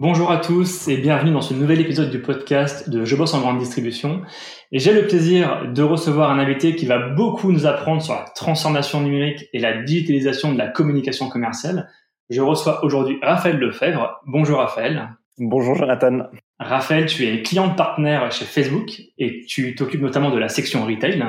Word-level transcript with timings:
Bonjour 0.00 0.30
à 0.30 0.36
tous 0.36 0.86
et 0.86 0.96
bienvenue 0.96 1.32
dans 1.32 1.40
ce 1.40 1.54
nouvel 1.54 1.80
épisode 1.80 2.12
du 2.12 2.20
podcast 2.20 2.88
de 2.88 3.04
Je 3.04 3.16
bosse 3.16 3.34
en 3.34 3.40
grande 3.40 3.58
distribution. 3.58 4.22
Et 4.70 4.78
j'ai 4.78 4.92
le 4.92 5.08
plaisir 5.08 5.72
de 5.74 5.82
recevoir 5.82 6.30
un 6.30 6.38
invité 6.38 6.76
qui 6.76 6.86
va 6.86 7.00
beaucoup 7.00 7.50
nous 7.50 7.66
apprendre 7.66 8.00
sur 8.00 8.14
la 8.14 8.24
transformation 8.36 9.00
numérique 9.00 9.48
et 9.52 9.58
la 9.58 9.82
digitalisation 9.82 10.52
de 10.52 10.58
la 10.58 10.68
communication 10.68 11.28
commerciale. 11.28 11.88
Je 12.30 12.40
reçois 12.40 12.84
aujourd'hui 12.84 13.18
Raphaël 13.22 13.58
Lefebvre. 13.58 14.20
Bonjour 14.24 14.58
Raphaël. 14.58 15.08
Bonjour 15.36 15.74
Jonathan. 15.74 16.28
Raphaël, 16.60 17.06
tu 17.06 17.26
es 17.26 17.42
client 17.42 17.70
partenaire 17.70 18.30
chez 18.30 18.44
Facebook 18.44 19.00
et 19.18 19.46
tu 19.48 19.74
t'occupes 19.74 20.02
notamment 20.02 20.30
de 20.30 20.38
la 20.38 20.48
section 20.48 20.86
retail. 20.86 21.24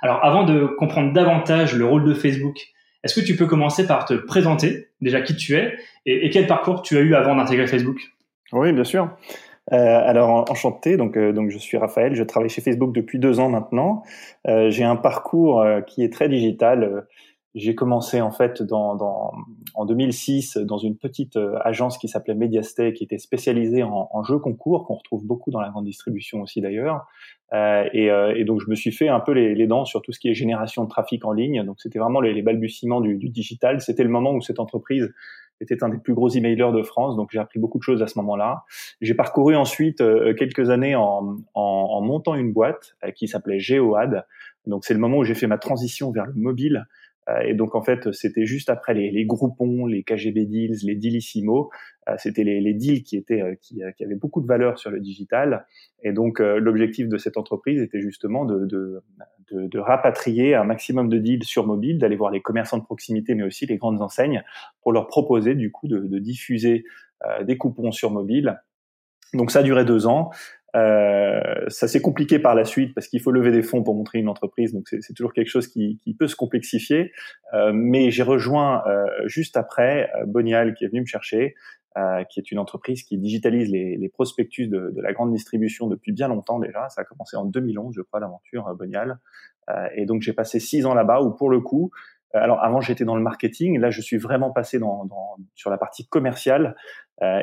Alors 0.00 0.24
avant 0.24 0.44
de 0.44 0.66
comprendre 0.78 1.12
davantage 1.12 1.74
le 1.74 1.86
rôle 1.86 2.04
de 2.04 2.14
Facebook, 2.14 2.56
est-ce 3.02 3.20
que 3.20 3.26
tu 3.26 3.34
peux 3.34 3.46
commencer 3.46 3.86
par 3.86 4.04
te 4.04 4.14
présenter 4.14 4.90
déjà 5.00 5.20
qui 5.22 5.34
tu 5.34 5.56
es 5.56 5.76
et, 6.06 6.30
quel 6.30 6.46
parcours 6.46 6.82
tu 6.82 6.96
as 6.96 7.00
eu 7.00 7.14
avant 7.14 7.36
d'intégrer 7.36 7.66
Facebook? 7.66 8.00
Oui, 8.52 8.72
bien 8.72 8.84
sûr. 8.84 9.10
Euh, 9.72 9.76
alors 9.76 10.50
enchanté, 10.50 10.96
donc 10.96 11.16
euh, 11.16 11.32
donc 11.32 11.50
je 11.50 11.56
suis 11.56 11.76
Raphaël, 11.76 12.16
je 12.16 12.24
travaille 12.24 12.50
chez 12.50 12.60
Facebook 12.60 12.92
depuis 12.92 13.20
deux 13.20 13.38
ans 13.38 13.48
maintenant. 13.48 14.02
Euh, 14.48 14.70
j'ai 14.70 14.82
un 14.82 14.96
parcours 14.96 15.64
qui 15.86 16.02
est 16.02 16.12
très 16.12 16.28
digital. 16.28 17.06
J'ai 17.54 17.74
commencé 17.74 18.20
en 18.22 18.30
fait 18.30 18.62
dans, 18.62 18.96
dans, 18.96 19.32
en 19.74 19.84
2006 19.84 20.56
dans 20.56 20.78
une 20.78 20.96
petite 20.96 21.38
agence 21.60 21.98
qui 21.98 22.08
s'appelait 22.08 22.34
Mediastay, 22.34 22.94
qui 22.94 23.04
était 23.04 23.18
spécialisée 23.18 23.82
en, 23.82 24.08
en 24.10 24.22
jeux 24.24 24.38
concours, 24.38 24.86
qu'on 24.86 24.94
retrouve 24.94 25.24
beaucoup 25.26 25.50
dans 25.50 25.60
la 25.60 25.68
grande 25.68 25.84
distribution 25.84 26.40
aussi 26.40 26.62
d'ailleurs. 26.62 27.06
Euh, 27.52 27.84
et, 27.92 28.06
et, 28.06 28.44
donc 28.44 28.62
je 28.62 28.70
me 28.70 28.74
suis 28.74 28.90
fait 28.90 29.08
un 29.08 29.20
peu 29.20 29.32
les, 29.32 29.54
les, 29.54 29.66
dents 29.66 29.84
sur 29.84 30.00
tout 30.00 30.12
ce 30.12 30.18
qui 30.18 30.30
est 30.30 30.34
génération 30.34 30.84
de 30.84 30.88
trafic 30.88 31.26
en 31.26 31.32
ligne. 31.32 31.62
Donc 31.64 31.76
c'était 31.78 31.98
vraiment 31.98 32.22
les, 32.22 32.32
les 32.32 32.40
balbutiements 32.40 33.02
du, 33.02 33.16
du 33.16 33.28
digital. 33.28 33.82
C'était 33.82 34.02
le 34.02 34.08
moment 34.08 34.32
où 34.32 34.40
cette 34.40 34.58
entreprise 34.58 35.12
était 35.60 35.82
un 35.84 35.88
des 35.88 35.98
plus 35.98 36.14
gros 36.14 36.28
emailers 36.28 36.72
de 36.72 36.82
France, 36.82 37.16
donc 37.16 37.30
j'ai 37.32 37.38
appris 37.38 37.58
beaucoup 37.58 37.78
de 37.78 37.82
choses 37.82 38.02
à 38.02 38.06
ce 38.06 38.18
moment-là. 38.18 38.64
J'ai 39.00 39.14
parcouru 39.14 39.54
ensuite 39.56 40.00
euh, 40.00 40.34
quelques 40.34 40.70
années 40.70 40.96
en, 40.96 41.36
en, 41.54 41.62
en, 41.62 42.00
montant 42.00 42.34
une 42.34 42.52
boîte 42.52 42.96
euh, 43.04 43.10
qui 43.10 43.28
s'appelait 43.28 43.60
GeoAd. 43.60 44.24
Donc 44.66 44.84
c'est 44.84 44.94
le 44.94 45.00
moment 45.00 45.18
où 45.18 45.24
j'ai 45.24 45.34
fait 45.34 45.46
ma 45.46 45.58
transition 45.58 46.10
vers 46.10 46.26
le 46.26 46.34
mobile 46.34 46.86
et 47.44 47.54
donc 47.54 47.76
en 47.76 47.82
fait, 47.82 48.12
c'était 48.12 48.46
juste 48.46 48.68
après 48.68 48.94
les, 48.94 49.10
les 49.10 49.24
groupons, 49.24 49.86
les 49.86 50.02
KGB 50.02 50.44
deals, 50.44 50.78
les 50.82 50.96
dealissimo. 50.96 51.70
Euh, 52.08 52.14
c'était 52.18 52.42
les, 52.42 52.60
les, 52.60 52.74
deals 52.74 53.04
qui 53.04 53.16
étaient 53.16 53.40
euh, 53.40 53.54
qui, 53.60 53.80
qui, 53.96 54.04
avaient 54.04 54.16
beaucoup 54.16 54.40
de 54.40 54.46
valeur 54.46 54.76
sur 54.78 54.90
le 54.90 54.98
digital. 54.98 55.66
Et 56.02 56.12
donc 56.12 56.40
l'objectif 56.40 57.08
de 57.08 57.16
cette 57.18 57.36
entreprise 57.36 57.80
était 57.80 58.00
justement 58.00 58.44
de, 58.44 58.66
de, 58.66 59.02
de, 59.52 59.68
de, 59.68 59.78
rapatrier 59.78 60.56
un 60.56 60.64
maximum 60.64 61.08
de 61.08 61.18
deals 61.18 61.44
sur 61.44 61.64
mobile, 61.64 61.98
d'aller 61.98 62.16
voir 62.16 62.32
les 62.32 62.40
commerçants 62.40 62.78
de 62.78 62.82
proximité, 62.82 63.36
mais 63.36 63.44
aussi 63.44 63.66
les 63.66 63.76
grandes 63.76 64.02
enseignes, 64.02 64.42
pour 64.82 64.92
leur 64.92 65.06
proposer 65.06 65.54
du 65.54 65.70
coup 65.70 65.86
de, 65.86 66.18
diffuser 66.18 66.84
des 67.44 67.56
coupons 67.56 67.92
sur 67.92 68.10
mobile. 68.10 68.60
Donc 69.32 69.52
ça 69.52 69.62
duré 69.62 69.84
deux 69.84 70.08
ans. 70.08 70.30
Euh, 70.74 71.64
ça 71.68 71.86
s'est 71.86 72.00
compliqué 72.00 72.38
par 72.38 72.54
la 72.54 72.64
suite 72.64 72.94
parce 72.94 73.06
qu'il 73.06 73.20
faut 73.20 73.30
lever 73.30 73.52
des 73.52 73.62
fonds 73.62 73.82
pour 73.82 73.94
montrer 73.94 74.18
une 74.18 74.28
entreprise, 74.28 74.72
donc 74.72 74.88
c'est 74.88 75.12
toujours 75.14 75.32
quelque 75.34 75.48
chose 75.48 75.68
qui, 75.68 75.98
qui 76.02 76.14
peut 76.14 76.26
se 76.26 76.36
complexifier. 76.36 77.12
Euh, 77.52 77.72
mais 77.74 78.10
j'ai 78.10 78.22
rejoint 78.22 78.82
euh, 78.86 79.04
juste 79.26 79.56
après 79.56 80.10
euh, 80.16 80.24
Bonial 80.26 80.74
qui 80.74 80.84
est 80.84 80.88
venu 80.88 81.00
me 81.00 81.06
chercher, 81.06 81.54
euh, 81.98 82.24
qui 82.24 82.40
est 82.40 82.50
une 82.50 82.58
entreprise 82.58 83.02
qui 83.02 83.18
digitalise 83.18 83.70
les, 83.70 83.96
les 83.96 84.08
prospectus 84.08 84.66
de, 84.66 84.92
de, 84.96 85.02
la 85.02 85.12
grande 85.12 85.32
distribution 85.32 85.88
depuis 85.88 86.12
bien 86.12 86.28
longtemps 86.28 86.58
déjà. 86.58 86.88
Ça 86.88 87.02
a 87.02 87.04
commencé 87.04 87.36
en 87.36 87.44
2011, 87.44 87.94
je 87.94 88.00
crois, 88.00 88.20
l'aventure 88.20 88.74
Bonial. 88.74 89.18
et 89.94 90.06
donc 90.06 90.22
j'ai 90.22 90.32
passé 90.32 90.58
six 90.58 90.86
ans 90.86 90.94
là-bas 90.94 91.20
où 91.20 91.32
pour 91.32 91.50
le 91.50 91.60
coup, 91.60 91.90
alors 92.34 92.62
avant 92.64 92.80
j'étais 92.80 93.04
dans 93.04 93.14
le 93.14 93.22
marketing, 93.22 93.78
là 93.78 93.90
je 93.90 94.00
suis 94.00 94.16
vraiment 94.16 94.50
passé 94.50 94.78
dans, 94.78 95.04
dans 95.04 95.36
sur 95.54 95.70
la 95.70 95.76
partie 95.76 96.08
commerciale 96.08 96.74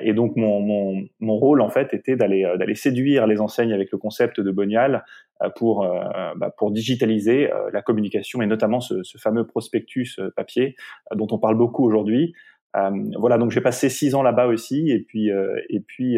et 0.01 0.13
donc 0.13 0.35
mon, 0.35 0.59
mon, 0.59 1.07
mon, 1.19 1.35
rôle 1.35 1.61
en 1.61 1.69
fait 1.69 1.93
était 1.93 2.15
d'aller 2.15 2.43
euh, 2.43 2.57
d'aller 2.57 2.75
séduire 2.75 3.27
les 3.27 3.39
enseignes 3.39 3.71
avec 3.71 3.91
le 3.91 3.97
concept 3.97 4.41
de 4.41 4.51
Bonial 4.51 5.05
euh, 5.41 5.49
pour 5.55 5.87
bah, 6.35 6.53
pour 6.57 6.71
digitaliser 6.71 7.49
la 7.71 7.81
communication 7.81 8.41
et 8.41 8.47
notamment 8.47 8.81
ce, 8.81 9.03
ce 9.03 9.17
fameux 9.17 9.45
prospectus 9.45 10.19
papier 10.35 10.75
dont 11.15 11.27
on 11.31 11.37
parle 11.37 11.55
beaucoup 11.55 11.85
aujourd'hui. 11.85 12.33
voilà, 12.73 13.37
donc 13.37 13.51
j'ai 13.51 13.61
passé 13.61 13.89
six 13.89 14.15
ans 14.15 14.21
là-bas 14.21 14.47
aussi, 14.47 14.89
et 14.91 14.99
puis 14.99 15.29
et 15.69 15.79
puis 15.79 16.17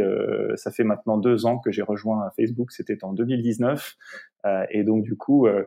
ça 0.55 0.71
fait 0.71 0.83
maintenant 0.83 1.17
deux 1.17 1.45
ans 1.45 1.59
que 1.59 1.71
j'ai 1.71 1.83
rejoint 1.83 2.29
Facebook. 2.35 2.71
C'était 2.71 3.03
en 3.03 3.13
2019, 3.13 3.95
et 4.71 4.83
donc 4.83 5.03
du 5.03 5.15
coup 5.15 5.47
euh, 5.47 5.63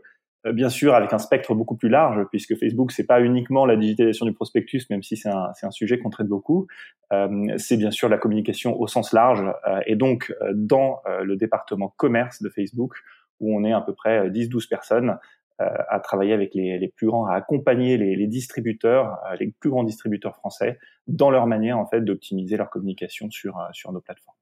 bien 0.52 0.68
sûr 0.68 0.94
avec 0.94 1.12
un 1.12 1.18
spectre 1.18 1.54
beaucoup 1.54 1.76
plus 1.76 1.88
large, 1.88 2.26
puisque 2.30 2.56
Facebook, 2.56 2.92
c'est 2.92 3.06
pas 3.06 3.20
uniquement 3.20 3.64
la 3.66 3.76
digitalisation 3.76 4.26
du 4.26 4.32
prospectus, 4.32 4.88
même 4.90 5.02
si 5.02 5.16
c'est 5.16 5.30
un, 5.30 5.52
un, 5.62 5.70
sujet 5.70 5.98
qu'on 5.98 6.10
traite 6.10 6.28
beaucoup, 6.28 6.66
euh, 7.12 7.54
c'est 7.56 7.76
bien 7.76 7.90
sûr 7.90 8.08
la 8.08 8.18
communication 8.18 8.78
au 8.78 8.86
sens 8.86 9.12
large, 9.12 9.42
euh, 9.66 9.80
et 9.86 9.96
donc 9.96 10.34
euh, 10.42 10.52
dans 10.54 11.00
le 11.22 11.36
département 11.36 11.94
commerce 11.96 12.42
de 12.42 12.48
Facebook, 12.48 12.94
où 13.40 13.56
on 13.56 13.64
est 13.64 13.72
à 13.72 13.80
peu 13.80 13.94
près 13.94 14.28
10-12 14.30 14.68
personnes 14.68 15.18
à 15.58 16.00
travailler 16.00 16.32
avec 16.32 16.52
les, 16.54 16.80
les, 16.80 16.88
plus 16.88 17.06
grands, 17.06 17.26
à 17.26 17.34
accompagner 17.34 17.96
les, 17.96 18.16
les 18.16 18.26
distributeurs, 18.26 19.20
les 19.38 19.54
plus 19.60 19.70
grands 19.70 19.84
distributeurs 19.84 20.34
français, 20.34 20.80
dans 21.06 21.30
leur 21.30 21.46
manière 21.46 21.78
en 21.78 21.86
fait 21.86 22.00
d'optimiser 22.00 22.56
leur 22.56 22.70
communication 22.70 23.30
sur, 23.30 23.56
sur 23.72 23.92
nos 23.92 24.00
plateformes. 24.00 24.36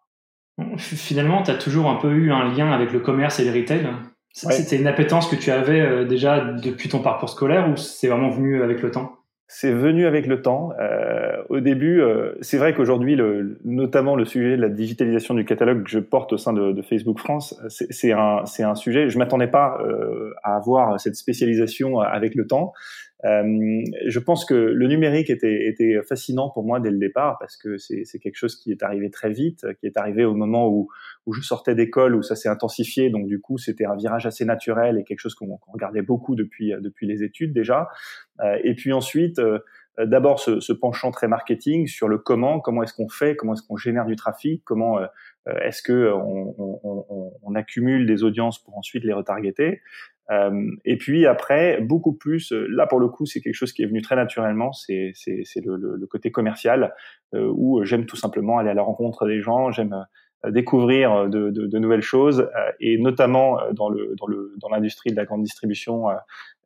Finalement, 0.78 1.42
tu 1.42 1.50
as 1.50 1.56
toujours 1.56 1.90
un 1.90 1.96
peu 1.96 2.10
eu 2.12 2.32
un 2.32 2.50
lien 2.54 2.72
avec 2.72 2.92
le 2.92 3.00
commerce 3.00 3.40
et 3.40 3.44
le 3.44 3.52
retail? 3.52 3.86
C'était 4.32 4.76
une 4.76 4.87
appétence 4.87 5.28
que 5.28 5.37
tu 5.37 5.50
avais 5.50 5.81
euh, 5.81 6.04
déjà 6.04 6.41
depuis 6.41 6.88
ton 6.88 7.00
parcours 7.00 7.28
scolaire 7.28 7.69
ou 7.70 7.76
c'est 7.76 8.09
vraiment 8.09 8.31
venu 8.31 8.62
avec 8.62 8.82
le 8.82 8.91
temps? 8.91 9.12
C'est 9.54 9.70
venu 9.70 10.06
avec 10.06 10.26
le 10.26 10.41
temps. 10.41 10.72
Euh, 10.81 11.43
au 11.50 11.60
début, 11.60 12.00
euh, 12.00 12.32
c'est 12.41 12.56
vrai 12.56 12.72
qu'aujourd'hui, 12.72 13.16
le, 13.16 13.59
notamment 13.66 14.16
le 14.16 14.25
sujet 14.25 14.56
de 14.56 14.62
la 14.62 14.70
digitalisation 14.70 15.34
du 15.34 15.44
catalogue 15.44 15.84
que 15.84 15.91
je 15.91 15.98
porte 15.98 16.32
au 16.32 16.38
sein 16.38 16.54
de, 16.54 16.72
de 16.72 16.81
Facebook 16.81 17.19
France, 17.19 17.54
c'est 17.69 18.12
un, 18.12 18.44
un, 18.59 18.75
sujet. 18.75 19.10
Je 19.10 19.19
m'attendais 19.19 19.48
pas 19.48 19.76
euh, 19.87 20.32
à 20.43 20.56
avoir 20.56 20.99
cette 20.99 21.16
spécialisation 21.16 22.00
avec 22.00 22.34
le 22.34 22.47
temps. 22.47 22.72
Euh, 23.24 23.82
je 24.06 24.18
pense 24.18 24.44
que 24.44 24.54
le 24.54 24.88
numérique 24.88 25.30
était, 25.30 25.68
était, 25.68 26.00
fascinant 26.02 26.50
pour 26.50 26.64
moi 26.64 26.80
dès 26.80 26.90
le 26.90 26.98
départ 26.98 27.38
parce 27.38 27.56
que 27.56 27.78
c'est 27.78 28.18
quelque 28.18 28.34
chose 28.34 28.56
qui 28.56 28.72
est 28.72 28.82
arrivé 28.82 29.10
très 29.10 29.30
vite, 29.30 29.64
qui 29.78 29.86
est 29.86 29.96
arrivé 29.96 30.24
au 30.24 30.34
moment 30.34 30.68
où, 30.68 30.88
où 31.26 31.32
je 31.32 31.40
sortais 31.40 31.74
d'école, 31.74 32.16
où 32.16 32.22
ça 32.22 32.34
s'est 32.34 32.48
intensifié. 32.48 33.10
Donc 33.10 33.26
du 33.26 33.40
coup, 33.40 33.58
c'était 33.58 33.84
un 33.84 33.96
virage 33.96 34.26
assez 34.26 34.44
naturel 34.44 34.98
et 34.98 35.04
quelque 35.04 35.20
chose 35.20 35.34
qu'on 35.34 35.58
regardait 35.68 36.02
beaucoup 36.02 36.34
depuis, 36.34 36.72
depuis 36.80 37.06
les 37.06 37.22
études 37.22 37.52
déjà. 37.52 37.88
Euh, 38.40 38.58
et 38.64 38.74
puis 38.74 38.92
ensuite, 38.92 39.38
euh, 39.38 39.60
d'abord 39.98 40.40
ce, 40.40 40.58
ce, 40.58 40.72
penchant 40.72 41.12
très 41.12 41.28
marketing 41.28 41.86
sur 41.86 42.08
le 42.08 42.18
comment, 42.18 42.58
comment 42.58 42.82
est-ce 42.82 42.94
qu'on 42.94 43.08
fait, 43.08 43.36
comment 43.36 43.52
est-ce 43.52 43.62
qu'on 43.62 43.76
génère 43.76 44.06
du 44.06 44.16
trafic, 44.16 44.64
comment 44.64 44.98
est-ce 45.60 45.82
que 45.82 46.12
on, 46.12 46.54
on, 46.58 47.32
on, 47.42 47.54
accumule 47.54 48.06
des 48.06 48.24
audiences 48.24 48.62
pour 48.62 48.78
ensuite 48.78 49.04
les 49.04 49.12
retargeter. 49.12 49.82
Euh, 50.30 50.70
et 50.84 50.96
puis 50.96 51.26
après, 51.26 51.80
beaucoup 51.80 52.12
plus, 52.12 52.52
euh, 52.52 52.66
là 52.70 52.86
pour 52.86 53.00
le 53.00 53.08
coup, 53.08 53.26
c'est 53.26 53.40
quelque 53.40 53.54
chose 53.54 53.72
qui 53.72 53.82
est 53.82 53.86
venu 53.86 54.02
très 54.02 54.16
naturellement, 54.16 54.72
c'est 54.72 55.12
le, 55.26 55.76
le, 55.76 55.96
le, 55.96 56.06
côté 56.06 56.30
commercial, 56.30 56.94
euh, 57.34 57.52
où 57.54 57.82
j'aime 57.84 58.06
tout 58.06 58.16
simplement 58.16 58.58
aller 58.58 58.70
à 58.70 58.74
la 58.74 58.82
rencontre 58.82 59.26
des 59.26 59.40
gens, 59.40 59.70
j'aime 59.72 60.06
découvrir 60.48 61.28
de, 61.28 61.50
de, 61.50 61.66
de, 61.68 61.78
nouvelles 61.78 62.02
choses, 62.02 62.50
et 62.80 62.98
notamment 62.98 63.60
dans 63.74 63.88
le 63.88 64.16
dans 64.16 64.26
le 64.26 64.52
dans 64.60 64.68
l'industrie 64.70 65.10
de 65.12 65.16
la 65.16 65.24
grande 65.24 65.44
distribution, 65.44 66.06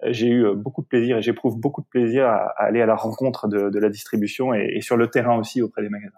j'ai 0.02 0.28
eu 0.28 0.54
beaucoup 0.54 0.80
de 0.80 0.86
plaisir 0.86 1.18
et 1.18 1.22
j'éprouve 1.22 1.60
beaucoup 1.60 1.82
de 1.82 1.86
plaisir 1.86 2.24
à, 2.24 2.54
aller 2.56 2.80
à 2.80 2.86
la 2.86 2.94
rencontre 2.94 3.48
de, 3.48 3.68
de 3.68 3.78
la 3.78 3.90
distribution 3.90 4.54
et, 4.54 4.76
et 4.76 4.80
sur 4.80 4.96
le 4.96 5.08
terrain 5.08 5.38
aussi 5.38 5.60
auprès 5.60 5.82
des 5.82 5.90
magasins. 5.90 6.16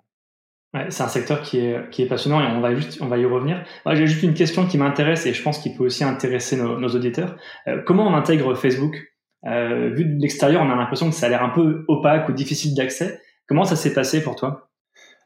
Ouais, 0.75 0.87
c'est 0.91 1.03
un 1.03 1.09
secteur 1.09 1.41
qui 1.41 1.61
est, 1.61 1.89
qui 1.91 2.03
est 2.03 2.07
passionnant 2.07 2.43
et 2.43 2.47
on 2.47 2.61
va 2.61 2.75
juste, 2.75 3.01
on 3.01 3.07
va 3.07 3.17
y 3.17 3.25
revenir. 3.25 3.65
J'ai 3.87 4.07
juste 4.07 4.23
une 4.23 4.35
question 4.35 4.67
qui 4.67 4.77
m'intéresse 4.77 5.25
et 5.25 5.33
je 5.33 5.43
pense 5.43 5.59
qu'il 5.61 5.75
peut 5.75 5.85
aussi 5.85 6.05
intéresser 6.05 6.57
nos, 6.57 6.79
nos 6.79 6.89
auditeurs. 6.89 7.37
Euh, 7.67 7.81
comment 7.87 8.07
on 8.07 8.15
intègre 8.15 8.55
Facebook? 8.55 8.95
Euh, 9.47 9.91
Vu 9.95 10.05
de 10.05 10.21
l'extérieur, 10.21 10.61
on 10.61 10.71
a 10.71 10.77
l'impression 10.77 11.09
que 11.09 11.15
ça 11.15 11.27
a 11.27 11.29
l'air 11.31 11.43
un 11.43 11.49
peu 11.49 11.85
opaque 11.89 12.29
ou 12.29 12.33
difficile 12.33 12.75
d'accès. 12.75 13.19
Comment 13.47 13.65
ça 13.65 13.77
s'est 13.77 13.95
passé 13.95 14.23
pour 14.23 14.37
toi? 14.37 14.68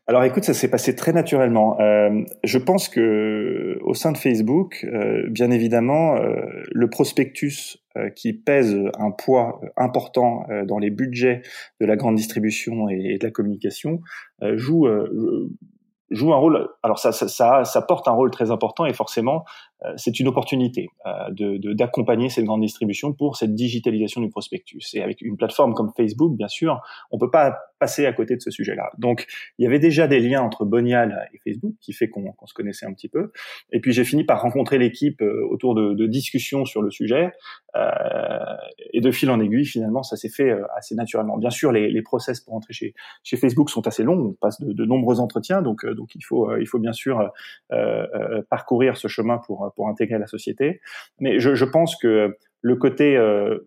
Alors 0.09 0.25
écoute, 0.25 0.43
ça 0.43 0.53
s'est 0.53 0.71
passé 0.71 0.97
très 0.97 1.13
naturellement. 1.13 1.79
Euh, 1.81 2.25
je 2.43 2.59
pense 2.59 2.89
que 2.89 3.79
au 3.83 3.95
sein 3.95 4.11
de 4.11 4.19
Facebook, 4.19 4.85
euh, 4.85 5.29
bien 5.31 5.53
évidemment, 5.53 6.17
euh, 6.17 6.45
le 6.73 6.91
prospectus 6.91 7.79
euh, 7.97 8.11
qui 8.11 8.33
pèse 8.33 8.77
un 8.99 9.13
poids 9.13 9.61
important 9.77 10.45
euh, 10.51 10.65
dans 10.65 10.79
les 10.79 10.91
budgets 10.91 11.43
de 11.81 11.87
la 11.87 11.95
grande 11.95 12.17
distribution 12.17 12.89
et, 12.89 13.17
de 13.19 13.25
la 13.25 13.31
communication 13.31 14.01
joue 14.55 14.89
joue 16.11 16.35
un 16.35 16.37
rôle. 16.37 16.69
Alors 16.83 16.99
ça, 16.99 17.13
ça, 17.13 17.29
ça, 17.29 17.65
ça, 17.65 17.81
porte 17.81 18.07
un 18.07 18.13
rôle 18.13 18.31
très 18.31 18.51
important 18.51 18.85
et 18.85 18.93
forcément, 18.93 19.45
c'est 19.97 20.21
une 20.21 20.29
opportunité 20.29 20.89
de 21.31 21.73
d'accompagner 21.73 22.29
cette 22.29 22.45
grande 22.45 22.61
distribution 22.61 23.13
pour 23.13 23.37
cette 23.37 23.55
digitalisation 23.55 24.21
du 24.21 24.29
prospectus. 24.29 24.95
Et 24.95 25.03
avec 25.03 25.23
une 25.23 25.37
plateforme 25.37 25.75
comme 25.75 25.91
Facebook, 25.97 26.37
bien 26.37 26.49
sûr, 26.49 26.83
on 27.13 27.19
peut 27.19 27.31
pas 27.31 27.57
passer 27.83 28.07
à 28.07 28.13
côté 28.13 28.37
de 28.37 28.41
ce 28.41 28.53
sujet-là. 28.53 28.93
Donc, 28.99 29.27
il 29.59 29.65
y 29.65 29.67
avait 29.67 29.81
déjà 29.81 30.07
des 30.07 30.21
liens 30.21 30.41
entre 30.41 30.65
Bonial 30.65 31.29
et 31.35 31.39
Facebook 31.43 31.75
qui 31.81 31.93
fait 31.93 32.09
qu'on 32.09 32.47
se 32.47 32.55
connaissait 32.55 32.87
un 32.87 32.93
petit 32.93 33.09
peu. 33.09 33.33
Et 33.73 33.81
puis, 33.81 33.93
j'ai 33.93 34.05
fini 34.05 34.23
par 34.23 34.41
rencontrer 34.41 34.79
l'équipe 34.79 35.21
autour 35.51 35.75
de, 35.75 35.95
de, 35.95 36.07
discussions 36.07 36.65
sur 36.65 36.81
le 36.81 36.91
sujet. 36.91 37.33
et 38.93 39.01
de 39.01 39.11
fil 39.11 39.31
en 39.31 39.41
aiguille, 39.41 39.67
finalement, 39.67 40.05
ça 40.05 40.17
s'est 40.17 40.29
fait 40.29 40.55
assez 40.77 40.95
naturellement. 40.95 41.39
Bien 41.39 41.51
sûr, 41.51 41.73
les, 41.73 41.91
les 41.91 42.03
process 42.03 42.41
pour 42.41 42.55
entrer 42.55 42.73
chez, 42.73 42.95
chez 43.25 43.37
Facebook 43.37 43.69
sont 43.69 43.85
assez 43.89 44.05
longs. 44.05 44.29
On 44.29 44.33
passe 44.35 44.61
de, 44.61 44.73
de 44.73 44.85
nombreux 44.85 45.19
entretiens, 45.19 45.61
donc, 45.61 45.85
donc 45.85 46.15
il 46.15 46.23
faut, 46.23 46.57
il 46.57 46.69
faut 46.69 46.79
bien 46.79 46.93
sûr 46.93 47.33
euh, 47.73 48.43
parcourir 48.49 48.97
ce 48.97 49.09
chemin 49.09 49.39
pour, 49.39 49.73
pour 49.75 49.89
intégrer 49.89 50.19
la 50.19 50.27
société. 50.27 50.81
Mais 51.19 51.41
je, 51.41 51.55
je 51.55 51.65
pense 51.65 51.97
que 51.97 52.37
le 52.61 52.77
côté 52.77 53.17
euh, 53.17 53.59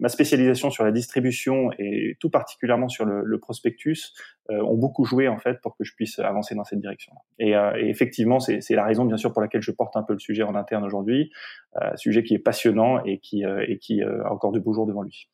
ma 0.00 0.08
spécialisation 0.08 0.70
sur 0.70 0.84
la 0.84 0.92
distribution 0.92 1.70
et 1.78 2.16
tout 2.20 2.30
particulièrement 2.30 2.88
sur 2.88 3.04
le, 3.04 3.22
le 3.24 3.38
prospectus 3.38 4.12
euh, 4.50 4.60
ont 4.62 4.76
beaucoup 4.76 5.04
joué 5.04 5.28
en 5.28 5.38
fait 5.38 5.60
pour 5.62 5.76
que 5.76 5.84
je 5.84 5.94
puisse 5.94 6.18
avancer 6.18 6.54
dans 6.54 6.64
cette 6.64 6.80
direction. 6.80 7.12
Et, 7.38 7.56
euh, 7.56 7.72
et 7.78 7.88
effectivement, 7.88 8.40
c'est 8.40 8.68
la 8.70 8.84
raison 8.84 9.04
bien 9.04 9.16
sûr 9.16 9.32
pour 9.32 9.40
laquelle 9.40 9.62
je 9.62 9.70
porte 9.70 9.96
un 9.96 10.02
peu 10.02 10.12
le 10.12 10.18
sujet 10.18 10.42
en 10.42 10.54
interne 10.54 10.84
aujourd'hui, 10.84 11.30
euh, 11.80 11.90
sujet 11.96 12.24
qui 12.24 12.34
est 12.34 12.40
passionnant 12.40 13.04
et 13.04 13.18
qui, 13.18 13.44
et 13.44 13.78
qui 13.78 14.02
a 14.02 14.32
encore 14.32 14.52
de 14.52 14.58
beaux 14.58 14.72
jours 14.72 14.86
devant 14.86 15.02
lui. 15.02 15.28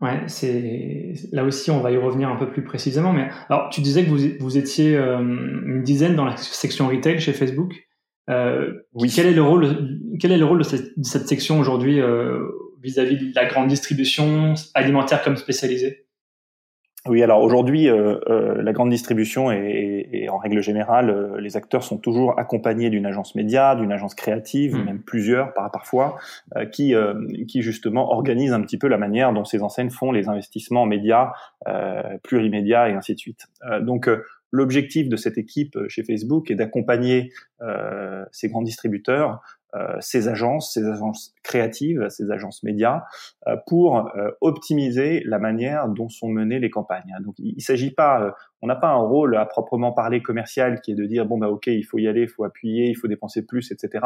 Ouais, 0.00 0.22
c'est 0.28 1.14
là 1.32 1.42
aussi 1.42 1.72
on 1.72 1.80
va 1.80 1.90
y 1.90 1.96
revenir 1.96 2.28
un 2.28 2.36
peu 2.36 2.48
plus 2.48 2.62
précisément. 2.62 3.12
Mais 3.12 3.28
alors, 3.48 3.68
tu 3.70 3.80
disais 3.80 4.04
que 4.04 4.10
vous, 4.10 4.18
vous 4.38 4.56
étiez 4.56 4.96
une 4.96 5.82
dizaine 5.82 6.14
dans 6.14 6.24
la 6.24 6.36
section 6.36 6.86
retail 6.86 7.18
chez 7.18 7.32
Facebook. 7.32 7.74
Euh, 8.30 8.74
oui. 8.92 9.10
Quel 9.14 9.26
est 9.26 9.32
le 9.32 9.42
rôle, 9.42 9.98
quel 10.20 10.32
est 10.32 10.38
le 10.38 10.44
rôle 10.44 10.58
de 10.58 10.64
cette, 10.64 10.98
de 10.98 11.04
cette 11.04 11.26
section 11.26 11.58
aujourd'hui 11.58 12.00
euh, 12.78 12.82
vis-à-vis 12.82 13.16
de 13.16 13.34
la 13.34 13.46
grande 13.46 13.68
distribution 13.68 14.54
alimentaire 14.74 15.22
comme 15.22 15.36
spécialisée? 15.36 16.08
Oui, 17.06 17.22
alors 17.22 17.42
aujourd'hui, 17.42 17.88
euh, 17.88 18.18
euh, 18.28 18.60
la 18.60 18.72
grande 18.72 18.90
distribution 18.90 19.50
et, 19.50 20.08
et, 20.12 20.28
en 20.28 20.36
règle 20.36 20.60
générale, 20.62 21.10
euh, 21.10 21.40
les 21.40 21.56
acteurs 21.56 21.82
sont 21.82 21.96
toujours 21.96 22.38
accompagnés 22.38 22.90
d'une 22.90 23.06
agence 23.06 23.34
média, 23.34 23.76
d'une 23.76 23.92
agence 23.92 24.14
créative, 24.14 24.74
mmh. 24.74 24.84
même 24.84 25.02
plusieurs 25.02 25.54
par, 25.54 25.70
parfois, 25.70 26.16
euh, 26.56 26.66
qui, 26.66 26.94
qui 27.46 27.62
justement 27.62 28.12
organisent 28.12 28.52
un 28.52 28.60
petit 28.60 28.78
peu 28.78 28.88
la 28.88 28.98
manière 28.98 29.32
dont 29.32 29.44
ces 29.44 29.62
enseignes 29.62 29.90
font 29.90 30.12
les 30.12 30.28
investissements 30.28 30.86
médias, 30.86 31.32
plurimédias 32.22 32.88
et 32.88 32.92
ainsi 32.92 33.14
de 33.14 33.18
suite. 33.18 33.46
donc 33.80 34.08
L'objectif 34.50 35.08
de 35.08 35.16
cette 35.16 35.36
équipe 35.36 35.76
chez 35.88 36.02
Facebook 36.02 36.50
est 36.50 36.54
d'accompagner 36.54 37.32
euh, 37.60 38.24
ces 38.32 38.48
grands 38.48 38.62
distributeurs, 38.62 39.32
euh, 39.32 39.57
ces 40.00 40.28
agences, 40.28 40.72
ces 40.72 40.86
agences 40.86 41.34
créatives, 41.42 42.08
ces 42.08 42.30
agences 42.30 42.62
médias, 42.62 43.02
euh, 43.46 43.56
pour 43.66 43.96
euh, 44.16 44.30
optimiser 44.40 45.22
la 45.24 45.38
manière 45.38 45.88
dont 45.88 46.08
sont 46.08 46.28
menées 46.28 46.58
les 46.58 46.70
campagnes. 46.70 47.14
Donc, 47.20 47.34
il, 47.38 47.54
ne 47.56 47.60
s'agit 47.60 47.90
pas, 47.90 48.22
euh, 48.22 48.30
on 48.62 48.66
n'a 48.66 48.76
pas 48.76 48.88
un 48.88 48.96
rôle 48.96 49.36
à 49.36 49.46
proprement 49.46 49.92
parler 49.92 50.22
commercial 50.22 50.80
qui 50.80 50.92
est 50.92 50.94
de 50.94 51.06
dire 51.06 51.26
bon 51.26 51.38
bah 51.38 51.48
ok, 51.48 51.66
il 51.66 51.84
faut 51.84 51.98
y 51.98 52.08
aller, 52.08 52.22
il 52.22 52.28
faut 52.28 52.44
appuyer, 52.44 52.88
il 52.88 52.94
faut 52.94 53.08
dépenser 53.08 53.44
plus, 53.46 53.70
etc. 53.72 54.04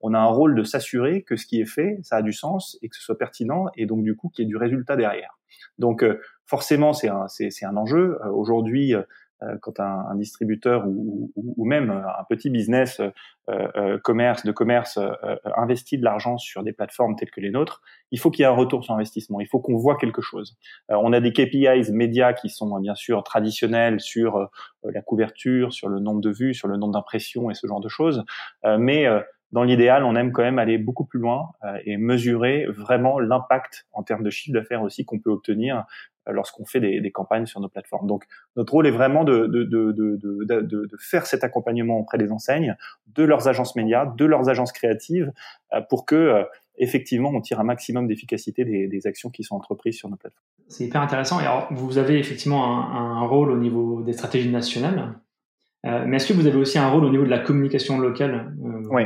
On 0.00 0.14
a 0.14 0.18
un 0.18 0.26
rôle 0.26 0.54
de 0.54 0.62
s'assurer 0.62 1.22
que 1.22 1.36
ce 1.36 1.46
qui 1.46 1.60
est 1.60 1.66
fait, 1.66 1.98
ça 2.02 2.16
a 2.16 2.22
du 2.22 2.32
sens 2.32 2.78
et 2.82 2.88
que 2.88 2.96
ce 2.96 3.02
soit 3.02 3.18
pertinent 3.18 3.66
et 3.76 3.86
donc 3.86 4.02
du 4.02 4.16
coup 4.16 4.28
qu'il 4.28 4.44
y 4.44 4.46
ait 4.46 4.48
du 4.48 4.56
résultat 4.56 4.96
derrière. 4.96 5.38
Donc 5.78 6.04
forcément, 6.50 6.92
c'est 6.92 7.08
un, 7.08 7.28
c'est, 7.28 7.64
un 7.64 7.76
enjeu. 7.76 8.18
Aujourd'hui, 8.32 8.94
euh, 8.94 9.02
quand 9.62 9.80
un, 9.80 10.06
un 10.10 10.14
distributeur 10.16 10.86
ou, 10.86 11.32
ou, 11.34 11.54
ou, 11.56 11.64
même 11.64 11.90
un 11.90 12.24
petit 12.28 12.50
business 12.50 13.00
euh, 13.00 13.10
euh, 13.48 13.98
commerce 13.98 14.44
de 14.44 14.52
commerce 14.52 14.98
investit 15.56 15.98
de 15.98 16.04
l'argent 16.04 16.38
sur 16.38 16.62
des 16.62 16.72
plateformes 16.72 17.16
telles 17.16 17.30
que 17.30 17.40
les 17.40 17.50
nôtres, 17.50 17.82
il 18.10 18.18
faut 18.18 18.30
qu'il 18.30 18.42
y 18.42 18.44
ait 18.44 18.50
un 18.50 18.54
retour 18.54 18.84
sur 18.84 18.94
investissement. 18.94 19.40
Il 19.40 19.46
faut 19.46 19.60
qu'on 19.60 19.76
voit 19.76 19.96
quelque 19.96 20.22
chose. 20.22 20.56
on 20.88 21.12
a 21.12 21.20
des 21.20 21.32
KPIs 21.32 21.92
médias 21.92 22.32
qui 22.32 22.48
sont 22.48 22.78
bien 22.80 22.94
sûr 22.94 23.22
traditionnels 23.22 24.00
sur 24.00 24.48
la 24.84 25.02
couverture, 25.02 25.72
sur 25.72 25.88
le 25.88 26.00
nombre 26.00 26.20
de 26.20 26.30
vues, 26.30 26.54
sur 26.54 26.68
le 26.68 26.76
nombre 26.76 26.92
d'impressions 26.92 27.50
et 27.50 27.54
ce 27.54 27.66
genre 27.66 27.80
de 27.80 27.88
choses, 27.88 28.24
mais 28.78 29.06
dans 29.52 29.64
l'idéal, 29.64 30.04
on 30.04 30.14
aime 30.14 30.32
quand 30.32 30.42
même 30.42 30.58
aller 30.58 30.78
beaucoup 30.78 31.04
plus 31.04 31.18
loin 31.18 31.50
et 31.84 31.96
mesurer 31.96 32.66
vraiment 32.66 33.18
l'impact 33.18 33.86
en 33.92 34.02
termes 34.02 34.22
de 34.22 34.30
chiffre 34.30 34.54
d'affaires 34.54 34.82
aussi 34.82 35.04
qu'on 35.04 35.18
peut 35.18 35.30
obtenir 35.30 35.86
euh, 36.28 36.32
lorsqu'on 36.32 36.66
fait 36.66 36.80
des, 36.80 37.00
des, 37.00 37.10
campagnes 37.10 37.46
sur 37.46 37.60
nos 37.60 37.68
plateformes. 37.68 38.06
Donc 38.06 38.24
notre 38.56 38.72
rôle 38.74 38.86
est 38.86 38.90
vraiment 38.90 39.24
de, 39.24 39.46
de, 39.46 39.64
de, 39.64 39.92
de, 39.92 40.62
de 40.62 40.96
faire 40.98 41.24
cet 41.24 41.44
accompagnement 41.44 41.98
auprès 41.98 42.18
des 42.18 42.30
enseignes, 42.30 42.76
de 43.14 43.24
leurs 43.24 43.48
agences 43.48 43.74
médias, 43.74 44.04
de 44.04 44.24
leurs 44.26 44.50
agences 44.50 44.72
créatives, 44.72 45.32
euh, 45.72 45.80
pour 45.88 46.04
que 46.04 46.14
euh, 46.14 46.44
effectivement 46.76 47.30
on 47.30 47.40
tire 47.40 47.58
un 47.58 47.64
maximum 47.64 48.06
d'efficacité 48.06 48.64
des, 48.64 48.86
des, 48.86 49.06
actions 49.06 49.30
qui 49.30 49.44
sont 49.44 49.56
entreprises 49.56 49.96
sur 49.96 50.10
nos 50.10 50.16
plateformes. 50.16 50.44
C'est 50.68 50.84
hyper 50.84 51.00
intéressant. 51.00 51.40
Et 51.40 51.44
alors 51.44 51.68
vous 51.70 51.96
avez 51.96 52.18
effectivement 52.18 52.94
un, 52.94 53.22
un 53.22 53.26
rôle 53.26 53.50
au 53.50 53.56
niveau 53.56 54.02
des 54.02 54.12
stratégies 54.12 54.50
nationales, 54.50 55.14
euh, 55.86 56.04
mais 56.06 56.16
est-ce 56.16 56.28
que 56.28 56.34
vous 56.34 56.46
avez 56.46 56.58
aussi 56.58 56.78
un 56.78 56.88
rôle 56.88 57.04
au 57.04 57.10
niveau 57.10 57.24
de 57.24 57.30
la 57.30 57.38
communication 57.38 57.98
locale 57.98 58.54
Oui, 58.90 59.04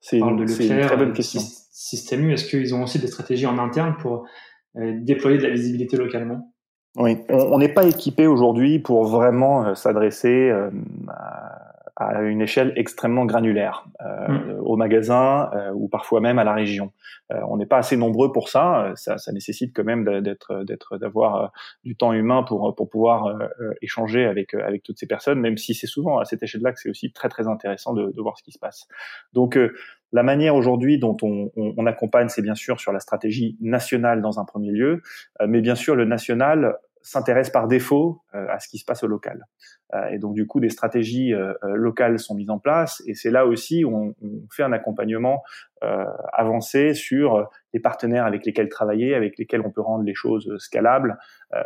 c'est 0.00 0.18
une, 0.18 0.40
une, 0.40 0.46
très 0.46 0.96
bonne 0.96 1.12
question. 1.12 1.40
Système 1.72 2.28
U, 2.28 2.32
est-ce 2.32 2.44
qu'ils 2.44 2.74
ont 2.74 2.82
aussi 2.82 2.98
des 2.98 3.06
stratégies 3.06 3.46
en 3.46 3.58
interne 3.58 3.96
pour 3.98 4.26
déployer 4.74 5.38
de 5.38 5.44
la 5.44 5.50
visibilité 5.50 5.96
localement? 5.96 6.52
Oui, 6.96 7.18
on 7.28 7.58
n'est 7.58 7.72
pas 7.72 7.84
équipé 7.84 8.26
aujourd'hui 8.26 8.80
pour 8.80 9.04
vraiment 9.04 9.64
euh, 9.64 9.74
s'adresser 9.74 10.50
euh, 10.50 10.70
à 11.08 11.69
une 12.22 12.40
échelle 12.40 12.72
extrêmement 12.76 13.26
granulaire, 13.26 13.84
euh, 14.00 14.28
mm. 14.28 14.60
au 14.62 14.76
magasin 14.76 15.50
ou 15.74 15.88
parfois 15.88 16.20
même 16.20 16.38
à 16.38 16.44
la 16.44 16.54
région. 16.54 16.92
on 17.30 17.56
n'est 17.56 17.66
pas 17.66 17.78
assez 17.78 17.96
nombreux 17.96 18.32
pour 18.32 18.48
ça. 18.48 18.92
ça. 18.94 19.18
ça. 19.18 19.32
nécessite 19.32 19.74
quand 19.74 19.84
même 19.84 20.22
d'être, 20.22 20.64
d'être, 20.64 20.98
d'avoir 20.98 21.52
du 21.84 21.96
temps 21.96 22.12
humain 22.12 22.42
pour 22.42 22.74
pour 22.74 22.88
pouvoir 22.88 23.38
échanger 23.82 24.24
avec 24.24 24.54
avec 24.54 24.82
toutes 24.82 24.98
ces 24.98 25.06
personnes, 25.06 25.40
même 25.40 25.56
si 25.56 25.74
c'est 25.74 25.86
souvent 25.86 26.18
à 26.18 26.24
cette 26.24 26.42
échelle-là 26.42 26.72
que 26.72 26.80
c'est 26.80 26.90
aussi 26.90 27.12
très 27.12 27.28
très 27.28 27.48
intéressant 27.48 27.92
de, 27.92 28.10
de 28.10 28.20
voir 28.20 28.38
ce 28.38 28.42
qui 28.42 28.52
se 28.52 28.58
passe. 28.58 28.86
Donc 29.32 29.58
la 30.12 30.22
manière 30.22 30.56
aujourd'hui 30.56 30.98
dont 30.98 31.16
on, 31.22 31.50
on, 31.56 31.74
on 31.76 31.86
accompagne, 31.86 32.28
c'est 32.28 32.42
bien 32.42 32.54
sûr 32.54 32.80
sur 32.80 32.92
la 32.92 33.00
stratégie 33.00 33.56
nationale 33.60 34.22
dans 34.22 34.40
un 34.40 34.44
premier 34.44 34.72
lieu, 34.72 35.02
euh, 35.40 35.46
mais 35.48 35.60
bien 35.60 35.74
sûr 35.74 35.94
le 35.94 36.04
national 36.04 36.76
s'intéresse 37.02 37.50
par 37.50 37.68
défaut 37.68 38.22
euh, 38.34 38.46
à 38.50 38.58
ce 38.58 38.68
qui 38.68 38.78
se 38.78 38.84
passe 38.84 39.02
au 39.02 39.06
local. 39.06 39.46
Euh, 39.94 40.06
et 40.08 40.18
donc 40.18 40.34
du 40.34 40.46
coup, 40.46 40.60
des 40.60 40.68
stratégies 40.68 41.32
locales 41.62 42.18
sont 42.18 42.34
mises 42.34 42.50
en 42.50 42.58
place, 42.58 43.02
et 43.06 43.14
c'est 43.14 43.30
là 43.30 43.46
aussi 43.46 43.84
où 43.84 43.96
on, 43.96 44.14
on, 44.22 44.46
fait 44.50 44.62
un 44.62 44.72
accompagnement 44.72 45.42
avancé 46.32 46.92
sur 46.92 47.48
les 47.72 47.80
partenaires 47.80 48.26
avec 48.26 48.44
lesquels 48.44 48.68
travailler, 48.68 49.14
avec 49.14 49.38
lesquels 49.38 49.62
on 49.64 49.70
peut 49.70 49.80
rendre 49.80 50.04
les 50.04 50.14
choses 50.14 50.54
scalables, 50.58 51.16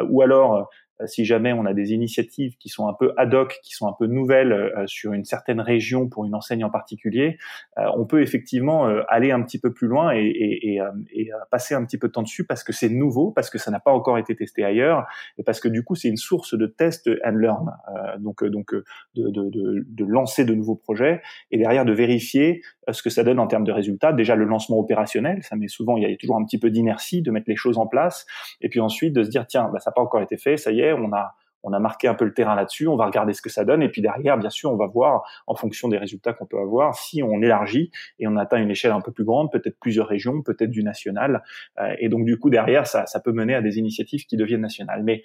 ou 0.08 0.22
alors 0.22 0.54
euh, 0.54 0.62
si 1.06 1.24
jamais 1.24 1.52
on 1.52 1.66
a 1.66 1.74
des 1.74 1.92
initiatives 1.92 2.56
qui 2.56 2.68
sont 2.68 2.88
un 2.88 2.94
peu 2.94 3.12
ad 3.16 3.34
hoc, 3.34 3.58
qui 3.62 3.74
sont 3.74 3.88
un 3.88 3.94
peu 3.98 4.06
nouvelles 4.06 4.52
euh, 4.52 4.86
sur 4.86 5.12
une 5.12 5.24
certaine 5.24 5.60
région 5.60 6.08
pour 6.08 6.24
une 6.24 6.34
enseigne 6.34 6.64
en 6.64 6.70
particulier, 6.70 7.38
euh, 7.78 7.84
on 7.96 8.06
peut 8.06 8.22
effectivement 8.22 8.84
aller 9.08 9.30
un 9.30 9.42
petit 9.42 9.58
peu 9.58 9.72
plus 9.72 9.88
loin 9.88 10.12
et, 10.14 10.20
et, 10.20 10.74
et, 10.74 10.80
et, 11.12 11.30
passer 11.50 11.74
un 11.74 11.84
petit 11.84 11.98
peu 11.98 12.08
de 12.08 12.12
temps 12.12 12.22
dessus 12.22 12.44
parce 12.44 12.62
que 12.64 12.72
c'est 12.72 12.88
nouveau, 12.88 13.30
parce 13.30 13.50
que 13.50 13.58
ça 13.58 13.70
n'a 13.70 13.80
pas 13.80 13.92
encore 13.92 14.18
été 14.18 14.36
testé 14.36 14.64
ailleurs 14.64 15.06
et 15.38 15.42
parce 15.42 15.60
que 15.60 15.68
du 15.68 15.82
coup 15.82 15.94
c'est 15.94 16.08
une 16.08 16.16
source 16.16 16.56
de 16.56 16.66
test 16.66 17.08
and 17.24 17.36
learn. 17.36 17.70
donc 18.18 18.44
donc 18.44 18.74
de, 18.74 18.84
de, 19.14 19.30
de, 19.30 19.84
de, 19.86 20.04
lancer 20.04 20.44
de 20.44 20.54
nouveaux 20.54 20.76
projets 20.76 21.22
et 21.50 21.58
derrière 21.58 21.84
de 21.84 21.92
vérifier 21.92 22.62
ce 22.90 23.02
que 23.02 23.10
ça 23.10 23.24
donne 23.24 23.38
en 23.38 23.46
termes 23.46 23.64
de 23.64 23.72
résultats. 23.72 24.12
Déjà 24.12 24.36
le 24.36 24.44
lancement 24.44 24.78
opérationnel, 24.78 25.42
ça 25.42 25.56
met 25.56 25.68
souvent 25.68 25.96
il 25.96 26.08
y 26.08 26.12
a 26.12 26.16
toujours 26.16 26.36
un 26.36 26.44
petit 26.44 26.58
peu 26.58 26.70
d'inertie 26.70 27.22
de 27.22 27.30
mettre 27.30 27.48
les 27.48 27.56
choses 27.56 27.78
en 27.78 27.86
place 27.86 28.26
et 28.60 28.68
puis 28.68 28.80
ensuite 28.80 29.12
de 29.12 29.22
se 29.22 29.30
dire 29.30 29.46
tiens 29.46 29.70
bah, 29.72 29.78
ça 29.78 29.90
n'a 29.90 29.94
pas 29.94 30.02
encore 30.02 30.22
été 30.22 30.36
fait, 30.36 30.56
ça 30.56 30.70
y 30.70 30.80
est 30.80 30.92
on 30.92 31.12
a 31.12 31.34
on 31.64 31.72
a 31.72 31.80
marqué 31.80 32.06
un 32.06 32.14
peu 32.14 32.24
le 32.26 32.34
terrain 32.34 32.54
là-dessus, 32.54 32.86
on 32.86 32.96
va 32.96 33.06
regarder 33.06 33.32
ce 33.32 33.42
que 33.42 33.48
ça 33.48 33.64
donne, 33.64 33.82
et 33.82 33.88
puis 33.88 34.02
derrière, 34.02 34.36
bien 34.36 34.50
sûr, 34.50 34.70
on 34.70 34.76
va 34.76 34.86
voir, 34.86 35.22
en 35.46 35.54
fonction 35.54 35.88
des 35.88 35.96
résultats 35.96 36.34
qu'on 36.34 36.46
peut 36.46 36.58
avoir, 36.58 36.94
si 36.94 37.22
on 37.22 37.40
élargit 37.42 37.90
et 38.18 38.28
on 38.28 38.36
atteint 38.36 38.58
une 38.58 38.70
échelle 38.70 38.92
un 38.92 39.00
peu 39.00 39.12
plus 39.12 39.24
grande, 39.24 39.50
peut-être 39.50 39.80
plusieurs 39.80 40.06
régions, 40.06 40.42
peut-être 40.42 40.70
du 40.70 40.84
national, 40.84 41.42
euh, 41.80 41.94
et 41.98 42.08
donc 42.08 42.26
du 42.26 42.38
coup, 42.38 42.50
derrière, 42.50 42.86
ça, 42.86 43.06
ça 43.06 43.18
peut 43.18 43.32
mener 43.32 43.54
à 43.54 43.62
des 43.62 43.78
initiatives 43.78 44.26
qui 44.26 44.36
deviennent 44.36 44.60
nationales. 44.60 45.02
Mais 45.02 45.22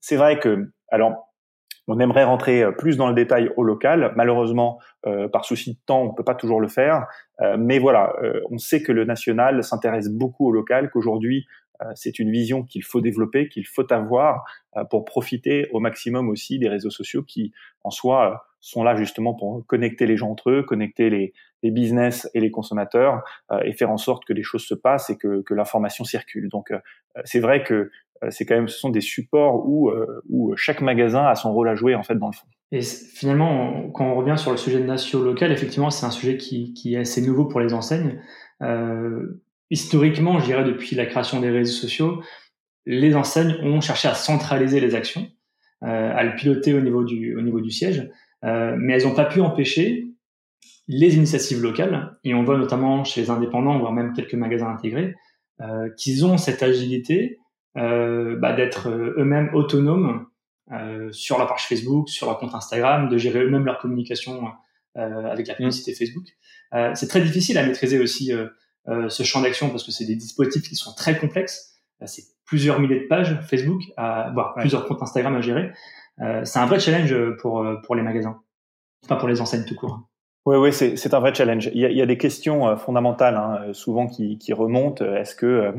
c'est 0.00 0.16
vrai 0.16 0.38
que, 0.38 0.70
alors, 0.88 1.29
on 1.90 1.98
aimerait 2.00 2.24
rentrer 2.24 2.62
euh, 2.62 2.72
plus 2.72 2.96
dans 2.96 3.08
le 3.08 3.14
détail 3.14 3.50
au 3.56 3.62
local. 3.62 4.12
Malheureusement, 4.16 4.78
euh, 5.06 5.28
par 5.28 5.44
souci 5.44 5.74
de 5.74 5.78
temps, 5.86 6.02
on 6.02 6.14
peut 6.14 6.24
pas 6.24 6.34
toujours 6.34 6.60
le 6.60 6.68
faire. 6.68 7.06
mais 7.58 7.78
voilà, 7.78 8.12
on 8.50 8.58
sait 8.58 8.82
que 8.82 8.92
le 8.92 9.04
national 9.04 9.64
s'intéresse 9.64 10.10
beaucoup 10.10 10.48
au 10.48 10.52
local, 10.52 10.90
qu'aujourd'hui, 10.90 11.46
euh, 11.82 11.92
c'est 11.94 12.18
une 12.18 12.30
vision 12.30 12.62
qu'il 12.62 12.82
faut 12.82 13.00
développer, 13.00 13.48
qu'il 13.48 13.66
faut 13.66 13.90
avoir 13.92 14.44
euh, 14.76 14.84
pour 14.84 15.04
profiter 15.04 15.68
au 15.72 15.80
maximum 15.80 16.28
aussi 16.28 16.58
des 16.58 16.68
réseaux 16.68 16.90
sociaux 16.90 17.22
qui, 17.22 17.52
en 17.84 17.90
soi, 17.90 18.32
euh, 18.32 18.36
sont 18.60 18.82
là 18.82 18.94
justement 18.94 19.34
pour 19.34 19.64
connecter 19.66 20.06
les 20.06 20.16
gens 20.16 20.30
entre 20.30 20.50
eux, 20.50 20.62
connecter 20.62 21.08
les, 21.08 21.32
les 21.62 21.70
business 21.70 22.28
et 22.34 22.40
les 22.40 22.50
consommateurs 22.50 23.22
et 23.64 23.72
faire 23.72 23.90
en 23.90 23.96
sorte 23.96 24.26
que 24.26 24.34
les 24.34 24.42
choses 24.42 24.64
se 24.66 24.74
passent 24.74 25.08
et 25.08 25.16
que, 25.16 25.40
que 25.40 25.54
l'information 25.54 26.04
circule. 26.04 26.50
Donc, 26.50 26.70
c'est 27.24 27.40
vrai 27.40 27.62
que 27.62 27.90
c'est 28.28 28.44
quand 28.44 28.54
même, 28.54 28.68
ce 28.68 28.78
sont 28.78 28.90
des 28.90 29.00
supports 29.00 29.66
où, 29.66 29.90
où 30.28 30.54
chaque 30.56 30.82
magasin 30.82 31.24
a 31.24 31.34
son 31.34 31.52
rôle 31.52 31.68
à 31.68 31.74
jouer 31.74 31.94
en 31.94 32.02
fait 32.02 32.16
dans 32.16 32.26
le 32.26 32.32
fond. 32.32 32.46
Et 32.72 32.82
finalement, 32.82 33.90
quand 33.90 34.06
on 34.06 34.14
revient 34.14 34.36
sur 34.38 34.52
le 34.52 34.56
sujet 34.56 34.78
de 34.78 34.84
nation 34.84 35.20
local, 35.22 35.50
effectivement, 35.50 35.90
c'est 35.90 36.06
un 36.06 36.10
sujet 36.10 36.36
qui, 36.36 36.94
est 36.94 36.98
assez 36.98 37.20
nouveau 37.20 37.46
pour 37.46 37.60
les 37.60 37.74
enseignes. 37.74 38.20
Euh, 38.62 39.42
historiquement, 39.70 40.38
je 40.38 40.44
dirais 40.44 40.64
depuis 40.64 40.94
la 40.94 41.06
création 41.06 41.40
des 41.40 41.50
réseaux 41.50 41.72
sociaux, 41.72 42.22
les 42.86 43.16
enseignes 43.16 43.56
ont 43.62 43.80
cherché 43.80 44.06
à 44.06 44.14
centraliser 44.14 44.78
les 44.78 44.94
actions, 44.94 45.26
euh, 45.82 46.12
à 46.14 46.22
le 46.22 46.36
piloter 46.36 46.72
au 46.72 46.80
niveau 46.80 47.02
du, 47.02 47.70
siège, 47.70 48.08
euh, 48.44 48.76
mais 48.78 48.94
elles 48.94 49.04
n'ont 49.04 49.14
pas 49.14 49.24
pu 49.24 49.40
empêcher 49.40 50.06
les 50.86 51.16
initiatives 51.16 51.60
locales, 51.60 52.18
et 52.24 52.34
on 52.34 52.44
voit 52.44 52.58
notamment 52.58 53.02
chez 53.04 53.20
les 53.22 53.30
indépendants, 53.30 53.78
voire 53.78 53.92
même 53.92 54.12
quelques 54.12 54.34
magasins 54.34 54.70
intégrés, 54.70 55.14
euh, 55.60 55.88
qu'ils 55.96 56.24
ont 56.24 56.36
cette 56.38 56.62
agilité 56.62 57.38
euh, 57.38 57.39
bah, 57.74 58.52
d'être 58.52 58.88
euh, 58.88 59.14
eux-mêmes 59.18 59.50
autonomes 59.54 60.26
euh, 60.72 61.10
sur 61.10 61.38
la 61.38 61.46
page 61.46 61.66
Facebook, 61.66 62.08
sur 62.08 62.26
leur 62.26 62.38
compte 62.38 62.54
Instagram, 62.54 63.08
de 63.08 63.18
gérer 63.18 63.40
eux-mêmes 63.40 63.64
leur 63.64 63.78
communication 63.78 64.48
euh, 64.96 65.24
avec 65.24 65.48
la 65.48 65.54
publicité 65.54 65.94
Facebook. 65.94 66.26
Euh, 66.74 66.92
c'est 66.94 67.08
très 67.08 67.20
difficile 67.20 67.58
à 67.58 67.66
maîtriser 67.66 67.98
aussi 67.98 68.32
ce 68.86 69.22
champ 69.22 69.42
d'action 69.42 69.68
parce 69.70 69.84
que 69.84 69.90
c'est 69.92 70.04
des 70.04 70.16
dispositifs 70.16 70.68
qui 70.68 70.74
sont 70.74 70.94
très 70.94 71.18
complexes. 71.18 71.76
c'est 72.06 72.22
plusieurs 72.44 72.80
milliers 72.80 73.00
de 73.00 73.06
pages 73.06 73.38
Facebook, 73.48 73.82
à, 73.96 74.30
voire 74.32 74.54
plusieurs 74.54 74.86
comptes 74.86 75.02
Instagram 75.02 75.36
à 75.36 75.40
gérer. 75.40 75.72
c'est 76.44 76.58
un 76.58 76.66
vrai 76.66 76.80
challenge 76.80 77.14
pour 77.40 77.64
pour 77.84 77.94
les 77.94 78.02
magasins, 78.02 78.40
pas 79.06 79.16
pour 79.16 79.28
les 79.28 79.40
enseignes 79.40 79.64
tout 79.64 79.76
court. 79.76 80.08
Oui, 80.46 80.56
oui, 80.56 80.72
c'est 80.72 81.14
un 81.14 81.20
vrai 81.20 81.34
challenge. 81.34 81.70
Il 81.72 81.80
y 81.80 81.84
a, 81.84 81.90
il 81.90 81.96
y 81.96 82.02
a 82.02 82.06
des 82.06 82.18
questions 82.18 82.76
fondamentales 82.76 83.36
hein, 83.36 83.72
souvent 83.72 84.08
qui, 84.08 84.38
qui 84.38 84.52
remontent. 84.52 85.04
Est-ce 85.04 85.36
que 85.36 85.72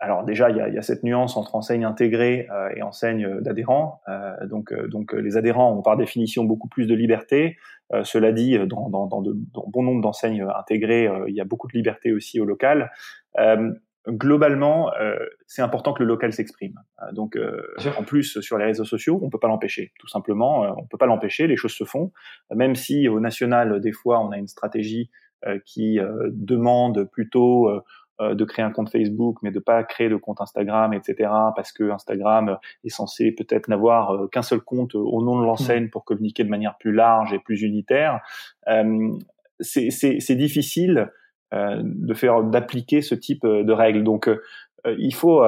alors 0.00 0.24
déjà, 0.24 0.50
il 0.50 0.56
y 0.56 0.60
a, 0.60 0.68
il 0.68 0.74
y 0.74 0.78
a, 0.78 0.82
cette 0.82 1.02
nuance 1.02 1.36
entre 1.36 1.56
enseigne 1.56 1.84
intégrée 1.84 2.46
euh, 2.52 2.70
et 2.76 2.82
enseigne 2.82 3.40
d'adhérents. 3.40 4.00
Euh, 4.08 4.46
donc, 4.46 4.72
euh, 4.72 4.86
donc 4.86 5.12
les 5.12 5.36
adhérents 5.36 5.72
ont 5.76 5.82
par 5.82 5.96
définition 5.96 6.44
beaucoup 6.44 6.68
plus 6.68 6.86
de 6.86 6.94
liberté. 6.94 7.56
cela 8.04 8.32
dit, 8.32 8.58
dans, 8.66 8.88
dans, 8.90 9.06
dans, 9.06 9.22
de, 9.22 9.34
dans 9.54 9.64
bon 9.66 9.82
nombre 9.82 10.02
d'enseignes 10.02 10.46
intégrées, 10.56 11.10
il 11.26 11.34
y 11.34 11.40
a 11.40 11.44
beaucoup 11.44 11.68
de 11.68 11.72
liberté 11.72 12.12
aussi 12.12 12.38
au 12.38 12.44
local. 12.44 12.90
globalement, 14.06 14.92
c'est 15.46 15.62
important 15.62 15.94
que 15.94 16.02
le 16.02 16.08
local 16.08 16.32
s'exprime. 16.34 16.74
donc, 17.12 17.38
en 17.96 18.04
plus, 18.04 18.40
sur 18.40 18.58
les 18.58 18.66
réseaux 18.66 18.84
sociaux, 18.84 19.18
on 19.22 19.30
peut 19.30 19.38
pas 19.40 19.48
l'empêcher. 19.48 19.92
Tout 19.98 20.08
simplement, 20.08 20.66
on 20.78 20.86
peut 20.86 20.98
pas 20.98 21.06
l'empêcher. 21.06 21.46
Les 21.46 21.56
choses 21.56 21.72
se 21.72 21.84
font. 21.84 22.12
Même 22.54 22.74
si 22.74 23.08
au 23.08 23.20
national, 23.20 23.80
des 23.80 23.92
fois, 23.92 24.20
on 24.20 24.32
a 24.32 24.36
une 24.36 24.48
stratégie 24.48 25.10
qui 25.64 25.98
demande 26.30 27.04
plutôt 27.04 27.68
euh, 27.68 27.80
de 28.20 28.44
créer 28.44 28.64
un 28.64 28.70
compte 28.70 28.90
Facebook, 28.90 29.38
mais 29.42 29.50
de 29.50 29.60
pas 29.60 29.84
créer 29.84 30.08
de 30.08 30.16
compte 30.16 30.40
Instagram, 30.40 30.92
etc. 30.92 31.30
Parce 31.54 31.72
que 31.72 31.90
Instagram 31.90 32.58
est 32.84 32.88
censé 32.88 33.32
peut-être 33.32 33.68
n'avoir 33.68 34.10
euh, 34.10 34.26
qu'un 34.28 34.42
seul 34.42 34.60
compte 34.60 34.94
au 34.94 35.22
nom 35.22 35.38
de 35.38 35.44
l'enseigne 35.44 35.88
pour 35.88 36.04
communiquer 36.04 36.44
de 36.44 36.48
manière 36.48 36.76
plus 36.78 36.92
large 36.92 37.32
et 37.32 37.38
plus 37.38 37.62
unitaire. 37.62 38.20
Euh, 38.68 39.16
c'est 39.60 40.36
difficile 40.36 41.10
de 41.52 42.14
faire 42.14 42.44
d'appliquer 42.44 43.00
ce 43.00 43.14
type 43.14 43.44
de 43.46 43.72
règles. 43.72 44.04
Donc 44.04 44.30
il 44.86 45.14
faut, 45.14 45.42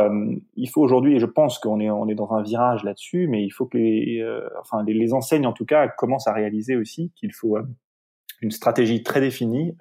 il 0.56 0.66
faut 0.68 0.80
aujourd'hui, 0.80 1.14
et 1.14 1.20
je 1.20 1.26
pense 1.26 1.58
qu'on 1.58 1.78
est, 1.78 1.90
on 1.90 2.08
est 2.08 2.14
dans 2.14 2.32
un 2.32 2.42
virage 2.42 2.82
là-dessus, 2.82 3.28
mais 3.28 3.44
il 3.44 3.50
faut 3.50 3.66
que 3.66 3.76
les, 3.76 4.26
enfin 4.60 4.82
les, 4.82 4.94
les, 4.94 5.12
enseignes 5.12 5.46
en 5.46 5.52
tout 5.52 5.66
cas 5.66 5.86
commencent 5.88 6.26
à 6.26 6.32
réaliser 6.32 6.74
aussi 6.74 7.12
qu'il 7.14 7.32
faut 7.32 7.58
une 8.40 8.50
stratégie 8.50 9.04
très 9.04 9.20
définie 9.20 9.76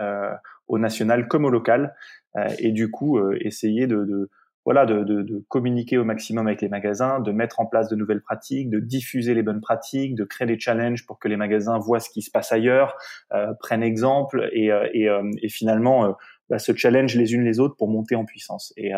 au 0.70 0.78
national 0.78 1.28
comme 1.28 1.44
au 1.46 1.50
local 1.50 1.96
euh, 2.38 2.48
et 2.60 2.72
du 2.72 2.90
coup 2.90 3.18
euh, 3.18 3.38
essayer 3.42 3.88
de, 3.88 4.06
de 4.06 4.30
voilà, 4.66 4.86
de, 4.86 5.04
de, 5.04 5.24
de, 5.24 5.44
communiquer 5.48 5.98
au 5.98 6.04
maximum 6.04 6.46
avec 6.46 6.62
les 6.62 6.70
magasins, 6.70 7.22
de 7.22 7.32
mettre 7.32 7.60
en 7.60 7.66
place 7.66 7.90
de 7.90 7.96
nouvelles 7.96 8.22
pratiques, 8.22 8.70
de 8.70 8.80
diffuser 8.80 9.34
les 9.34 9.42
bonnes 9.42 9.62
pratiques, 9.62 10.16
de 10.16 10.26
créer 10.26 10.48
des 10.48 10.60
challenges 10.60 11.08
pour 11.08 11.18
que 11.18 11.28
les 11.28 11.38
magasins 11.38 11.80
voient 11.80 12.00
ce 12.00 12.10
qui 12.10 12.22
se 12.22 12.30
passe 12.30 12.52
ailleurs, 12.52 12.96
euh, 13.34 13.54
prennent 13.60 13.82
exemple 13.82 14.48
et, 14.52 14.72
euh, 14.72 14.88
et, 14.94 15.08
et 15.42 15.50
finalement 15.50 16.16
bah, 16.50 16.60
se 16.60 16.76
challenge 16.76 17.16
les 17.16 17.34
unes 17.34 17.44
les 17.44 17.60
autres 17.60 17.78
pour 17.78 17.90
monter 17.90 18.16
en 18.16 18.26
puissance. 18.26 18.74
Et, 18.78 18.92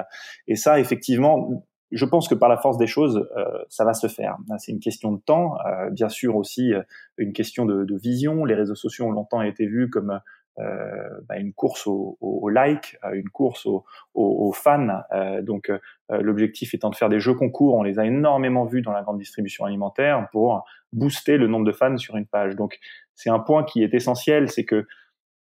et 0.48 0.56
ça, 0.56 0.80
effectivement, 0.80 1.64
je 1.92 2.06
pense 2.06 2.28
que 2.28 2.36
par 2.36 2.50
la 2.50 2.58
force 2.58 2.78
des 2.78 2.88
choses, 2.88 3.26
ça 3.70 3.86
va 3.86 3.94
se 3.94 4.08
faire. 4.08 4.38
C'est 4.58 4.72
une 4.72 4.80
question 4.80 5.12
de 5.12 5.22
temps, 5.22 5.58
bien 5.92 6.10
sûr 6.10 6.36
aussi 6.36 6.74
une 7.18 7.34
question 7.34 7.66
de, 7.66 7.86
de, 7.86 7.96
vision. 7.96 8.46
Les 8.46 8.56
réseaux 8.56 8.76
sociaux 8.76 9.06
ont 9.06 9.12
longtemps 9.12 9.42
été 9.42 9.68
vus 9.68 9.90
comme 9.90 10.12
euh, 10.12 10.18
bah, 10.58 11.38
une 11.38 11.54
course 11.54 11.88
au, 11.88 12.18
au, 12.20 12.50
like, 12.50 12.98
euh, 13.06 13.14
une 13.14 13.30
course 13.30 13.66
aux 13.66 13.86
au, 14.14 14.52
fans. 14.52 15.02
Euh, 15.14 15.42
donc 15.42 15.72
l'objectif 16.10 16.74
étant 16.74 16.90
de 16.90 16.96
faire 16.96 17.10
des 17.10 17.20
jeux 17.20 17.34
concours, 17.34 17.76
on 17.76 17.84
les 17.84 18.00
a 18.00 18.06
énormément 18.06 18.66
vus 18.66 18.82
dans 18.82 18.92
la 18.92 19.02
grande 19.02 19.18
distribution 19.18 19.66
alimentaire 19.66 20.28
pour 20.32 20.66
booster 20.92 21.38
le 21.38 21.48
nombre 21.48 21.66
de 21.66 21.72
fans 21.72 21.98
sur 21.98 22.18
une 22.18 22.26
page. 22.26 22.56
Donc 22.56 22.80
c'est 23.16 23.30
un 23.30 23.40
point 23.40 23.64
qui 23.64 23.82
est 23.82 23.94
essentiel, 23.94 24.50
c'est 24.50 24.66
que 24.66 24.86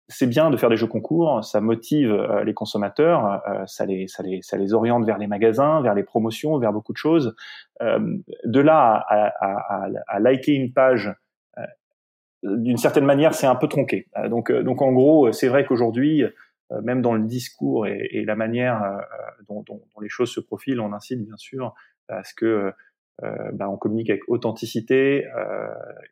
c'est 0.08 0.26
bien 0.26 0.50
de 0.50 0.56
faire 0.56 0.68
des 0.68 0.76
jeux 0.76 0.88
concours, 0.88 1.42
ça 1.44 1.60
motive 1.60 2.12
les 2.44 2.52
consommateurs, 2.52 3.40
ça, 3.66 3.86
les, 3.86 4.08
ça, 4.08 4.22
les, 4.24 4.42
ça 4.42 4.58
les 4.58 4.74
oriente 4.74 5.06
vers 5.06 5.18
les 5.18 5.28
magasins, 5.28 5.80
vers 5.80 5.94
les 5.94 6.02
promotions, 6.02 6.58
vers 6.58 6.72
beaucoup 6.72 6.92
de 6.92 6.98
choses. 6.98 7.34
de 7.80 8.60
là 8.60 9.04
à, 9.08 9.32
à, 9.40 9.84
à, 9.84 9.88
à 10.08 10.18
liker 10.18 10.52
une 10.52 10.72
page 10.72 11.14
d'une 12.42 12.78
certaine 12.78 13.04
manière, 13.04 13.34
c'est 13.34 13.46
un 13.46 13.54
peu 13.54 13.68
tronqué. 13.68 14.08
Euh, 14.16 14.28
donc, 14.28 14.50
euh, 14.50 14.62
donc 14.62 14.82
en 14.82 14.92
gros, 14.92 15.32
c'est 15.32 15.48
vrai 15.48 15.64
qu'aujourd'hui, 15.64 16.24
euh, 16.24 16.80
même 16.82 17.02
dans 17.02 17.14
le 17.14 17.24
discours 17.24 17.86
et, 17.86 18.08
et 18.12 18.24
la 18.24 18.36
manière 18.36 19.00
dont, 19.48 19.62
dont, 19.62 19.82
dont, 19.94 20.00
les 20.00 20.08
choses 20.08 20.30
se 20.30 20.40
profilent, 20.40 20.80
on 20.80 20.92
incite 20.92 21.24
bien 21.24 21.36
sûr 21.36 21.74
à 22.08 22.24
ce 22.24 22.34
que 22.34 22.72
bah, 23.52 23.68
on 23.68 23.76
communique 23.76 24.10
avec 24.10 24.22
authenticité 24.28 25.26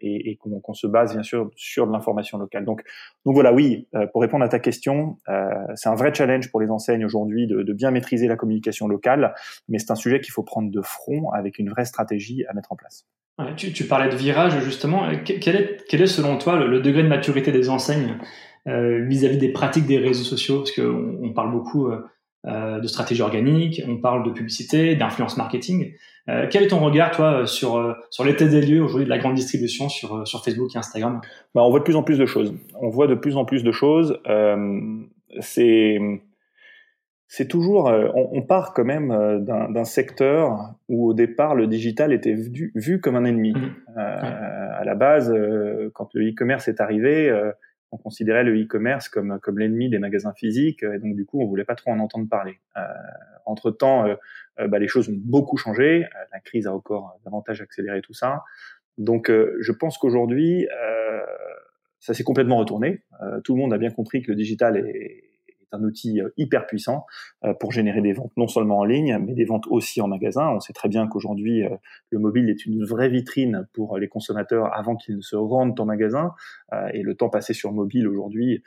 et, 0.00 0.30
et 0.30 0.36
qu'on 0.36 0.74
se 0.74 0.86
base 0.86 1.14
bien 1.14 1.22
sûr 1.22 1.50
sur 1.56 1.86
de 1.86 1.92
l'information 1.92 2.38
locale. 2.38 2.64
Donc, 2.64 2.82
donc 3.24 3.34
voilà, 3.34 3.52
oui, 3.52 3.88
pour 4.12 4.22
répondre 4.22 4.44
à 4.44 4.48
ta 4.48 4.58
question, 4.58 5.16
c'est 5.74 5.88
un 5.88 5.94
vrai 5.94 6.12
challenge 6.12 6.50
pour 6.50 6.60
les 6.60 6.70
enseignes 6.70 7.04
aujourd'hui 7.04 7.46
de, 7.46 7.72
bien 7.72 7.90
maîtriser 7.90 8.26
la 8.26 8.36
communication 8.36 8.88
locale, 8.88 9.34
mais 9.68 9.78
c'est 9.78 9.90
un 9.90 9.96
sujet 9.96 10.20
qu'il 10.20 10.32
faut 10.32 10.42
prendre 10.42 10.70
de 10.70 10.80
front 10.82 11.30
avec 11.30 11.58
une 11.58 11.70
vraie 11.70 11.84
stratégie 11.84 12.44
à 12.46 12.54
mettre 12.54 12.72
en 12.72 12.76
place. 12.76 13.06
Tu, 13.56 13.84
parlais 13.84 14.10
de 14.10 14.16
virage 14.16 14.58
justement. 14.64 15.08
Quel 15.24 15.56
est, 15.56 15.84
quel 15.88 16.02
est 16.02 16.06
selon 16.06 16.38
toi 16.38 16.56
le, 16.56 16.80
degré 16.80 17.04
de 17.04 17.08
maturité 17.08 17.52
des 17.52 17.68
enseignes 17.68 18.16
euh, 18.66 19.04
vis-à-vis 19.04 19.38
des 19.38 19.52
pratiques 19.52 19.86
des 19.86 19.98
réseaux 19.98 20.24
sociaux? 20.24 20.58
Parce 20.58 20.72
qu'on 20.72 21.18
on 21.22 21.32
parle 21.32 21.52
beaucoup 21.52 21.86
euh, 21.86 21.92
euh, 21.96 22.02
de 22.48 22.86
stratégie 22.86 23.22
organique, 23.22 23.82
on 23.86 23.98
parle 23.98 24.24
de 24.24 24.30
publicité, 24.30 24.96
d'influence 24.96 25.36
marketing. 25.36 25.92
Euh, 26.28 26.46
quel 26.50 26.62
est 26.62 26.68
ton 26.68 26.80
regard, 26.80 27.10
toi, 27.10 27.46
sur, 27.46 27.96
sur 28.10 28.24
l'état 28.24 28.46
des 28.46 28.60
lieux 28.60 28.82
aujourd'hui 28.82 29.04
de 29.04 29.10
la 29.10 29.18
grande 29.18 29.34
distribution 29.34 29.88
sur, 29.88 30.26
sur 30.26 30.44
Facebook 30.44 30.74
et 30.74 30.78
Instagram? 30.78 31.20
Bah, 31.54 31.62
On 31.62 31.70
voit 31.70 31.80
de 31.80 31.84
plus 31.84 31.96
en 31.96 32.02
plus 32.02 32.18
de 32.18 32.26
choses. 32.26 32.54
On 32.80 32.88
voit 32.88 33.06
de 33.06 33.14
plus 33.14 33.36
en 33.36 33.44
plus 33.44 33.62
de 33.62 33.72
choses. 33.72 34.18
c'est 35.40 35.98
c'est 37.30 37.46
toujours, 37.46 37.88
euh, 37.88 38.08
on, 38.14 38.40
part 38.40 38.72
quand 38.72 38.86
même 38.86 39.10
euh, 39.10 39.38
d'un 39.38 39.84
secteur 39.84 40.74
où 40.88 41.10
au 41.10 41.14
départ 41.14 41.54
le 41.54 41.66
digital 41.66 42.14
était 42.14 42.32
vu, 42.32 42.72
vu 42.74 43.00
comme 43.00 43.16
un 43.16 43.26
ennemi. 43.26 43.52
Mmh. 43.52 43.74
Euh, 43.98 44.68
à 44.78 44.82
la 44.84 44.94
base, 44.94 45.32
quand 45.92 46.08
le 46.14 46.30
e-commerce 46.30 46.68
est 46.68 46.80
arrivé, 46.80 47.30
on 47.90 47.96
considérait 47.96 48.44
le 48.44 48.60
e-commerce 48.60 49.08
comme 49.08 49.38
comme 49.40 49.58
l'ennemi 49.58 49.88
des 49.88 49.98
magasins 49.98 50.32
physiques, 50.32 50.82
et 50.82 50.98
donc 50.98 51.16
du 51.16 51.24
coup 51.24 51.40
on 51.42 51.46
voulait 51.46 51.64
pas 51.64 51.74
trop 51.74 51.90
en 51.90 51.98
entendre 51.98 52.28
parler. 52.28 52.60
entre 53.46 53.70
temps, 53.70 54.06
bah, 54.58 54.78
les 54.78 54.88
choses 54.88 55.08
ont 55.08 55.16
beaucoup 55.16 55.56
changé. 55.56 56.06
La 56.32 56.40
crise 56.40 56.66
a 56.66 56.74
encore 56.74 57.18
davantage 57.24 57.60
accéléré 57.62 58.02
tout 58.02 58.12
ça. 58.12 58.42
Donc 58.98 59.30
je 59.30 59.72
pense 59.72 59.96
qu'aujourd'hui 59.98 60.68
ça 61.98 62.14
s'est 62.14 62.24
complètement 62.24 62.58
retourné. 62.58 63.02
tout 63.44 63.54
le 63.54 63.60
monde 63.60 63.72
a 63.72 63.78
bien 63.78 63.90
compris 63.90 64.22
que 64.22 64.30
le 64.30 64.36
digital 64.36 64.76
est 64.76 65.27
un 65.72 65.82
outil 65.82 66.20
euh, 66.20 66.30
hyper 66.36 66.66
puissant 66.66 67.06
euh, 67.44 67.54
pour 67.54 67.72
générer 67.72 68.00
des 68.00 68.12
ventes 68.12 68.32
non 68.36 68.48
seulement 68.48 68.78
en 68.78 68.84
ligne, 68.84 69.18
mais 69.18 69.34
des 69.34 69.44
ventes 69.44 69.66
aussi 69.68 70.00
en 70.00 70.08
magasin. 70.08 70.48
On 70.50 70.60
sait 70.60 70.72
très 70.72 70.88
bien 70.88 71.06
qu'aujourd'hui, 71.06 71.64
euh, 71.64 71.76
le 72.10 72.18
mobile 72.18 72.48
est 72.50 72.66
une 72.66 72.84
vraie 72.84 73.08
vitrine 73.08 73.66
pour 73.72 73.98
les 73.98 74.08
consommateurs 74.08 74.70
avant 74.76 74.96
qu'ils 74.96 75.16
ne 75.16 75.20
se 75.20 75.36
rendent 75.36 75.78
en 75.78 75.84
magasin. 75.84 76.32
Et 76.92 77.02
le 77.02 77.14
temps 77.14 77.30
passé 77.30 77.54
sur 77.54 77.72
mobile 77.72 78.06
aujourd'hui 78.06 78.62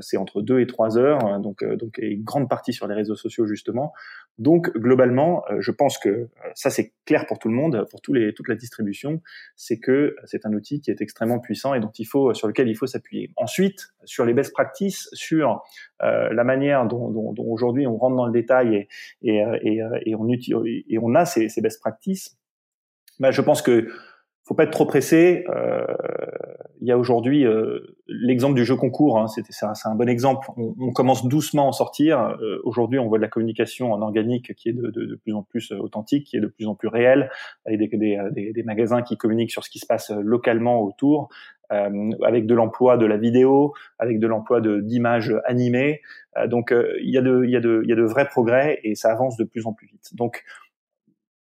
c'est 0.00 0.16
entre 0.16 0.42
2 0.42 0.60
et 0.60 0.66
3 0.66 0.98
heures, 0.98 1.24
hein, 1.24 1.40
donc, 1.40 1.62
euh, 1.62 1.76
donc 1.76 1.98
et 1.98 2.08
une 2.08 2.22
grande 2.22 2.48
partie 2.48 2.72
sur 2.72 2.86
les 2.86 2.94
réseaux 2.94 3.16
sociaux 3.16 3.46
justement. 3.46 3.92
Donc 4.38 4.72
globalement, 4.76 5.44
euh, 5.50 5.60
je 5.60 5.70
pense 5.70 5.98
que 5.98 6.28
ça 6.54 6.70
c'est 6.70 6.92
clair 7.04 7.26
pour 7.26 7.38
tout 7.38 7.48
le 7.48 7.54
monde, 7.54 7.86
pour 7.90 8.00
tous 8.00 8.12
les, 8.12 8.32
toute 8.34 8.48
la 8.48 8.54
distribution, 8.54 9.20
c'est 9.56 9.78
que 9.78 10.16
c'est 10.24 10.46
un 10.46 10.52
outil 10.52 10.80
qui 10.80 10.90
est 10.90 11.00
extrêmement 11.00 11.38
puissant 11.38 11.74
et 11.74 11.80
dont 11.80 11.92
il 11.98 12.06
faut, 12.06 12.34
sur 12.34 12.48
lequel 12.48 12.68
il 12.68 12.74
faut 12.74 12.86
s'appuyer. 12.86 13.30
Ensuite, 13.36 13.94
sur 14.04 14.24
les 14.24 14.34
best 14.34 14.52
practices, 14.52 15.08
sur 15.12 15.62
la 16.00 16.44
manière 16.44 16.86
dont, 16.86 17.34
aujourd'hui 17.38 17.86
on 17.86 17.96
rentre 17.96 18.16
dans 18.16 18.26
le 18.26 18.32
détail 18.32 18.86
et, 19.22 19.36
et, 19.36 19.42
et, 19.62 20.14
et 20.88 20.98
on, 20.98 21.14
a 21.14 21.24
ces, 21.24 21.48
ces 21.48 21.60
best 21.62 21.80
practices, 21.80 22.36
bah, 23.20 23.30
je 23.30 23.40
pense 23.40 23.62
que 23.62 23.88
faut 24.44 24.54
pas 24.54 24.64
être 24.64 24.70
trop 24.70 24.86
pressé. 24.86 25.44
Euh, 25.48 25.86
il 26.80 26.88
y 26.88 26.92
a 26.92 26.98
aujourd'hui 26.98 27.46
euh, 27.46 27.96
l'exemple 28.06 28.54
du 28.54 28.64
jeu 28.64 28.76
concours. 28.76 29.18
Hein, 29.18 29.26
c'est 29.26 29.86
un 29.86 29.94
bon 29.94 30.08
exemple. 30.08 30.46
On, 30.58 30.74
on, 30.78 30.92
commence 30.92 31.26
doucement 31.26 31.64
à 31.64 31.68
en 31.68 31.72
sortir. 31.72 32.36
Euh, 32.42 32.60
aujourd'hui, 32.64 32.98
on 32.98 33.08
voit 33.08 33.16
de 33.16 33.22
la 33.22 33.28
communication 33.28 33.92
en 33.92 34.02
organique 34.02 34.54
qui 34.54 34.68
est 34.68 34.74
de, 34.74 34.90
de, 34.90 35.06
de, 35.06 35.14
plus 35.14 35.32
en 35.32 35.42
plus 35.42 35.72
authentique, 35.72 36.26
qui 36.26 36.36
est 36.36 36.40
de 36.40 36.46
plus 36.46 36.66
en 36.66 36.74
plus 36.74 36.88
réelle, 36.88 37.30
avec 37.64 37.98
des, 37.98 38.18
des, 38.32 38.52
des, 38.52 38.62
magasins 38.64 39.00
qui 39.00 39.16
communiquent 39.16 39.50
sur 39.50 39.64
ce 39.64 39.70
qui 39.70 39.78
se 39.78 39.86
passe 39.86 40.10
localement 40.10 40.82
autour, 40.82 41.30
euh, 41.72 42.10
avec 42.22 42.44
de 42.44 42.54
l'emploi 42.54 42.98
de 42.98 43.06
la 43.06 43.16
vidéo, 43.16 43.72
avec 43.98 44.18
de 44.18 44.26
l'emploi 44.26 44.60
d'images 44.60 45.34
animées. 45.46 46.02
donc, 46.48 46.74
il 47.00 47.10
y 47.10 47.16
a 47.16 47.22
de 47.22 47.46
y 47.46 47.48
il 47.48 47.88
y 47.88 47.92
a 47.92 47.96
de 47.96 48.02
vrais 48.02 48.26
progrès 48.26 48.80
et 48.82 48.94
ça 48.94 49.10
avance 49.10 49.38
de 49.38 49.44
plus 49.44 49.66
en 49.66 49.72
plus 49.72 49.86
vite. 49.86 50.14
Donc 50.14 50.44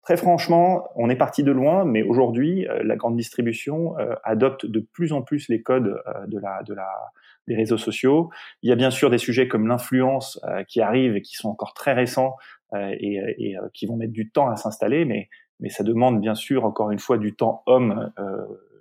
Très 0.06 0.16
franchement, 0.16 0.88
on 0.94 1.10
est 1.10 1.16
parti 1.16 1.42
de 1.42 1.50
loin, 1.50 1.84
mais 1.84 2.04
aujourd'hui, 2.04 2.64
euh, 2.68 2.80
la 2.84 2.94
grande 2.94 3.16
distribution 3.16 3.98
euh, 3.98 4.14
adopte 4.22 4.64
de 4.64 4.78
plus 4.78 5.12
en 5.12 5.20
plus 5.20 5.48
les 5.48 5.62
codes 5.62 6.00
euh, 6.06 6.26
de 6.28 6.38
la, 6.38 6.62
de 6.62 6.74
la, 6.74 6.88
des 7.48 7.56
réseaux 7.56 7.76
sociaux. 7.76 8.30
Il 8.62 8.68
y 8.70 8.72
a 8.72 8.76
bien 8.76 8.92
sûr 8.92 9.10
des 9.10 9.18
sujets 9.18 9.48
comme 9.48 9.66
l'influence 9.66 10.40
qui 10.68 10.80
arrivent 10.80 11.16
et 11.16 11.22
qui 11.22 11.34
sont 11.34 11.48
encore 11.48 11.74
très 11.74 11.92
récents 11.92 12.36
et, 12.76 13.20
et 13.38 13.56
qui 13.72 13.86
vont 13.86 13.96
mettre 13.96 14.12
du 14.12 14.30
temps 14.30 14.48
à 14.48 14.56
s'installer, 14.56 15.04
mais, 15.04 15.28
mais 15.58 15.70
ça 15.70 15.82
demande 15.82 16.20
bien 16.20 16.34
sûr 16.34 16.64
encore 16.64 16.90
une 16.92 16.98
fois 16.98 17.18
du 17.18 17.34
temps 17.34 17.62
homme 17.66 18.12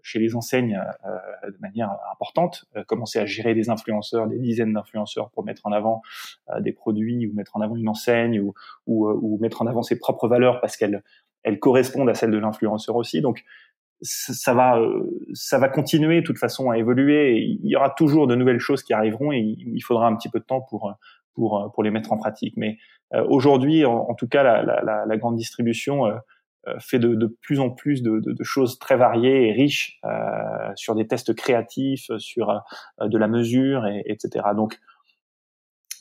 chez 0.06 0.20
les 0.20 0.36
enseignes 0.36 0.80
euh, 1.06 1.50
de 1.50 1.58
manière 1.60 1.98
importante, 2.12 2.66
euh, 2.78 2.84
commencer 2.84 3.18
à 3.18 3.26
gérer 3.26 3.56
des 3.56 3.72
influenceurs, 3.72 4.28
des 4.28 4.38
dizaines 4.38 4.72
d'influenceurs 4.72 5.32
pour 5.32 5.44
mettre 5.44 5.66
en 5.66 5.72
avant 5.72 6.04
euh, 6.52 6.62
des 6.62 6.74
produits 6.74 7.26
ou 7.26 7.34
mettre 7.34 7.58
en 7.58 7.62
avant 7.62 7.76
une 7.76 7.90
enseigne 7.90 8.40
ou, 8.40 8.54
ou, 8.86 9.08
ou 9.10 9.40
mettre 9.40 9.64
en 9.64 9.66
avant 9.66 9.82
ses 9.82 9.98
propres 9.98 10.28
valeurs 10.28 10.62
parce 10.62 10.78
qu'elles 10.78 11.02
elles 11.42 11.60
correspondent 11.60 12.10
à 12.10 12.14
celles 12.14 12.30
de 12.30 12.38
l'influenceur 12.38 12.96
aussi. 12.96 13.22
Donc 13.22 13.44
ça 14.02 14.54
va, 14.54 14.80
ça 15.34 15.58
va 15.58 15.70
continuer 15.70 16.22
de 16.22 16.26
toute 16.26 16.38
façon 16.38 16.70
à 16.70 16.78
évoluer. 16.78 17.40
il 17.40 17.68
y 17.68 17.76
aura 17.76 17.90
toujours 17.90 18.28
de 18.28 18.36
nouvelles 18.36 18.60
choses 18.60 18.84
qui 18.84 18.94
arriveront 18.94 19.32
et 19.32 19.40
il 19.40 19.82
faudra 19.82 20.08
un 20.08 20.16
petit 20.16 20.30
peu 20.30 20.40
de 20.40 20.44
temps 20.44 20.62
pour 20.62 20.94
pour 21.34 21.72
pour 21.74 21.84
les 21.84 21.92
mettre 21.92 22.12
en 22.12 22.18
pratique. 22.18 22.56
Mais 22.58 22.78
aujourd'hui, 23.28 23.86
en, 23.86 24.14
tout 24.16 24.28
cas, 24.28 24.44
la, 24.44 24.64
la, 24.64 25.06
la 25.06 25.18
grande 25.18 25.38
distribution 25.38 26.08
euh, 26.08 26.16
fait 26.80 27.00
de, 27.00 27.16
de, 27.16 27.28
plus 27.42 27.60
en 27.60 27.70
plus 27.70 28.02
de, 28.02 28.20
de, 28.20 28.32
de, 28.32 28.44
choses 28.44 28.80
très 28.80 28.96
variées 28.98 29.48
et 29.48 29.52
riches 29.52 30.00
euh, 30.06 30.72
sur 30.76 30.96
des 30.96 31.08
tests 31.08 31.34
créatifs, 31.34 32.10
sur 32.18 32.50
euh, 32.50 33.08
de 33.08 33.18
la 33.18 33.28
mesure, 33.28 33.86
et, 33.86 34.04
etc. 34.08 34.46
Donc 34.56 34.80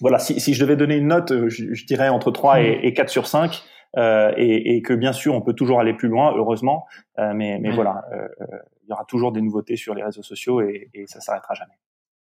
voilà, 0.00 0.18
si, 0.18 0.40
si, 0.40 0.54
je 0.54 0.60
devais 0.62 0.76
donner 0.76 0.96
une 0.96 1.08
note, 1.08 1.32
euh, 1.32 1.48
je, 1.48 1.72
je 1.72 1.86
dirais 1.86 2.08
entre 2.08 2.30
3 2.30 2.62
et, 2.62 2.80
et 2.82 2.92
4 2.92 3.08
sur 3.08 3.26
5. 3.26 3.62
Euh, 3.96 4.32
et, 4.36 4.74
et, 4.74 4.82
que 4.82 4.92
bien 4.92 5.12
sûr 5.12 5.36
on 5.36 5.40
peut 5.40 5.52
toujours 5.52 5.78
aller 5.78 5.94
plus 5.94 6.08
loin, 6.08 6.34
heureusement, 6.34 6.84
mais, 7.16 7.60
mais 7.60 7.70
voilà, 7.70 8.02
il 8.82 8.88
y 8.88 8.92
aura 8.92 9.04
toujours 9.04 9.30
des 9.30 9.40
nouveautés 9.40 9.76
sur 9.76 9.94
les 9.94 10.02
réseaux 10.02 10.24
sociaux 10.24 10.60
et, 10.62 10.90
et 10.94 11.06
ça 11.06 11.20
s'arrêtera 11.20 11.54
jamais 11.54 11.74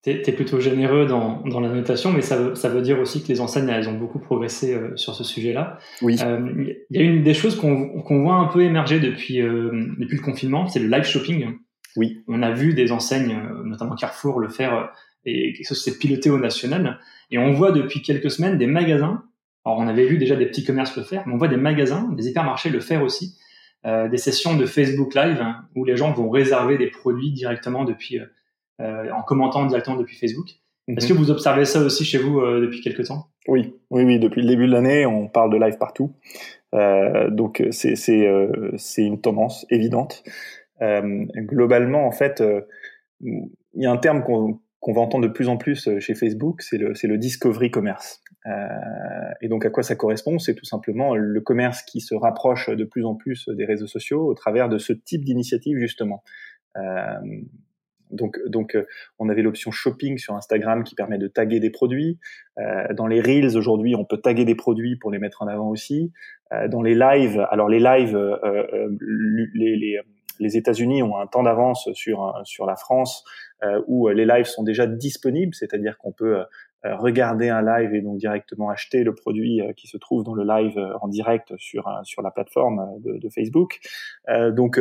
tu 0.03 0.11
es, 0.11 0.31
plutôt 0.31 0.59
généreux 0.59 1.05
dans, 1.05 1.41
dans, 1.41 1.59
la 1.59 1.69
notation, 1.69 2.11
mais 2.11 2.21
ça 2.21 2.37
veut, 2.37 2.55
ça 2.55 2.69
veut 2.69 2.81
dire 2.81 2.99
aussi 2.99 3.23
que 3.23 3.27
les 3.29 3.41
enseignes, 3.41 3.67
elles 3.69 3.89
ont 3.89 3.97
beaucoup 3.97 4.19
progressé 4.19 4.73
euh, 4.73 4.95
sur 4.95 5.15
ce 5.15 5.23
sujet-là. 5.23 5.79
Oui. 6.01 6.17
Euh, 6.21 6.75
il 6.89 6.97
y 6.97 6.99
a 6.99 7.03
une 7.03 7.23
des 7.23 7.33
choses 7.33 7.55
qu'on 7.55 8.01
qu'on 8.01 8.21
voit 8.21 8.35
un 8.35 8.47
peu 8.47 8.61
émerger 8.61 8.99
depuis, 8.99 9.41
euh, 9.41 9.71
depuis 9.97 10.17
le 10.17 10.23
confinement, 10.23 10.67
c'est 10.67 10.79
le 10.79 10.87
live 10.87 11.03
shopping. 11.03 11.55
Oui. 11.95 12.23
On 12.27 12.43
a 12.43 12.51
vu 12.51 12.73
des 12.73 12.91
enseignes, 12.91 13.35
notamment 13.65 13.95
Carrefour, 13.95 14.39
le 14.39 14.49
faire, 14.49 14.91
et 15.25 15.53
quelque 15.53 15.67
chose 15.67 15.83
s'est 15.83 15.97
piloté 15.97 16.29
au 16.29 16.37
national. 16.37 16.99
Et 17.31 17.39
on 17.39 17.53
voit 17.53 17.71
depuis 17.71 18.01
quelques 18.01 18.29
semaines 18.29 18.57
des 18.57 18.67
magasins, 18.67 19.23
alors 19.65 19.79
on 19.79 19.87
avait 19.87 20.05
vu 20.05 20.17
déjà 20.17 20.35
des 20.35 20.45
petits 20.45 20.63
commerces 20.63 20.95
le 20.95 21.03
faire, 21.03 21.23
mais 21.25 21.33
on 21.33 21.37
voit 21.37 21.47
des 21.47 21.57
magasins, 21.57 22.07
des 22.15 22.27
hypermarchés 22.29 22.69
le 22.69 22.79
faire 22.79 23.01
aussi, 23.01 23.35
des 23.83 24.17
sessions 24.17 24.55
de 24.55 24.65
Facebook 24.65 25.15
Live, 25.15 25.39
hein, 25.41 25.63
où 25.75 25.85
les 25.85 25.97
gens 25.97 26.11
vont 26.11 26.29
réserver 26.29 26.77
des 26.77 26.87
produits 26.87 27.31
directement 27.31 27.83
depuis 27.83 28.19
euh, 28.19 28.25
en 28.79 29.23
commentant 29.23 29.65
directement 29.65 29.97
depuis 29.97 30.17
Facebook. 30.17 30.59
Est-ce 30.87 31.07
que 31.07 31.13
mhm. 31.13 31.19
vous 31.19 31.31
observez 31.31 31.65
ça 31.65 31.81
aussi 31.81 32.05
chez 32.05 32.17
vous 32.17 32.39
euh, 32.39 32.61
depuis 32.61 32.81
quelques 32.81 33.07
temps? 33.07 33.27
Oui, 33.47 33.73
oui, 33.89 34.03
oui. 34.03 34.19
Depuis 34.19 34.41
le 34.41 34.47
début 34.47 34.67
de 34.67 34.71
l'année, 34.71 35.05
on 35.05 35.27
parle 35.27 35.51
de 35.51 35.57
live 35.57 35.77
partout. 35.77 36.13
Euh, 36.73 37.29
donc 37.29 37.63
c'est 37.71 37.95
c'est 37.95 38.27
euh, 38.27 38.71
c'est 38.77 39.03
une 39.03 39.19
tendance 39.19 39.65
évidente. 39.69 40.23
Euh, 40.81 41.25
globalement, 41.35 42.05
en 42.05 42.11
fait, 42.11 42.41
il 43.21 43.49
y 43.75 43.85
a 43.85 43.91
un 43.91 43.97
terme 43.97 44.23
qu'on 44.23 44.59
qu'on 44.79 44.93
va 44.93 45.01
entendre 45.01 45.27
de 45.27 45.31
plus 45.31 45.49
en 45.49 45.57
plus 45.57 45.89
chez 45.99 46.15
Facebook, 46.15 46.61
c'est 46.61 46.77
le 46.77 46.93
c'est 46.95 47.07
le 47.07 47.17
discovery 47.17 47.69
commerce. 47.71 48.21
et 49.41 49.49
donc 49.49 49.65
à 49.65 49.69
quoi 49.69 49.83
ça 49.83 49.95
correspond? 49.95 50.39
C'est 50.39 50.55
tout 50.55 50.65
simplement 50.65 51.15
le 51.15 51.41
commerce 51.41 51.81
qui 51.81 51.99
se 51.99 52.15
rapproche 52.15 52.69
de 52.69 52.85
plus 52.85 53.03
en 53.03 53.15
plus 53.15 53.49
des 53.49 53.65
réseaux 53.65 53.87
sociaux 53.87 54.25
au 54.25 54.33
travers 54.35 54.69
de 54.69 54.77
ce 54.77 54.93
type 54.93 55.25
d'initiative 55.25 55.77
justement. 55.79 56.23
Donc, 58.11 58.37
donc 58.47 58.75
euh, 58.75 58.85
on 59.19 59.29
avait 59.29 59.41
l'option 59.41 59.71
shopping 59.71 60.17
sur 60.17 60.35
Instagram 60.35 60.83
qui 60.83 60.95
permet 60.95 61.17
de 61.17 61.27
taguer 61.27 61.59
des 61.59 61.69
produits. 61.69 62.19
Euh, 62.57 62.93
dans 62.93 63.07
les 63.07 63.21
reels 63.21 63.57
aujourd'hui, 63.57 63.95
on 63.95 64.05
peut 64.05 64.17
taguer 64.17 64.45
des 64.45 64.55
produits 64.55 64.95
pour 64.95 65.11
les 65.11 65.19
mettre 65.19 65.41
en 65.41 65.47
avant 65.47 65.69
aussi. 65.69 66.11
Euh, 66.53 66.67
dans 66.67 66.81
les 66.81 66.95
lives, 66.95 67.45
alors 67.51 67.69
les 67.69 67.79
lives, 67.79 68.17
les, 69.51 69.99
les 70.39 70.57
États-Unis 70.57 71.03
ont 71.03 71.17
un 71.17 71.27
temps 71.27 71.43
d'avance 71.43 71.89
sur 71.93 72.39
sur 72.43 72.65
la 72.65 72.75
France 72.75 73.23
où 73.87 74.07
les 74.09 74.25
lives 74.25 74.45
sont 74.45 74.63
déjà 74.63 74.85
disponibles, 74.85 75.55
c'est-à-dire 75.55 75.97
qu'on 75.97 76.11
peut 76.11 76.43
regarder 76.83 77.49
un 77.49 77.63
live 77.63 77.95
et 77.95 78.01
donc 78.01 78.17
directement 78.17 78.69
acheter 78.69 79.03
le 79.03 79.15
produit 79.15 79.61
qui 79.75 79.87
se 79.87 79.97
trouve 79.97 80.23
dans 80.23 80.35
le 80.35 80.43
live 80.43 80.79
en 81.01 81.07
direct 81.07 81.53
sur 81.57 81.89
sur 82.03 82.21
la 82.21 82.29
plateforme 82.29 83.01
de, 83.01 83.17
de 83.17 83.29
Facebook. 83.29 83.79
donc 84.51 84.79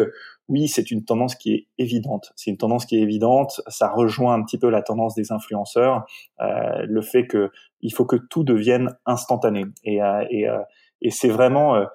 oui, 0.48 0.68
c'est 0.68 0.90
une 0.90 1.04
tendance 1.04 1.34
qui 1.34 1.54
est 1.54 1.66
évidente. 1.78 2.32
C'est 2.36 2.50
une 2.50 2.56
tendance 2.56 2.86
qui 2.86 2.96
est 2.96 3.02
évidente. 3.02 3.60
Ça 3.66 3.88
rejoint 3.88 4.34
un 4.34 4.42
petit 4.44 4.58
peu 4.58 4.70
la 4.70 4.82
tendance 4.82 5.14
des 5.14 5.32
influenceurs, 5.32 6.06
euh, 6.40 6.84
le 6.86 7.02
fait 7.02 7.26
que 7.26 7.50
il 7.80 7.92
faut 7.92 8.04
que 8.04 8.16
tout 8.16 8.44
devienne 8.44 8.96
instantané. 9.06 9.64
Et, 9.84 10.02
euh, 10.02 10.24
et, 10.30 10.48
euh, 10.48 10.58
et 11.02 11.10
c'est 11.10 11.28
vraiment 11.28 11.74
euh, 11.74 11.86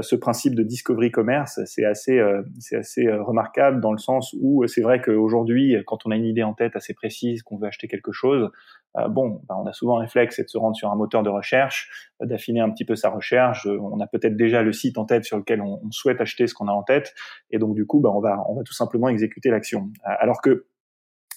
ce 0.00 0.14
principe 0.14 0.54
de 0.54 0.62
discovery 0.62 1.10
commerce, 1.10 1.58
c'est 1.66 1.84
assez, 1.84 2.20
c'est 2.60 2.76
assez 2.76 3.10
remarquable 3.10 3.80
dans 3.80 3.92
le 3.92 3.98
sens 3.98 4.34
où 4.40 4.66
c'est 4.66 4.82
vrai 4.82 5.00
qu'aujourd'hui, 5.00 5.76
quand 5.86 6.06
on 6.06 6.10
a 6.10 6.16
une 6.16 6.24
idée 6.24 6.44
en 6.44 6.54
tête 6.54 6.76
assez 6.76 6.94
précise, 6.94 7.42
qu'on 7.42 7.56
veut 7.56 7.66
acheter 7.66 7.88
quelque 7.88 8.12
chose, 8.12 8.50
euh, 8.98 9.08
bon, 9.08 9.40
bah, 9.48 9.56
on 9.58 9.66
a 9.66 9.72
souvent 9.72 9.98
un 9.98 10.02
réflexe, 10.02 10.36
c'est 10.36 10.44
de 10.44 10.48
se 10.48 10.58
rendre 10.58 10.76
sur 10.76 10.90
un 10.90 10.96
moteur 10.96 11.22
de 11.22 11.30
recherche, 11.30 12.12
euh, 12.20 12.26
d'affiner 12.26 12.60
un 12.60 12.70
petit 12.70 12.84
peu 12.84 12.94
sa 12.94 13.08
recherche. 13.08 13.66
Euh, 13.66 13.78
on 13.80 14.00
a 14.00 14.06
peut-être 14.06 14.36
déjà 14.36 14.62
le 14.62 14.72
site 14.72 14.98
en 14.98 15.06
tête 15.06 15.24
sur 15.24 15.38
lequel 15.38 15.62
on, 15.62 15.80
souhaite 15.90 16.20
acheter 16.20 16.46
ce 16.46 16.54
qu'on 16.54 16.68
a 16.68 16.72
en 16.72 16.82
tête, 16.82 17.14
et 17.50 17.58
donc 17.58 17.74
du 17.74 17.86
coup, 17.86 18.00
bah, 18.00 18.10
on 18.14 18.20
va 18.20 18.44
on 18.48 18.54
va 18.54 18.62
tout 18.62 18.72
simplement 18.72 19.08
exécuter 19.08 19.50
l'action. 19.50 19.90
Alors 20.04 20.40
que 20.40 20.66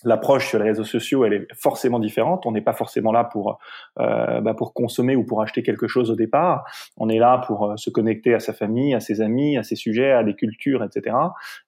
l'approche 0.06 0.48
sur 0.48 0.60
les 0.60 0.66
réseaux 0.66 0.84
sociaux, 0.84 1.26
elle 1.26 1.34
est 1.34 1.48
forcément 1.54 2.00
différente. 2.00 2.46
On 2.46 2.52
n'est 2.52 2.62
pas 2.62 2.74
forcément 2.74 3.12
là 3.12 3.24
pour 3.26 3.60
euh, 4.00 4.40
bah, 4.42 4.54
pour 4.54 4.74
consommer 4.74 5.16
ou 5.16 5.26
pour 5.26 5.42
acheter 5.42 5.64
quelque 5.64 5.88
chose 5.88 6.12
au 6.12 6.16
départ. 6.16 6.64
On 6.98 7.10
est 7.10 7.20
là 7.20 7.44
pour 7.46 7.74
se 7.76 7.90
connecter 7.90 8.34
à 8.34 8.40
sa 8.40 8.54
famille, 8.54 8.94
à 8.94 9.00
ses 9.00 9.22
amis, 9.22 9.58
à 9.58 9.64
ses 9.64 9.76
sujets, 9.76 10.12
à 10.12 10.24
des 10.24 10.36
cultures, 10.36 10.84
etc. 10.84 11.16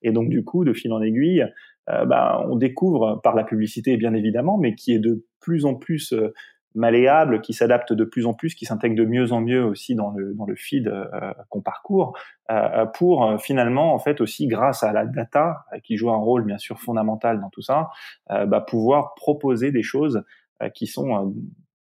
Et 0.01 0.11
donc 0.11 0.29
du 0.29 0.43
coup, 0.45 0.63
de 0.63 0.73
fil 0.73 0.93
en 0.93 1.01
aiguille, 1.01 1.45
euh, 1.89 2.05
bah, 2.05 2.45
on 2.49 2.55
découvre 2.55 3.19
par 3.23 3.35
la 3.35 3.43
publicité 3.43 3.97
bien 3.97 4.13
évidemment, 4.13 4.57
mais 4.57 4.75
qui 4.75 4.93
est 4.93 4.99
de 4.99 5.25
plus 5.39 5.65
en 5.65 5.75
plus 5.75 6.13
euh, 6.13 6.33
malléable, 6.75 7.41
qui 7.41 7.53
s'adapte 7.53 7.93
de 7.93 8.03
plus 8.03 8.25
en 8.25 8.33
plus, 8.33 8.55
qui 8.55 8.65
s'intègre 8.65 8.95
de 8.95 9.05
mieux 9.05 9.31
en 9.31 9.41
mieux 9.41 9.63
aussi 9.63 9.95
dans 9.95 10.11
le 10.11 10.33
dans 10.33 10.45
le 10.45 10.55
feed 10.55 10.87
euh, 10.87 11.33
qu'on 11.49 11.61
parcourt, 11.61 12.17
pour 12.93 13.41
finalement 13.41 13.93
en 13.93 13.99
fait 13.99 14.21
aussi 14.21 14.47
grâce 14.47 14.83
à 14.83 14.93
la 14.93 15.05
data 15.05 15.65
qui 15.83 15.97
joue 15.97 16.11
un 16.11 16.17
rôle 16.17 16.45
bien 16.45 16.57
sûr 16.57 16.79
fondamental 16.79 17.41
dans 17.41 17.49
tout 17.49 17.61
ça, 17.61 17.89
bah, 18.29 18.61
pouvoir 18.61 19.15
proposer 19.15 19.71
des 19.71 19.83
choses 19.83 20.23
qui 20.73 20.87
sont 20.87 21.33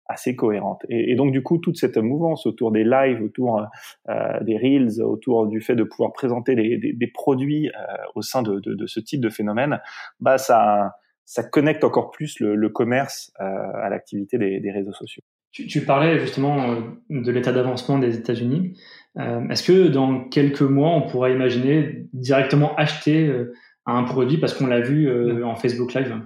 assez 0.09 0.35
cohérente. 0.35 0.81
Et, 0.89 1.15
donc 1.15 1.31
du 1.31 1.43
coup, 1.43 1.59
toute 1.59 1.77
cette 1.77 1.97
mouvance 1.97 2.47
autour 2.47 2.71
des 2.71 2.83
lives, 2.83 3.21
autour 3.21 3.67
euh, 4.09 4.39
des 4.41 4.57
reels, 4.57 5.01
autour 5.03 5.47
du 5.47 5.61
fait 5.61 5.75
de 5.75 5.83
pouvoir 5.83 6.11
présenter 6.11 6.55
des, 6.55 6.77
des, 6.77 6.93
des 6.93 7.07
produits 7.07 7.69
euh, 7.69 7.71
au 8.15 8.23
sein 8.23 8.41
de, 8.41 8.59
de, 8.59 8.73
de, 8.73 8.87
ce 8.87 8.99
type 8.99 9.21
de 9.21 9.29
phénomène, 9.29 9.79
bah 10.19 10.39
ça, 10.39 10.95
ça 11.29 11.43
connecte 11.43 11.83
encore 11.83 12.09
plus 12.09 12.39
le, 12.39 12.55
le 12.55 12.69
commerce 12.69 13.31
euh, 13.39 13.43
à 13.43 13.87
l'activité 13.89 14.39
des, 14.39 14.59
des, 14.59 14.71
réseaux 14.71 14.93
sociaux. 14.93 15.21
Tu, 15.51 15.67
tu, 15.67 15.81
parlais 15.81 16.17
justement 16.17 16.71
euh, 16.71 16.81
de 17.11 17.31
l'état 17.31 17.51
d'avancement 17.51 17.99
des 17.99 18.17
États-Unis. 18.17 18.75
Euh, 19.19 19.47
est-ce 19.49 19.61
que 19.61 19.89
dans 19.89 20.23
quelques 20.23 20.63
mois, 20.63 20.89
on 20.89 21.03
pourra 21.03 21.29
imaginer 21.29 22.07
directement 22.13 22.75
acheter 22.77 23.31
un 23.85 24.03
produit 24.05 24.39
parce 24.39 24.55
qu'on 24.55 24.65
l'a 24.65 24.81
vu 24.81 25.43
en 25.43 25.55
Facebook 25.55 25.93
Live? 25.93 26.19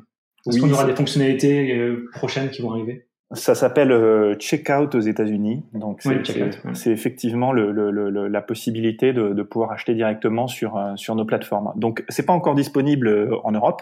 Est-ce 0.47 0.61
qu'on 0.61 0.71
aura 0.71 0.85
des 0.85 0.95
fonctionnalités 0.95 1.93
prochaines 2.13 2.49
qui 2.49 2.61
vont 2.61 2.71
arriver 2.71 3.05
ça 3.35 3.55
s'appelle 3.55 4.35
Checkout 4.37 4.93
aux 4.93 4.99
États-Unis. 4.99 5.63
Donc 5.73 6.03
c'est 6.73 6.91
effectivement 6.91 7.51
le, 7.51 7.71
le, 7.71 8.27
la 8.27 8.41
possibilité 8.43 9.11
de, 9.11 9.29
de, 9.29 9.41
pouvoir 9.41 9.71
acheter 9.71 9.95
directement 9.95 10.47
sur 10.47 10.79
sur 10.97 11.15
nos 11.15 11.25
plateformes. 11.25 11.73
Donc 11.75 12.05
c'est 12.09 12.27
pas 12.27 12.33
encore 12.33 12.53
disponible 12.53 13.31
en 13.43 13.51
Europe. 13.51 13.81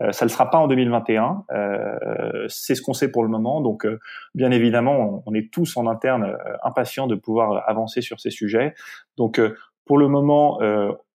Euh, 0.00 0.10
ça 0.12 0.24
ne 0.24 0.30
sera 0.30 0.50
pas 0.50 0.58
en 0.58 0.68
2021. 0.68 1.44
Euh, 1.52 2.46
c'est 2.48 2.74
ce 2.74 2.82
qu'on 2.82 2.94
sait 2.94 3.10
pour 3.10 3.22
le 3.22 3.28
moment. 3.28 3.60
Donc 3.60 3.86
bien 4.34 4.50
évidemment, 4.50 5.22
on, 5.26 5.34
est 5.34 5.52
tous 5.52 5.76
en 5.76 5.86
interne 5.86 6.36
impatients 6.62 7.06
de 7.06 7.14
pouvoir 7.14 7.68
avancer 7.68 8.00
sur 8.00 8.20
ces 8.20 8.30
sujets. 8.30 8.74
Donc 9.16 9.40
pour 9.84 9.98
le 9.98 10.08
moment, 10.08 10.58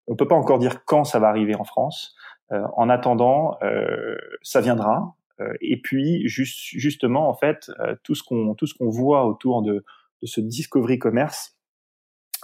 on 0.07 0.15
peut 0.15 0.27
pas 0.27 0.35
encore 0.35 0.59
dire 0.59 0.85
quand 0.85 1.03
ça 1.03 1.19
va 1.19 1.29
arriver 1.29 1.55
en 1.55 1.63
France. 1.63 2.15
en 2.51 2.89
attendant, 2.89 3.57
ça 4.41 4.61
viendra. 4.61 5.15
et 5.61 5.81
puis 5.81 6.27
juste, 6.27 6.57
justement, 6.57 7.29
en 7.29 7.33
fait, 7.33 7.71
tout 8.03 8.15
ce 8.15 8.23
qu'on 8.23 8.53
tout 8.53 8.67
ce 8.67 8.75
qu'on 8.75 8.89
voit 8.89 9.25
autour 9.25 9.61
de, 9.61 9.83
de 10.21 10.27
ce 10.27 10.41
discovery 10.41 10.99
commerce, 10.99 11.57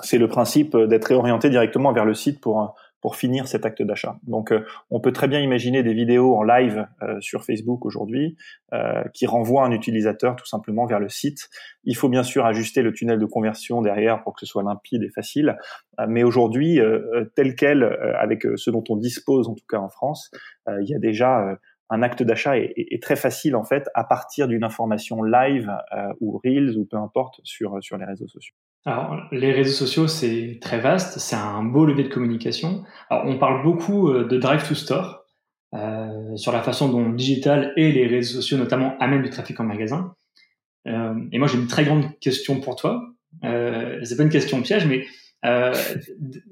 c'est 0.02 0.18
le 0.18 0.28
principe 0.28 0.76
d'être 0.76 1.06
réorienté 1.06 1.50
directement 1.50 1.94
vers 1.94 2.06
le 2.06 2.14
site 2.14 2.42
pour 2.42 2.76
pour 3.04 3.18
finir 3.18 3.50
cet 3.50 3.66
acte 3.66 3.82
d'achat. 3.82 4.18
Donc, 4.24 4.54
euh, 4.54 4.66
on 4.90 5.02
peut 5.02 5.12
très 5.12 5.28
bien 5.28 5.42
imaginer 5.42 5.84
des 5.84 5.94
vidéos 5.94 6.38
en 6.38 6.44
live 6.44 6.88
euh, 7.02 7.20
sur 7.20 7.44
Facebook 7.44 7.86
aujourd'hui 7.86 8.38
euh, 8.72 9.04
qui 9.14 9.26
renvoient 9.26 9.66
un 9.66 9.72
utilisateur 9.72 10.38
tout 10.38 10.46
simplement 10.46 10.86
vers 10.86 11.02
le 11.02 11.10
site. 11.10 11.50
Il 11.84 11.98
faut 11.98 12.08
bien 12.08 12.24
sûr 12.24 12.46
ajuster 12.46 12.82
le 12.82 12.94
tunnel 12.94 13.20
de 13.20 13.26
conversion 13.26 13.82
derrière 13.82 14.24
pour 14.24 14.34
que 14.34 14.40
ce 14.40 14.46
soit 14.46 14.64
limpide 14.64 15.04
et 15.04 15.10
facile. 15.10 15.58
mais 16.08 16.24
aujourd'hui, 16.24 16.80
tel 17.36 17.56
quel, 17.56 17.84
avec 18.18 18.44
ce 18.56 18.72
dont 18.72 18.84
on 18.90 18.96
dispose 18.96 19.50
en 19.50 19.54
tout 19.54 19.66
cas 19.68 19.80
en 19.80 19.90
France, 19.90 20.32
il 20.68 20.88
y 20.88 20.96
a 20.96 21.00
déjà 21.00 21.58
un 21.90 22.02
acte 22.02 22.24
d'achat 22.24 22.58
est, 22.58 23.04
très 23.04 23.18
facile 23.18 23.58
en 23.58 23.66
fait 23.66 23.90
à 23.96 24.06
partir 24.06 24.48
d'une 24.48 24.64
information 24.64 25.24
live 25.24 25.70
ou 26.22 26.40
reels 26.44 26.78
ou 26.78 26.86
peu 26.86 26.98
importe 26.98 27.42
sur 27.44 27.84
sur 27.84 27.98
les 27.98 28.06
réseaux 28.06 28.28
sociaux. 28.28 28.56
Alors, 28.86 29.22
les 29.32 29.54
réseaux 29.54 29.74
sociaux, 29.74 30.08
c'est 30.08 30.60
très 30.62 30.80
vaste, 30.80 31.20
c'est 31.20 31.38
un 31.38 31.64
beau 31.64 31.86
levier 31.86 32.04
de 32.04 32.10
communication. 32.10 32.84
Alors, 33.10 33.26
on 33.28 33.38
parle 33.38 33.64
beaucoup 33.64 34.10
euh, 34.10 34.26
de 34.26 34.38
drive 34.38 34.68
to 34.68 34.76
store, 34.76 35.24
euh, 35.74 36.36
sur 36.36 36.52
la 36.52 36.62
façon 36.62 36.90
dont 36.90 37.08
le 37.08 37.16
digital 37.16 37.72
et 37.78 37.92
les 37.92 38.08
réseaux 38.08 38.42
sociaux 38.42 38.58
notamment 38.58 38.98
amènent 39.00 39.24
du 39.24 39.30
trafic 39.30 39.60
en 39.60 39.64
magasin. 39.64 40.14
Euh, 40.88 41.14
et 41.32 41.40
moi, 41.40 41.48
j'ai 41.48 41.58
une 41.58 41.68
très 41.68 41.86
grande 41.86 42.20
question 42.20 42.60
pour 42.60 42.76
toi. 42.76 43.02
Euh, 43.46 44.00
c'est 44.04 44.18
pas 44.18 44.24
une 44.24 44.30
question 44.30 44.62
piège, 44.62 44.86
mais 44.86 45.06
euh, 45.46 45.74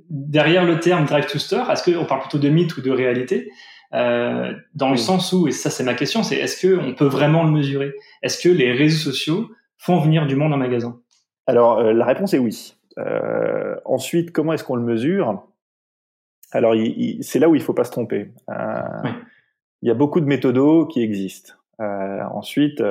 derrière 0.10 0.66
le 0.66 0.80
terme 0.80 1.06
drive 1.06 1.26
to 1.26 1.38
store, 1.38 1.70
est-ce 1.70 1.84
qu'on 1.84 2.06
parle 2.06 2.22
plutôt 2.22 2.40
de 2.40 2.50
mythe 2.50 2.76
ou 2.78 2.82
de 2.82 2.92
réalité 2.92 3.50
euh, 3.94 4.54
Dans 4.74 4.90
le 4.90 4.98
sens 4.98 5.34
où, 5.34 5.48
et 5.48 5.52
ça 5.52 5.70
c'est 5.70 5.84
ma 5.84 5.94
question, 5.94 6.24
c'est 6.24 6.38
est-ce 6.38 6.66
qu'on 6.66 6.94
peut 6.94 7.06
vraiment 7.06 7.44
le 7.44 7.52
mesurer? 7.52 7.94
Est-ce 8.24 8.42
que 8.42 8.50
les 8.50 8.72
réseaux 8.72 9.12
sociaux 9.12 9.50
font 9.78 10.00
venir 10.00 10.28
du 10.28 10.36
monde 10.36 10.54
en 10.54 10.58
magasin? 10.58 11.00
Alors, 11.52 11.80
euh, 11.80 11.92
la 11.92 12.06
réponse 12.06 12.34
est 12.34 12.40
oui. 12.40 12.78
Euh, 12.98 13.76
ensuite, 13.84 14.32
comment 14.32 14.54
est-ce 14.54 14.64
qu'on 14.64 14.78
le 14.78 14.86
mesure? 14.86 15.46
Alors, 16.54 16.74
c'est 17.20 17.40
là 17.40 17.50
où 17.50 17.56
il 17.56 17.62
faut 17.62 17.74
pas 17.74 17.84
se 17.84 17.92
tromper. 17.92 18.32
Euh, 18.50 19.10
il 19.82 19.90
y 19.90 19.92
a 19.92 19.94
beaucoup 19.94 20.22
de 20.22 20.26
méthodos 20.26 20.86
qui 20.86 21.02
existent. 21.02 21.56
ensuite, 21.80 22.82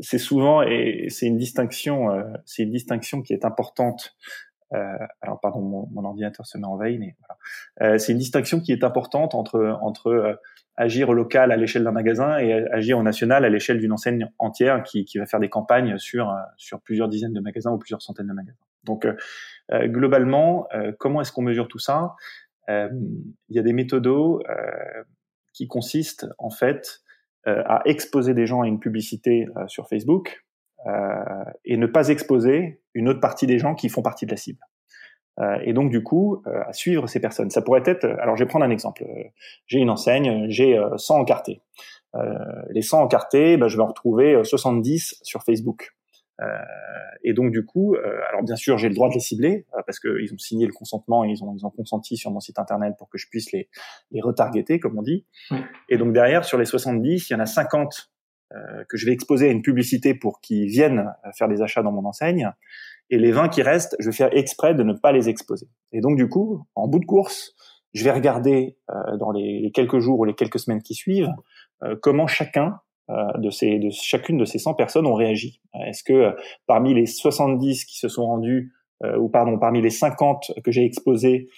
c'est 0.00 0.18
souvent 0.18 0.60
et 0.60 1.06
c'est 1.08 1.26
une 1.26 1.38
distinction, 1.38 2.08
c'est 2.44 2.64
une 2.64 2.72
distinction 2.72 3.22
qui 3.22 3.32
est 3.32 3.46
importante. 3.46 4.14
Alors, 4.70 5.40
pardon, 5.40 5.88
mon, 5.90 6.04
ordinateur 6.04 6.46
se 6.46 6.58
met 6.58 6.66
en 6.66 6.76
veille, 6.76 6.98
mais 6.98 7.16
voilà. 7.78 7.98
c'est 7.98 8.12
une 8.12 8.18
distinction 8.18 8.60
qui 8.60 8.72
est 8.72 8.84
importante 8.84 9.34
entre 9.34 9.78
entre 9.80 10.38
agir 10.78 11.08
au 11.08 11.14
local 11.14 11.50
à 11.50 11.56
l'échelle 11.56 11.82
d'un 11.82 11.92
magasin 11.92 12.38
et 12.38 12.52
agir 12.52 12.98
au 12.98 13.02
national 13.02 13.44
à 13.44 13.48
l'échelle 13.48 13.78
d'une 13.78 13.92
enseigne 13.92 14.30
entière 14.38 14.84
qui, 14.84 15.04
qui, 15.04 15.18
va 15.18 15.26
faire 15.26 15.40
des 15.40 15.48
campagnes 15.48 15.98
sur, 15.98 16.30
euh, 16.30 16.36
sur 16.56 16.80
plusieurs 16.80 17.08
dizaines 17.08 17.32
de 17.32 17.40
magasins 17.40 17.72
ou 17.72 17.78
plusieurs 17.78 18.00
centaines 18.00 18.28
de 18.28 18.32
magasins. 18.32 18.56
Donc, 18.84 19.04
euh, 19.04 19.14
euh 19.72 19.88
globalement, 19.88 20.68
euh, 20.72 20.92
comment 20.96 21.20
est-ce 21.20 21.32
qu'on 21.32 21.42
mesure 21.42 21.68
tout 21.68 21.80
ça? 21.80 22.14
Il 22.68 23.56
y 23.56 23.58
a 23.58 23.62
des 23.62 23.72
méthodos 23.72 24.42
qui 25.54 25.68
consistent 25.68 26.26
en 26.36 26.50
fait 26.50 27.00
à 27.46 27.80
exposer 27.86 28.34
des 28.34 28.44
gens 28.44 28.60
à 28.60 28.68
une 28.68 28.78
publicité 28.78 29.46
sur 29.68 29.88
Facebook 29.88 30.44
et 31.64 31.76
ne 31.76 31.86
pas 31.86 32.08
exposer 32.08 32.82
une 32.94 33.08
autre 33.08 33.20
partie 33.20 33.46
des 33.46 33.58
gens 33.58 33.74
qui 33.74 33.88
font 33.88 34.02
partie 34.02 34.26
de 34.26 34.30
la 34.30 34.36
cible. 34.36 34.60
Euh, 35.40 35.58
et 35.62 35.72
donc 35.72 35.90
du 35.90 36.02
coup 36.02 36.42
euh, 36.46 36.62
à 36.66 36.72
suivre 36.72 37.06
ces 37.06 37.20
personnes. 37.20 37.50
Ça 37.50 37.62
pourrait 37.62 37.82
être, 37.86 38.04
alors 38.20 38.36
je 38.36 38.44
vais 38.44 38.48
prendre 38.48 38.64
un 38.64 38.70
exemple. 38.70 39.04
Euh, 39.04 39.24
j'ai 39.66 39.78
une 39.78 39.90
enseigne, 39.90 40.46
j'ai 40.48 40.80
100 40.96 41.20
encartés. 41.20 41.62
les 42.70 42.82
100 42.82 43.02
encartés, 43.02 43.56
ben, 43.56 43.68
je 43.68 43.76
vais 43.76 43.82
en 43.82 43.88
retrouver 43.88 44.42
70 44.42 45.20
sur 45.22 45.42
Facebook. 45.42 45.92
Euh, 46.40 46.46
et 47.24 47.32
donc 47.32 47.50
du 47.50 47.64
coup, 47.64 47.94
euh, 47.94 48.20
alors 48.28 48.42
bien 48.42 48.54
sûr, 48.54 48.78
j'ai 48.78 48.88
le 48.88 48.94
droit 48.94 49.08
de 49.08 49.14
les 49.14 49.20
cibler 49.20 49.66
parce 49.86 49.98
qu'ils 49.98 50.32
ont 50.32 50.38
signé 50.38 50.66
le 50.66 50.72
consentement, 50.72 51.24
et 51.24 51.30
ils 51.30 51.42
ont 51.42 51.52
ils 51.56 51.66
ont 51.66 51.70
consenti 51.70 52.16
sur 52.16 52.30
mon 52.30 52.38
site 52.38 52.60
internet 52.60 52.94
pour 52.96 53.08
que 53.08 53.18
je 53.18 53.28
puisse 53.28 53.50
les 53.52 53.68
les 54.12 54.20
retargeter, 54.20 54.78
comme 54.78 54.96
on 54.98 55.02
dit. 55.02 55.26
Et 55.88 55.98
donc 55.98 56.12
derrière, 56.12 56.44
sur 56.44 56.58
les 56.58 56.64
70, 56.64 57.28
il 57.28 57.32
y 57.32 57.36
en 57.36 57.40
a 57.40 57.46
50 57.46 58.10
que 58.88 58.96
je 58.96 59.04
vais 59.06 59.12
exposer 59.12 59.48
à 59.48 59.50
une 59.50 59.62
publicité 59.62 60.14
pour 60.14 60.40
qu'ils 60.40 60.68
viennent 60.68 61.12
faire 61.36 61.48
des 61.48 61.60
achats 61.60 61.82
dans 61.82 61.92
mon 61.92 62.04
enseigne. 62.04 62.50
Et 63.10 63.18
les 63.18 63.32
20 63.32 63.48
qui 63.48 63.62
restent, 63.62 63.96
je 63.98 64.06
vais 64.06 64.16
faire 64.16 64.30
exprès 64.32 64.74
de 64.74 64.82
ne 64.82 64.92
pas 64.92 65.12
les 65.12 65.28
exposer. 65.28 65.68
Et 65.92 66.00
donc 66.00 66.16
du 66.16 66.28
coup, 66.28 66.64
en 66.74 66.88
bout 66.88 66.98
de 66.98 67.06
course, 67.06 67.54
je 67.94 68.04
vais 68.04 68.10
regarder 68.10 68.76
euh, 68.90 69.16
dans 69.16 69.30
les, 69.30 69.70
quelques 69.72 69.98
jours 69.98 70.20
ou 70.20 70.24
les 70.24 70.34
quelques 70.34 70.58
semaines 70.58 70.82
qui 70.82 70.94
suivent 70.94 71.32
euh, 71.82 71.96
comment 72.00 72.26
chacun 72.26 72.80
euh, 73.10 73.32
de 73.38 73.50
ces, 73.50 73.78
de 73.78 73.88
chacune 73.90 74.36
de 74.36 74.44
ces 74.44 74.58
100 74.58 74.74
personnes 74.74 75.06
ont 75.06 75.14
réagi. 75.14 75.62
Est-ce 75.86 76.04
que 76.04 76.34
parmi 76.66 76.94
les 76.94 77.06
70 77.06 77.86
qui 77.86 77.98
se 77.98 78.08
sont 78.08 78.26
rendus 78.26 78.74
ou 79.04 79.28
pardon, 79.28 79.58
parmi 79.58 79.80
les 79.80 79.90
50 79.90 80.52
que 80.64 80.72
j'ai 80.72 80.84
exposés, 80.84 81.48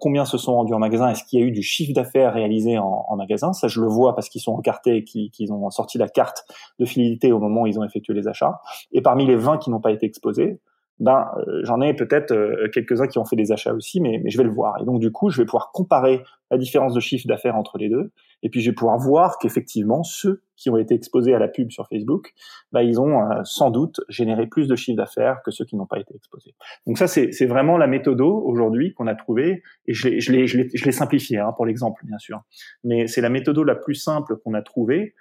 combien 0.00 0.24
se 0.24 0.38
sont 0.38 0.54
rendus 0.54 0.72
en 0.72 0.78
magasin 0.78 1.10
Est-ce 1.10 1.24
qu'il 1.24 1.38
y 1.38 1.42
a 1.42 1.46
eu 1.46 1.50
du 1.50 1.62
chiffre 1.62 1.92
d'affaires 1.92 2.32
réalisé 2.32 2.78
en, 2.78 3.04
en, 3.06 3.16
magasin? 3.16 3.52
Ça, 3.52 3.68
je 3.68 3.80
le 3.80 3.86
vois 3.86 4.14
parce 4.14 4.30
qu'ils 4.30 4.40
sont 4.40 4.52
encartés 4.52 4.96
et 4.96 5.04
qu'ils 5.04 5.52
ont 5.52 5.68
sorti 5.70 5.98
la 5.98 6.08
carte 6.08 6.44
de 6.78 6.86
fidélité 6.86 7.32
au 7.32 7.38
moment 7.38 7.62
où 7.62 7.66
ils 7.66 7.78
ont 7.78 7.84
effectué 7.84 8.14
les 8.14 8.28
achats. 8.28 8.60
Et 8.92 9.02
parmi 9.02 9.26
les 9.26 9.36
20 9.36 9.58
qui 9.58 9.70
n'ont 9.70 9.80
pas 9.80 9.92
été 9.92 10.06
exposés, 10.06 10.58
ben 10.98 11.28
euh, 11.36 11.60
j'en 11.64 11.80
ai 11.80 11.94
peut-être 11.94 12.32
euh, 12.32 12.68
quelques-uns 12.72 13.06
qui 13.06 13.18
ont 13.18 13.24
fait 13.24 13.36
des 13.36 13.52
achats 13.52 13.74
aussi, 13.74 14.00
mais, 14.00 14.20
mais 14.22 14.30
je 14.30 14.38
vais 14.38 14.44
le 14.44 14.50
voir. 14.50 14.80
Et 14.80 14.84
donc 14.84 15.00
du 15.00 15.12
coup, 15.12 15.30
je 15.30 15.40
vais 15.40 15.44
pouvoir 15.44 15.70
comparer 15.72 16.22
la 16.50 16.58
différence 16.58 16.94
de 16.94 17.00
chiffre 17.00 17.26
d'affaires 17.26 17.56
entre 17.56 17.78
les 17.78 17.88
deux, 17.88 18.12
et 18.42 18.50
puis 18.50 18.60
je 18.60 18.70
vais 18.70 18.74
pouvoir 18.74 18.98
voir 18.98 19.38
qu'effectivement 19.38 20.02
ceux 20.02 20.42
qui 20.56 20.70
ont 20.70 20.76
été 20.76 20.94
exposés 20.94 21.34
à 21.34 21.38
la 21.38 21.48
pub 21.48 21.70
sur 21.70 21.86
Facebook, 21.88 22.32
ben, 22.72 22.80
ils 22.80 23.00
ont 23.00 23.20
euh, 23.20 23.42
sans 23.44 23.70
doute 23.70 24.00
généré 24.08 24.46
plus 24.46 24.68
de 24.68 24.76
chiffre 24.76 24.96
d'affaires 24.96 25.42
que 25.44 25.50
ceux 25.50 25.64
qui 25.64 25.76
n'ont 25.76 25.86
pas 25.86 25.98
été 25.98 26.14
exposés. 26.14 26.54
Donc 26.86 26.98
ça, 26.98 27.06
c'est 27.06 27.46
vraiment 27.46 27.76
la 27.76 27.86
méthode 27.86 28.20
aujourd'hui 28.20 28.94
qu'on 28.94 29.06
a 29.06 29.14
trouvée, 29.14 29.62
et 29.86 29.92
je 29.92 30.08
l'ai 30.08 30.20
je 30.20 30.32
l'ai 30.32 30.46
je 30.46 30.84
l'ai 30.84 30.92
simplifié 30.92 31.38
hein, 31.38 31.52
pour 31.54 31.66
l'exemple 31.66 32.04
bien 32.04 32.18
sûr, 32.18 32.42
mais 32.84 33.06
c'est 33.06 33.20
la 33.20 33.28
méthode 33.28 33.58
la 33.58 33.74
plus 33.74 33.94
simple 33.94 34.36
qu'on 34.38 34.54
a 34.54 34.62
trouvée 34.62 35.14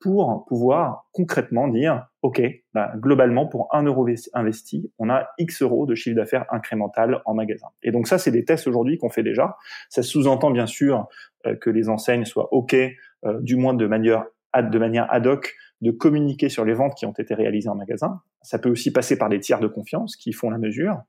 pour 0.00 0.44
pouvoir 0.46 1.06
concrètement 1.12 1.68
dire, 1.68 2.06
OK, 2.22 2.42
bah, 2.74 2.92
globalement, 2.96 3.46
pour 3.46 3.74
un 3.74 3.82
euro 3.82 4.06
investi, 4.34 4.92
on 4.98 5.08
a 5.08 5.28
X 5.38 5.62
euros 5.62 5.86
de 5.86 5.94
chiffre 5.94 6.16
d'affaires 6.16 6.44
incrémental 6.50 7.22
en 7.24 7.34
magasin. 7.34 7.68
Et 7.82 7.90
donc 7.90 8.06
ça, 8.06 8.18
c'est 8.18 8.30
des 8.30 8.44
tests 8.44 8.66
aujourd'hui 8.66 8.98
qu'on 8.98 9.10
fait 9.10 9.22
déjà. 9.22 9.56
Ça 9.88 10.02
sous-entend 10.02 10.50
bien 10.50 10.66
sûr 10.66 11.08
euh, 11.46 11.56
que 11.56 11.70
les 11.70 11.88
enseignes 11.88 12.24
soient 12.24 12.52
OK, 12.52 12.74
euh, 12.74 13.40
du 13.40 13.56
moins 13.56 13.74
de 13.74 13.86
manière, 13.86 14.26
de 14.56 14.78
manière 14.78 15.06
ad 15.10 15.26
hoc, 15.26 15.54
de 15.80 15.90
communiquer 15.90 16.48
sur 16.48 16.64
les 16.64 16.74
ventes 16.74 16.94
qui 16.94 17.06
ont 17.06 17.12
été 17.12 17.34
réalisées 17.34 17.70
en 17.70 17.74
magasin. 17.74 18.20
Ça 18.42 18.58
peut 18.58 18.70
aussi 18.70 18.92
passer 18.92 19.16
par 19.16 19.28
des 19.28 19.40
tiers 19.40 19.60
de 19.60 19.66
confiance 19.66 20.16
qui 20.16 20.32
font 20.32 20.50
la 20.50 20.58
mesure. 20.58 21.00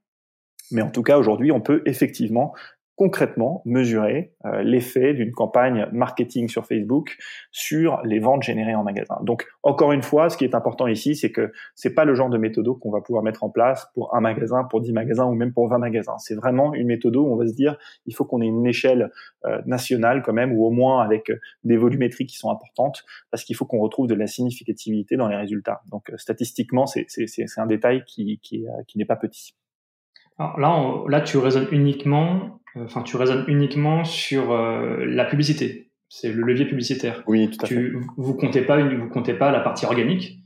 Mais 0.71 0.81
en 0.81 0.89
tout 0.89 1.03
cas, 1.03 1.17
aujourd'hui, 1.17 1.51
on 1.51 1.59
peut 1.59 1.81
effectivement 1.85 2.53
concrètement 3.01 3.63
mesurer 3.65 4.31
euh, 4.45 4.61
l'effet 4.61 5.15
d'une 5.15 5.31
campagne 5.31 5.87
marketing 5.91 6.47
sur 6.47 6.67
Facebook 6.67 7.17
sur 7.49 7.99
les 8.03 8.19
ventes 8.19 8.43
générées 8.43 8.75
en 8.75 8.83
magasin. 8.83 9.17
Donc 9.23 9.47
encore 9.63 9.91
une 9.91 10.03
fois, 10.03 10.29
ce 10.29 10.37
qui 10.37 10.43
est 10.43 10.53
important 10.53 10.85
ici, 10.85 11.15
c'est 11.15 11.31
que 11.31 11.51
c'est 11.73 11.95
pas 11.95 12.05
le 12.05 12.13
genre 12.13 12.29
de 12.29 12.37
méthode 12.37 12.67
qu'on 12.79 12.91
va 12.91 13.01
pouvoir 13.01 13.23
mettre 13.23 13.43
en 13.43 13.49
place 13.49 13.89
pour 13.95 14.15
un 14.15 14.21
magasin, 14.21 14.65
pour 14.65 14.81
10 14.81 14.93
magasins 14.93 15.25
ou 15.25 15.33
même 15.33 15.51
pour 15.51 15.67
20 15.67 15.79
magasins. 15.79 16.15
C'est 16.19 16.35
vraiment 16.35 16.75
une 16.75 16.85
méthode 16.85 17.15
où 17.15 17.25
on 17.25 17.35
va 17.37 17.47
se 17.47 17.55
dire 17.55 17.75
il 18.05 18.13
faut 18.13 18.23
qu'on 18.23 18.39
ait 18.39 18.45
une 18.45 18.67
échelle 18.67 19.09
euh, 19.45 19.63
nationale 19.65 20.21
quand 20.21 20.33
même 20.33 20.53
ou 20.53 20.63
au 20.63 20.69
moins 20.69 21.01
avec 21.01 21.31
des 21.63 21.77
volumétries 21.77 22.27
qui 22.27 22.37
sont 22.37 22.51
importantes 22.51 23.03
parce 23.31 23.43
qu'il 23.43 23.55
faut 23.55 23.65
qu'on 23.65 23.79
retrouve 23.79 24.05
de 24.05 24.13
la 24.13 24.27
significativité 24.27 25.15
dans 25.15 25.27
les 25.27 25.37
résultats. 25.37 25.81
Donc 25.89 26.11
euh, 26.11 26.17
statistiquement, 26.17 26.85
c'est 26.85 27.07
un 27.57 27.65
détail 27.65 28.03
qui, 28.05 28.39
n'est 28.95 29.05
pas 29.05 29.15
petit. 29.15 29.55
Alors 30.37 30.59
là, 30.59 31.03
là, 31.07 31.21
tu 31.21 31.39
raisonnes 31.39 31.67
uniquement 31.71 32.35
euh, 32.35 32.60
enfin, 32.75 33.01
tu 33.03 33.15
raisonnes 33.15 33.45
uniquement 33.47 34.03
sur 34.03 34.51
euh, 34.51 35.05
la 35.05 35.25
publicité. 35.25 35.91
C'est 36.09 36.31
le 36.31 36.43
levier 36.43 36.65
publicitaire. 36.65 37.23
Oui, 37.27 37.49
tout 37.49 37.63
à 37.63 37.67
tu, 37.67 37.75
fait. 37.75 37.97
Vous 38.17 38.33
comptez 38.33 38.61
pas, 38.61 38.81
vous 38.81 39.09
comptez 39.09 39.33
pas 39.33 39.51
la 39.51 39.61
partie 39.61 39.85
organique. 39.85 40.39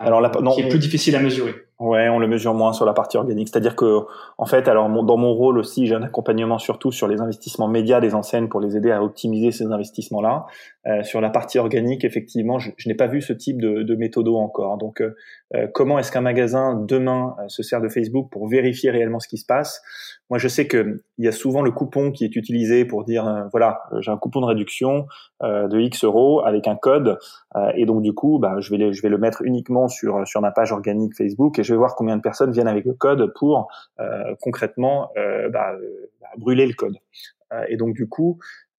Alors, 0.00 0.20
la, 0.20 0.30
non, 0.40 0.52
qui 0.52 0.62
est 0.62 0.68
plus 0.68 0.78
difficile 0.78 1.14
à 1.14 1.20
mesurer. 1.20 1.54
Ouais, 1.80 2.10
on 2.10 2.18
le 2.18 2.26
mesure 2.26 2.52
moins 2.52 2.74
sur 2.74 2.84
la 2.84 2.92
partie 2.92 3.16
organique. 3.16 3.48
C'est-à-dire 3.48 3.74
que, 3.74 4.00
en 4.36 4.44
fait, 4.44 4.68
alors 4.68 4.90
dans 5.02 5.16
mon 5.16 5.32
rôle 5.32 5.56
aussi, 5.56 5.86
j'ai 5.86 5.94
un 5.94 6.02
accompagnement 6.02 6.58
surtout 6.58 6.92
sur 6.92 7.08
les 7.08 7.22
investissements 7.22 7.68
médias 7.68 8.00
des 8.00 8.14
enseignes 8.14 8.48
pour 8.48 8.60
les 8.60 8.76
aider 8.76 8.90
à 8.90 9.02
optimiser 9.02 9.50
ces 9.50 9.64
investissements-là. 9.64 10.44
Euh, 10.86 11.02
sur 11.02 11.22
la 11.22 11.30
partie 11.30 11.58
organique, 11.58 12.04
effectivement, 12.04 12.58
je, 12.58 12.70
n'ai 12.86 12.94
pas 12.94 13.06
vu 13.06 13.22
ce 13.22 13.32
type 13.32 13.60
de, 13.62 13.82
de 13.82 13.96
méthodo 13.96 14.36
encore. 14.36 14.76
Donc, 14.76 15.00
euh, 15.00 15.14
euh, 15.54 15.68
comment 15.72 15.98
est-ce 15.98 16.12
qu'un 16.12 16.20
magasin 16.20 16.74
demain 16.74 17.34
se 17.48 17.62
sert 17.62 17.80
de 17.80 17.88
Facebook 17.88 18.30
pour 18.30 18.46
vérifier 18.46 18.90
réellement 18.90 19.18
ce 19.18 19.28
qui 19.28 19.38
se 19.38 19.46
passe? 19.46 19.82
Moi, 20.28 20.38
je 20.38 20.48
sais 20.48 20.66
que 20.66 21.02
il 21.16 21.24
y 21.24 21.28
a 21.28 21.32
souvent 21.32 21.62
le 21.62 21.70
coupon 21.70 22.12
qui 22.12 22.24
est 22.24 22.36
utilisé 22.36 22.84
pour 22.84 23.04
dire, 23.04 23.46
voilà, 23.50 23.80
j'ai 24.00 24.10
un 24.10 24.16
coupon 24.16 24.40
de 24.40 24.46
réduction 24.46 25.06
de 25.42 25.80
X 25.80 26.04
euros 26.04 26.40
avec 26.46 26.68
un 26.68 26.76
code, 26.76 27.18
et 27.74 27.84
donc 27.84 28.00
du 28.00 28.14
coup, 28.14 28.38
bah, 28.38 28.54
je 28.60 28.74
vais 28.74 28.92
je 28.92 29.02
vais 29.02 29.08
le 29.08 29.18
mettre 29.18 29.42
uniquement 29.42 29.88
sur 29.90 30.26
sur 30.26 30.40
ma 30.40 30.50
page 30.50 30.72
organique 30.72 31.14
Facebook 31.14 31.58
et 31.58 31.62
je 31.62 31.74
vais 31.74 31.78
voir 31.78 31.94
combien 31.94 32.16
de 32.16 32.22
personnes 32.22 32.52
viennent 32.52 32.68
avec 32.68 32.84
le 32.84 32.94
code 32.94 33.32
pour 33.38 33.68
concrètement 34.40 35.10
bah, 35.16 35.74
bah, 36.20 36.28
brûler 36.38 36.66
le 36.66 36.74
code. 36.74 36.96
et 37.68 37.76
donc 37.76 37.94
du 37.94 38.08
coup, 38.08 38.38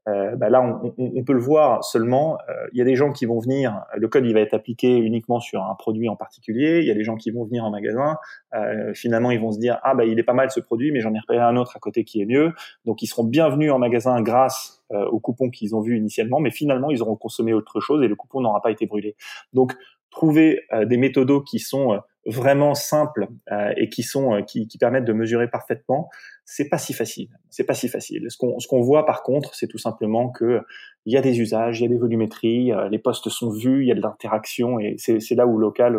euh, 0.10 0.36
bah 0.36 0.50
là, 0.50 0.62
on, 0.98 1.24
peut 1.24 1.34
le 1.34 1.40
voir 1.40 1.84
seulement. 1.84 2.38
Euh, 2.50 2.68
il 2.74 2.80
y 2.80 2.82
a 2.82 2.86
des 2.86 2.96
gens 2.96 3.12
qui 3.12 3.26
vont 3.26 3.40
venir, 3.40 3.84
le 3.96 4.08
code 4.08 4.26
il 4.26 4.34
va 4.34 4.40
être 4.40 4.56
appliqué 4.56 4.98
uniquement 4.98 5.40
sur 5.40 5.64
un 5.64 5.76
produit 5.76 6.10
en 6.10 6.16
particulier. 6.16 6.80
Il 6.80 6.88
y 6.88 6.92
a 6.92 6.96
des 6.96 7.04
gens 7.04 7.18
qui 7.18 7.30
vont 7.30 7.46
venir 7.46 7.64
en 7.66 7.70
magasin. 7.70 8.18
Euh, 8.56 8.94
finalement, 8.96 9.30
ils 9.30 9.40
vont 9.40 9.52
se 9.52 9.60
dire 9.60 9.80
ah 9.84 9.94
bah 9.94 10.06
il 10.06 10.18
est 10.18 10.24
pas 10.24 10.34
mal 10.34 10.50
ce 10.50 10.60
produit, 10.60 10.92
mais 10.92 11.02
j'en 11.02 11.14
ai 11.14 11.20
repéré 11.20 11.40
un 11.40 11.56
autre 11.56 11.78
à 11.78 11.80
côté 11.80 12.04
qui 12.04 12.22
est 12.22 12.26
mieux. 12.26 12.54
Donc 12.86 13.04
ils 13.04 13.08
seront 13.08 13.24
bienvenus 13.24 13.72
en 13.72 13.78
magasin 13.78 14.22
grâce 14.22 14.84
euh, 14.92 15.06
au 15.06 15.20
coupon 15.20 15.50
qu'ils 15.50 15.76
ont 15.76 15.82
vu 15.82 15.98
initialement, 15.98 16.40
mais 16.40 16.52
finalement 16.52 16.90
ils 16.90 17.02
auront 17.04 17.16
consommé 17.16 17.54
autre 17.54 17.80
chose 17.80 18.02
et 18.02 18.08
le 18.08 18.16
coupon 18.16 18.42
n'aura 18.42 18.62
pas 18.62 18.72
été 18.72 18.88
brûlé. 18.88 19.16
Donc 19.54 19.76
trouver 20.12 20.62
euh, 20.74 20.86
des 20.86 20.98
méthodos 20.98 21.42
qui 21.42 21.60
sont 21.60 22.00
vraiment 22.28 22.76
simples 22.76 23.30
et 23.78 23.90
qui 23.90 24.04
sont 24.04 24.44
qui, 24.44 24.68
qui 24.68 24.78
permettent 24.78 25.06
de 25.06 25.14
mesurer 25.14 25.50
parfaitement 25.50 26.08
c'est 26.54 26.68
pas 26.68 26.78
si 26.78 26.92
facile. 26.92 27.30
C'est 27.50 27.64
pas 27.64 27.74
si 27.74 27.88
facile. 27.88 28.26
Ce 28.30 28.38
qu'on 28.38 28.60
ce 28.60 28.68
qu'on 28.68 28.82
voit 28.82 29.06
par 29.06 29.24
contre, 29.24 29.56
c'est 29.56 29.68
tout 29.68 29.78
simplement 29.78 30.30
que 30.30 30.62
il 31.06 31.14
y 31.14 31.18
a 31.18 31.22
des 31.22 31.40
usages, 31.40 31.80
il 31.80 31.84
y 31.84 31.86
a 31.86 31.90
des 31.90 31.98
volumétries, 31.98 32.74
euh, 32.74 32.90
les 32.90 33.00
postes 33.00 33.30
sont 33.30 33.50
vus, 33.50 33.84
il 33.84 33.88
y 33.88 33.92
a 33.92 33.96
de 33.96 34.02
l'interaction 34.02 34.78
et 34.78 34.96
c'est 34.98 35.22
c'est 35.22 35.36
là 35.36 35.48
où 35.48 35.58
local 35.58 35.98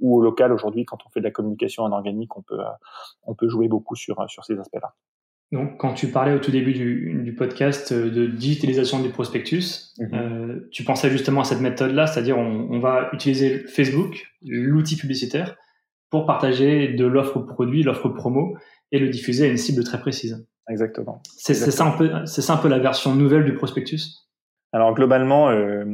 où 0.00 0.18
au 0.18 0.20
local 0.20 0.52
aujourd'hui 0.52 0.84
quand 0.84 0.98
on 1.06 1.10
fait 1.10 1.20
de 1.20 1.24
la 1.24 1.30
communication 1.30 1.84
en 1.84 1.92
organique, 1.92 2.36
on 2.36 2.42
peut 2.42 2.58
euh, 2.58 2.70
on 3.22 3.36
peut 3.36 3.48
jouer 3.48 3.68
beaucoup 3.68 3.94
sur 3.94 4.28
sur 4.28 4.44
ces 4.44 4.58
aspects-là. 4.58 4.92
Donc, 5.52 5.76
quand 5.78 5.92
tu 5.92 6.08
parlais 6.08 6.34
au 6.34 6.38
tout 6.38 6.50
début 6.50 6.72
du, 6.72 7.20
du 7.22 7.34
podcast 7.34 7.92
de 7.92 8.26
digitalisation 8.26 9.00
du 9.00 9.10
prospectus, 9.10 9.94
mhm. 9.98 10.10
euh, 10.14 10.68
tu 10.72 10.82
pensais 10.82 11.10
justement 11.10 11.42
à 11.42 11.44
cette 11.44 11.60
méthode-là, 11.60 12.06
c'est-à-dire 12.06 12.38
on, 12.38 12.68
on, 12.70 12.80
va 12.80 13.10
utiliser 13.12 13.58
Facebook, 13.68 14.26
l'outil 14.42 14.96
publicitaire, 14.96 15.56
pour 16.10 16.24
partager 16.26 16.88
de 16.88 17.04
l'offre 17.04 17.40
produit, 17.40 17.82
l'offre 17.82 18.08
promo, 18.08 18.56
et 18.92 18.98
le 18.98 19.08
diffuser 19.08 19.46
à 19.46 19.48
une 19.48 19.56
cible 19.56 19.84
très 19.84 20.00
précise. 20.00 20.46
Exactement. 20.68 21.22
C'est 21.36 21.54
ça 21.54 21.84
un 21.84 21.90
peu, 21.92 22.10
c'est 22.26 22.42
ça 22.42 22.54
un 22.54 22.58
peu 22.58 22.68
la 22.68 22.78
version 22.78 23.14
nouvelle 23.14 23.44
du 23.44 23.54
prospectus? 23.54 24.28
Alors 24.72 24.94
globalement, 24.94 25.50
euh, 25.50 25.84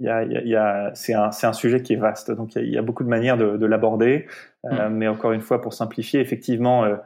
y 0.00 0.08
a, 0.08 0.24
y 0.24 0.56
a, 0.56 0.90
c'est 0.94 1.14
un, 1.14 1.30
un, 1.42 1.52
sujet 1.52 1.82
qui 1.82 1.94
est 1.94 1.96
vaste, 1.96 2.30
donc 2.30 2.54
il 2.56 2.68
y, 2.68 2.78
a, 2.78 2.82
beaucoup 2.82 3.04
de 3.04 3.08
manières 3.08 3.36
de, 3.36 3.56
de 3.56 3.66
l'aborder. 3.66 4.26
Euh, 4.64 4.88
mm. 4.88 4.94
Mais 4.94 5.08
encore 5.08 5.32
une 5.32 5.40
fois, 5.40 5.60
pour 5.60 5.72
simplifier, 5.72 6.20
effectivement, 6.20 6.84
euh, 6.84 6.88
euh 6.88 6.96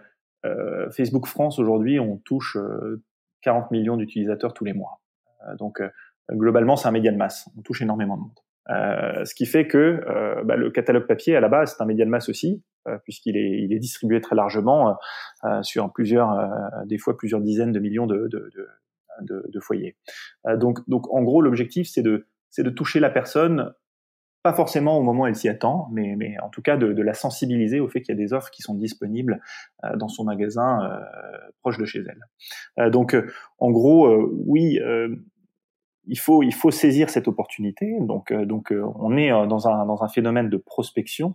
Facebook 0.91 1.27
France 1.27 1.59
aujourd'hui, 1.59 2.01
on 2.01 2.17
touche 2.19 2.57
40 3.43 3.65
euh, 3.65 3.67
millions 3.71 3.97
d'utilisateurs 3.97 4.55
tous 4.55 4.65
les 4.65 4.73
mois. 4.73 5.01
Euh, 5.49 5.57
donc 5.57 5.83
globalement, 6.31 6.77
c'est 6.77 6.89
un 6.89 6.93
média 6.93 7.13
de 7.13 7.17
masse. 7.17 7.49
On 7.59 7.63
touche 7.63 7.83
énormément 7.83 8.17
de 8.17 8.23
monde. 8.23 8.41
Euh, 8.69 9.25
ce 9.25 9.35
qui 9.35 9.47
fait 9.47 9.67
que 9.67 9.79
euh, 10.07 10.45
bah, 10.45 10.57
le 10.57 10.71
catalogue 10.71 11.07
papier 11.07 11.35
à 11.35 11.41
la 11.41 11.49
base 11.49 11.75
c'est 11.75 11.83
un 11.83 11.87
média 11.87 12.05
de 12.05 12.11
masse 12.11 12.29
aussi, 12.29 12.63
euh, 12.87 12.99
puisqu'il 13.03 13.37
est, 13.37 13.63
il 13.63 13.73
est 13.73 13.79
distribué 13.79 14.21
très 14.21 14.37
largement 14.37 14.97
sur 15.63 15.93
plusieurs, 15.93 16.51
des 16.87 16.99
fois 16.99 17.17
plusieurs 17.17 17.41
dizaines 17.41 17.73
de 17.73 17.81
millions 17.81 18.07
de, 18.07 18.29
de, 18.29 18.51
de, 19.23 19.45
de 19.49 19.61
foyers. 19.61 19.97
donc, 20.57 20.79
donc 20.89 21.13
en 21.13 21.23
gros 21.23 21.41
l'objectif 21.41 21.89
c'est 21.89 22.03
de, 22.03 22.27
c'est 22.51 22.63
de 22.63 22.71
toucher 22.71 23.01
la 23.01 23.11
personne 23.11 23.73
pas 24.43 24.53
forcément 24.53 24.99
au 24.99 25.03
moment 25.03 25.23
où 25.23 25.27
elle 25.27 25.37
s'y 25.37 25.49
attend, 25.49 25.89
mais, 25.93 26.15
mais 26.17 26.39
en 26.41 26.49
tout 26.49 26.63
cas 26.63 26.77
de, 26.77 27.03
la 27.03 27.15
sensibiliser 27.15 27.81
au 27.81 27.89
fait 27.89 28.01
qu'il 28.01 28.15
y 28.15 28.19
a 28.19 28.21
des 28.21 28.33
offres 28.33 28.51
qui 28.51 28.63
sont 28.63 28.75
disponibles 28.75 29.41
dans 29.97 30.09
son 30.09 30.25
magasin 30.25 30.83
euh, 30.85 31.01
proche 31.61 31.79
de 31.79 31.85
chez 31.85 32.03
elle. 32.07 32.91
donc, 32.91 33.17
en 33.59 33.71
gros, 33.71 34.09
oui, 34.47 34.79
il 36.07 36.19
faut 36.19 36.43
il 36.43 36.55
faut 36.55 36.71
saisir 36.71 37.11
cette 37.11 37.29
opportunité. 37.29 37.87
Donc 38.01 38.33
euh, 38.33 38.47
donc 38.47 38.73
euh, 38.73 38.85
on 38.97 39.17
est 39.17 39.33
euh, 39.33 39.47
dans 39.47 39.69
un 39.69 39.87
dans 39.87 40.03
un 40.03 40.09
phénomène 40.09 40.49
de 40.49 40.57
prospection 40.57 41.35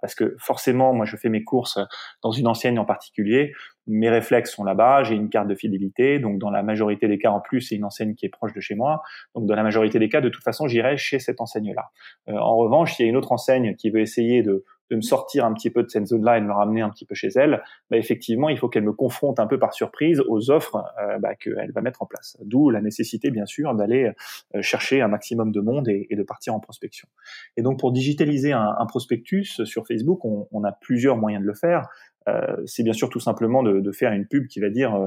parce 0.00 0.14
que 0.14 0.34
forcément 0.38 0.94
moi 0.94 1.04
je 1.04 1.16
fais 1.16 1.28
mes 1.28 1.44
courses 1.44 1.78
dans 2.22 2.30
une 2.30 2.46
enseigne 2.46 2.78
en 2.78 2.84
particulier, 2.84 3.52
mes 3.86 4.08
réflexes 4.08 4.52
sont 4.52 4.64
là-bas, 4.64 5.02
j'ai 5.02 5.14
une 5.14 5.28
carte 5.28 5.48
de 5.48 5.54
fidélité, 5.54 6.18
donc 6.18 6.38
dans 6.38 6.50
la 6.50 6.62
majorité 6.62 7.08
des 7.08 7.18
cas 7.18 7.30
en 7.30 7.40
plus 7.40 7.60
c'est 7.60 7.76
une 7.76 7.84
enseigne 7.84 8.14
qui 8.14 8.26
est 8.26 8.30
proche 8.30 8.52
de 8.52 8.60
chez 8.60 8.74
moi, 8.74 9.02
donc 9.34 9.46
dans 9.46 9.54
la 9.54 9.62
majorité 9.62 9.98
des 9.98 10.08
cas 10.08 10.20
de 10.20 10.28
toute 10.28 10.44
façon 10.44 10.68
j'irai 10.68 10.96
chez 10.96 11.18
cette 11.18 11.40
enseigne-là. 11.40 11.90
en 12.28 12.56
revanche, 12.56 12.94
s'il 12.94 13.06
y 13.06 13.08
a 13.08 13.10
une 13.10 13.16
autre 13.16 13.32
enseigne 13.32 13.74
qui 13.76 13.90
veut 13.90 14.00
essayer 14.00 14.42
de 14.42 14.64
de 14.90 14.96
me 14.96 15.02
sortir 15.02 15.44
un 15.44 15.52
petit 15.52 15.70
peu 15.70 15.82
de 15.82 15.88
cette 15.88 16.06
zone-là 16.06 16.38
et 16.38 16.40
de 16.40 16.46
me 16.46 16.52
ramener 16.52 16.80
un 16.80 16.90
petit 16.90 17.04
peu 17.04 17.14
chez 17.14 17.28
elle, 17.36 17.62
bah 17.90 17.96
effectivement, 17.96 18.48
il 18.48 18.58
faut 18.58 18.68
qu'elle 18.68 18.84
me 18.84 18.92
confronte 18.92 19.38
un 19.40 19.46
peu 19.46 19.58
par 19.58 19.74
surprise 19.74 20.22
aux 20.28 20.50
offres 20.50 20.84
euh, 21.00 21.18
bah, 21.18 21.34
qu'elle 21.34 21.72
va 21.72 21.80
mettre 21.80 22.02
en 22.02 22.06
place. 22.06 22.38
D'où 22.42 22.70
la 22.70 22.80
nécessité, 22.80 23.30
bien 23.30 23.46
sûr, 23.46 23.74
d'aller 23.74 24.12
euh, 24.54 24.62
chercher 24.62 25.00
un 25.00 25.08
maximum 25.08 25.52
de 25.52 25.60
monde 25.60 25.88
et, 25.88 26.08
de 26.10 26.22
partir 26.22 26.54
en 26.54 26.60
prospection. 26.60 27.08
Et 27.56 27.62
donc, 27.62 27.78
pour 27.78 27.92
digitaliser 27.92 28.52
un, 28.52 28.86
prospectus 28.88 29.62
sur 29.64 29.86
Facebook, 29.86 30.24
on, 30.24 30.64
a 30.64 30.72
plusieurs 30.72 31.16
moyens 31.16 31.42
de 31.42 31.46
le 31.46 31.54
faire. 31.54 31.88
Euh, 32.28 32.56
c'est 32.66 32.82
bien 32.82 32.92
sûr 32.92 33.08
tout 33.08 33.20
simplement 33.20 33.62
de, 33.62 33.92
faire 33.92 34.12
une 34.12 34.26
pub 34.26 34.46
qui 34.48 34.60
va 34.60 34.70
dire 34.70 34.98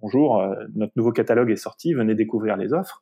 bonjour, 0.00 0.44
notre 0.74 0.92
nouveau 0.96 1.12
catalogue 1.12 1.50
est 1.50 1.56
sorti, 1.56 1.94
venez 1.94 2.14
découvrir 2.14 2.56
les 2.56 2.72
offres. 2.72 3.00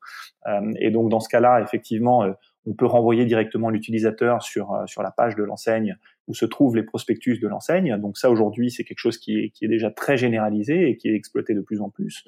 et 0.78 0.90
donc 0.90 1.10
dans 1.10 1.20
ce 1.20 1.28
cas-là, 1.28 1.60
effectivement, 1.62 2.24
on 2.66 2.74
peut 2.74 2.86
renvoyer 2.86 3.24
directement 3.24 3.70
l'utilisateur 3.70 4.42
sur, 4.42 4.82
sur 4.86 5.02
la 5.02 5.10
page 5.10 5.34
de 5.36 5.42
l'enseigne 5.42 5.96
où 6.28 6.34
se 6.34 6.44
trouvent 6.44 6.76
les 6.76 6.82
prospectus 6.82 7.38
de 7.40 7.48
l'enseigne. 7.48 7.96
Donc 7.98 8.18
ça, 8.18 8.30
aujourd'hui, 8.30 8.70
c'est 8.70 8.84
quelque 8.84 8.98
chose 8.98 9.18
qui 9.18 9.38
est, 9.38 9.50
qui 9.50 9.64
est 9.64 9.68
déjà 9.68 9.90
très 9.90 10.16
généralisé 10.16 10.88
et 10.88 10.96
qui 10.96 11.08
est 11.08 11.14
exploité 11.14 11.54
de 11.54 11.60
plus 11.60 11.80
en 11.80 11.90
plus. 11.90 12.24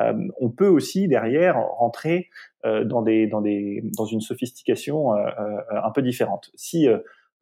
Euh, 0.00 0.14
on 0.40 0.50
peut 0.50 0.68
aussi, 0.68 1.08
derrière, 1.08 1.56
rentrer 1.58 2.28
euh, 2.64 2.84
dans, 2.84 3.02
des, 3.02 3.26
dans, 3.26 3.40
des, 3.40 3.82
dans 3.96 4.06
une 4.06 4.20
sophistication 4.20 5.14
euh, 5.14 5.26
un 5.70 5.90
peu 5.90 6.02
différente. 6.02 6.50
Si 6.54 6.88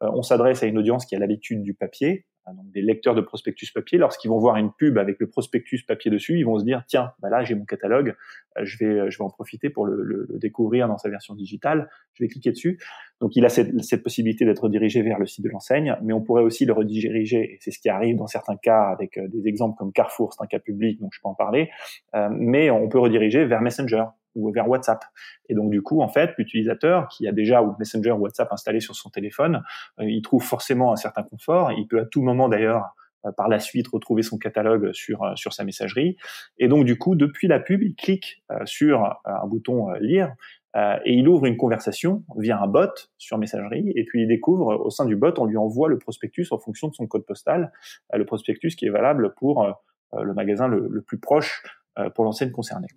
on 0.01 0.23
s'adresse 0.23 0.63
à 0.63 0.67
une 0.67 0.79
audience 0.79 1.05
qui 1.05 1.15
a 1.15 1.19
l'habitude 1.19 1.63
du 1.63 1.75
papier, 1.75 2.25
Hein, 2.51 2.55
donc 2.57 2.71
des 2.73 2.83
lecteurs 2.83 3.15
de 3.15 3.21
prospectus 3.21 3.71
papier, 3.73 3.99
lorsqu'ils 3.99 4.29
vont 4.29 4.39
voir 4.39 4.57
une 4.57 4.73
pub 4.73 4.99
avec 4.99 5.19
le 5.21 5.29
prospectus 5.29 5.83
papier 5.85 6.11
dessus, 6.11 6.39
ils 6.39 6.45
vont 6.45 6.59
se 6.59 6.65
dire 6.65 6.85
tiens, 6.87 7.13
bah 7.21 7.29
là 7.31 7.45
j'ai 7.45 7.55
mon 7.55 7.65
catalogue, 7.65 8.15
euh, 8.59 8.65
je 8.65 8.79
vais 8.79 9.11
je 9.11 9.19
vais 9.19 9.25
en 9.25 9.31
profiter 9.31 9.71
pour 9.71 9.87
le, 9.87 10.03
le, 10.03 10.27
découvrir 10.39 10.89
dans 10.89 10.99
sa 10.99 11.09
version 11.09 11.35
digitale. 11.35 11.89
Je 12.15 12.25
vais 12.25 12.29
cliquer 12.29 12.51
dessus. 12.51 12.79
Donc 13.21 13.37
il 13.37 13.45
a 13.45 13.49
cette, 13.49 13.83
cette 13.85 14.03
possibilité 14.03 14.45
d'être 14.45 14.65
redirigé 14.65 15.03
vers 15.03 15.19
le 15.19 15.27
site 15.27 15.45
de 15.45 15.51
l'enseigne, 15.51 15.97
mais 16.03 16.13
on 16.13 16.23
pourrait 16.23 16.43
aussi 16.43 16.65
le 16.65 16.73
rediriger, 16.73 17.55
et 17.55 17.59
c'est 17.61 17.71
ce 17.71 17.79
qui 17.79 17.89
arrive 17.89 18.17
dans 18.17 18.27
certains 18.27 18.57
cas 18.57 18.83
avec 18.85 19.19
euh, 19.19 19.29
des 19.29 19.47
exemples 19.47 19.77
comme 19.79 19.93
Carrefour, 19.93 20.33
c'est 20.33 20.43
un 20.43 20.47
cas 20.47 20.59
public, 20.59 21.01
donc 21.01 21.11
je 21.15 21.21
peux 21.21 21.29
en 21.29 21.35
parler, 21.35 21.71
euh, 22.15 22.29
mais 22.33 22.71
on 22.71 22.89
peut 22.89 22.99
rediriger 22.99 23.45
vers 23.45 23.61
Messenger 23.61 24.05
ou 24.35 24.51
vers 24.53 24.69
WhatsApp. 24.69 25.05
Et 25.49 25.55
donc 25.55 25.71
du 25.71 25.83
coup, 25.83 26.01
en 26.01 26.09
fait, 26.09 26.31
l'utilisateur 26.39 27.09
qui 27.09 27.27
a 27.27 27.33
déjà 27.33 27.63
Messenger 27.79 28.13
ou 28.13 28.21
WhatsApp 28.21 28.53
installé 28.53 28.81
sur 28.81 28.95
son 28.95 29.11
téléphone, 29.11 29.63
euh, 30.01 30.05
il 30.05 30.23
trouve 30.23 30.43
forcément 30.43 30.93
un 30.93 30.97
certain 30.97 31.23
confort. 31.23 31.73
Il 31.73 31.87
peut 31.87 32.01
à 32.01 32.07
tout 32.07 32.23
moment 32.23 32.49
d'ailleurs 32.49 32.95
euh, 33.27 33.33
par 33.33 33.49
la 33.49 33.59
suite 33.59 33.89
retrouver 33.89 34.23
son 34.23 34.39
catalogue 34.39 34.93
sur 34.93 35.23
euh, 35.23 35.33
sur 35.37 35.53
sa 35.53 35.65
messagerie. 35.65 36.17
Et 36.59 36.69
donc 36.69 36.85
du 36.85 36.97
coup, 36.99 37.15
depuis 37.15 37.49
la 37.49 37.61
pub, 37.61 37.83
il 37.83 37.95
clique 37.95 38.43
sur 38.65 39.21
un 39.25 39.47
bouton 39.47 39.93
lire 39.95 40.35
et 40.77 41.15
il 41.15 41.27
ouvre 41.29 41.47
une 41.47 41.57
conversation 41.57 42.23
via 42.37 42.61
un 42.61 42.69
bot 42.69 42.91
sur 43.19 43.39
messagerie 43.39 43.93
et 43.97 44.05
puis 44.05 44.23
il 44.23 44.29
découvre 44.29 44.79
au 44.79 44.91
sein 44.91 45.05
du 45.05 45.17
bot, 45.17 45.33
on 45.39 45.47
lui 45.47 45.57
envoie 45.57 45.89
le 45.89 45.99
prospectus 45.99 46.53
en 46.53 46.59
fonction 46.59 46.87
de 46.87 46.95
son 46.95 47.09
code 47.09 47.27
postal, 47.27 47.73
le 48.13 48.25
prospectus 48.25 48.77
qui 48.77 48.87
est 48.87 48.91
valable 48.91 49.35
pour 49.35 49.67
le 50.17 50.33
magasin 50.33 50.69
le, 50.69 50.87
le 50.89 51.03
plus 51.03 51.19
proche 51.19 51.65
pour 52.15 52.25
l'enseigne 52.25 52.53
concernée. 52.53 52.89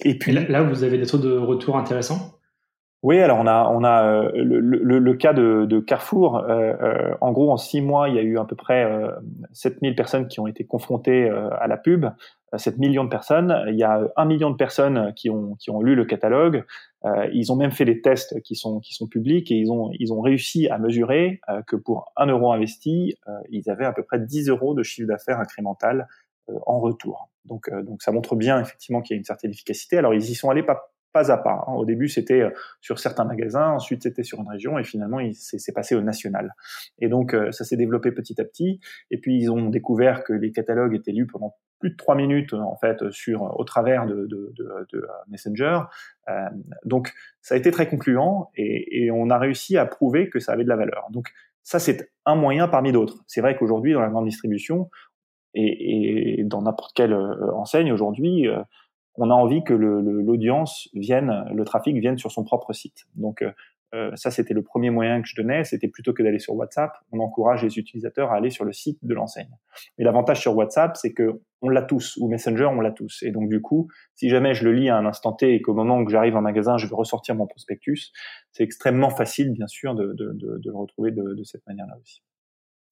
Et 0.00 0.18
puis 0.18 0.32
là, 0.32 0.62
vous 0.62 0.84
avez 0.84 0.98
des 0.98 1.06
taux 1.06 1.18
de 1.18 1.36
retour 1.36 1.76
intéressants? 1.76 2.38
Oui, 3.04 3.20
alors 3.20 3.38
on 3.38 3.46
a 3.46 3.68
on 3.70 3.84
a 3.84 4.02
euh, 4.02 4.30
le, 4.34 4.58
le, 4.58 4.98
le, 4.98 5.14
cas 5.14 5.32
de, 5.32 5.66
de 5.66 5.78
Carrefour. 5.78 6.38
Euh, 6.38 6.72
euh, 6.82 7.14
en 7.20 7.30
gros, 7.30 7.52
en 7.52 7.56
six 7.56 7.80
mois, 7.80 8.08
il 8.08 8.16
y 8.16 8.18
a 8.18 8.22
eu 8.22 8.38
à 8.38 8.44
peu 8.44 8.56
près 8.56 8.84
euh, 8.84 9.12
7000 9.52 9.94
personnes 9.94 10.26
qui 10.26 10.40
ont 10.40 10.48
été 10.48 10.64
confrontées 10.64 11.30
euh, 11.30 11.48
à 11.60 11.68
la 11.68 11.76
pub. 11.76 12.06
7 12.56 12.78
millions 12.78 13.04
de 13.04 13.10
personnes. 13.10 13.54
Il 13.68 13.76
y 13.76 13.84
a 13.84 14.00
un 14.16 14.24
million 14.24 14.50
de 14.50 14.56
personnes 14.56 15.12
qui 15.14 15.28
ont 15.28 15.54
qui 15.56 15.70
ont 15.70 15.82
lu 15.82 15.94
le 15.94 16.06
catalogue. 16.06 16.64
ils 17.30 17.52
ont 17.52 17.56
même 17.56 17.72
fait 17.72 17.84
des 17.84 18.00
tests 18.00 18.40
qui 18.40 18.56
sont 18.56 18.80
qui 18.80 18.94
sont 18.94 19.06
publics 19.06 19.50
et 19.52 19.54
ils 19.54 19.70
ont 19.70 19.90
ils 19.98 20.14
ont 20.14 20.22
réussi 20.22 20.66
à 20.66 20.78
mesurer 20.78 21.42
que 21.66 21.76
pour 21.76 22.10
un 22.16 22.24
euro 22.24 22.50
investi, 22.50 23.16
ils 23.50 23.68
avaient 23.68 23.84
à 23.84 23.92
peu 23.92 24.02
près 24.02 24.18
10 24.18 24.48
euros 24.48 24.72
de 24.72 24.82
chiffre 24.82 25.06
d'affaires 25.06 25.38
incrémental 25.38 26.08
en 26.66 26.80
retour. 26.80 27.30
Donc, 27.44 27.68
euh, 27.68 27.82
donc 27.82 28.02
ça 28.02 28.12
montre 28.12 28.36
bien 28.36 28.60
effectivement 28.60 29.00
qu'il 29.00 29.14
y 29.14 29.16
a 29.16 29.18
une 29.18 29.24
certaine 29.24 29.50
efficacité. 29.50 29.98
Alors 29.98 30.14
ils 30.14 30.30
y 30.30 30.34
sont 30.34 30.50
allés 30.50 30.62
pas 30.62 30.92
pas 31.12 31.32
à 31.32 31.38
pas. 31.38 31.64
Hein. 31.66 31.72
Au 31.72 31.84
début, 31.84 32.08
c'était 32.08 32.42
euh, 32.42 32.50
sur 32.80 32.98
certains 32.98 33.24
magasins, 33.24 33.70
ensuite 33.70 34.02
c'était 34.02 34.22
sur 34.22 34.40
une 34.40 34.48
région, 34.48 34.78
et 34.78 34.84
finalement, 34.84 35.18
c'est 35.32 35.72
passé 35.72 35.94
au 35.94 36.02
national. 36.02 36.54
Et 36.98 37.08
donc, 37.08 37.34
euh, 37.34 37.50
ça 37.50 37.64
s'est 37.64 37.76
développé 37.76 38.12
petit 38.12 38.40
à 38.40 38.44
petit. 38.44 38.80
Et 39.10 39.18
puis, 39.18 39.40
ils 39.40 39.50
ont 39.50 39.70
découvert 39.70 40.24
que 40.24 40.32
les 40.32 40.52
catalogues 40.52 40.94
étaient 40.94 41.12
lus 41.12 41.26
pendant 41.26 41.54
plus 41.80 41.90
de 41.90 41.96
trois 41.96 42.16
minutes 42.16 42.54
en 42.54 42.76
fait 42.76 43.08
sur 43.10 43.56
au 43.58 43.62
travers 43.62 44.04
de, 44.04 44.26
de, 44.26 44.52
de, 44.56 44.86
de 44.92 45.06
Messenger. 45.28 45.80
Euh, 46.28 46.48
donc, 46.84 47.12
ça 47.40 47.54
a 47.54 47.58
été 47.58 47.70
très 47.70 47.88
concluant, 47.88 48.50
et 48.56 49.10
on 49.10 49.30
a 49.30 49.38
réussi 49.38 49.78
à 49.78 49.86
prouver 49.86 50.28
que 50.28 50.40
ça 50.40 50.52
avait 50.52 50.64
de 50.64 50.68
la 50.68 50.76
valeur. 50.76 51.06
Donc, 51.10 51.32
ça, 51.62 51.78
c'est 51.78 52.10
un 52.24 52.34
moyen 52.34 52.66
parmi 52.66 52.92
d'autres. 52.92 53.22
C'est 53.26 53.42
vrai 53.42 53.54
qu'aujourd'hui, 53.54 53.92
dans 53.92 54.00
la 54.00 54.08
grande 54.08 54.24
distribution, 54.24 54.88
et, 55.54 56.40
et 56.40 56.44
dans 56.44 56.62
n'importe 56.62 56.92
quelle 56.94 57.12
euh, 57.12 57.52
enseigne 57.54 57.92
aujourd'hui, 57.92 58.46
euh, 58.46 58.62
on 59.20 59.30
a 59.30 59.34
envie 59.34 59.64
que 59.64 59.74
l'audience 59.74 60.88
vienne, 60.94 61.44
le 61.52 61.64
trafic 61.64 61.96
vienne 61.96 62.18
sur 62.18 62.30
son 62.30 62.44
propre 62.44 62.72
site. 62.72 63.06
Donc, 63.16 63.42
euh, 63.42 63.50
euh, 63.94 64.14
ça 64.16 64.30
c'était 64.30 64.52
le 64.52 64.62
premier 64.62 64.90
moyen 64.90 65.22
que 65.22 65.26
je 65.26 65.34
donnais, 65.34 65.64
c'était 65.64 65.88
plutôt 65.88 66.12
que 66.12 66.22
d'aller 66.22 66.38
sur 66.38 66.54
WhatsApp, 66.54 66.92
on 67.10 67.20
encourage 67.20 67.64
les 67.64 67.78
utilisateurs 67.78 68.30
à 68.30 68.36
aller 68.36 68.50
sur 68.50 68.64
le 68.64 68.72
site 68.72 68.98
de 69.02 69.14
l'enseigne. 69.14 69.50
Et 69.96 70.04
l'avantage 70.04 70.40
sur 70.40 70.54
WhatsApp, 70.54 70.96
c'est 70.96 71.14
que 71.14 71.40
on 71.62 71.70
l'a 71.70 71.82
tous, 71.82 72.16
ou 72.18 72.28
Messenger, 72.28 72.66
on 72.66 72.80
l'a 72.80 72.92
tous. 72.92 73.22
Et 73.22 73.30
donc 73.30 73.48
du 73.48 73.62
coup, 73.62 73.88
si 74.14 74.28
jamais 74.28 74.54
je 74.54 74.64
le 74.64 74.72
lis 74.72 74.90
à 74.90 74.96
un 74.98 75.06
instant 75.06 75.32
T 75.32 75.54
et 75.54 75.62
qu'au 75.62 75.74
moment 75.74 75.98
où 75.98 76.08
j'arrive 76.08 76.36
en 76.36 76.42
magasin, 76.42 76.76
je 76.76 76.86
veux 76.86 76.94
ressortir 76.94 77.34
mon 77.34 77.46
prospectus, 77.46 78.12
c'est 78.52 78.62
extrêmement 78.62 79.10
facile, 79.10 79.52
bien 79.52 79.66
sûr, 79.66 79.94
de, 79.94 80.12
de, 80.12 80.32
de, 80.34 80.58
de 80.58 80.70
le 80.70 80.76
retrouver 80.76 81.10
de 81.10 81.42
cette 81.44 81.66
manière-là 81.66 81.96
aussi. 82.00 82.22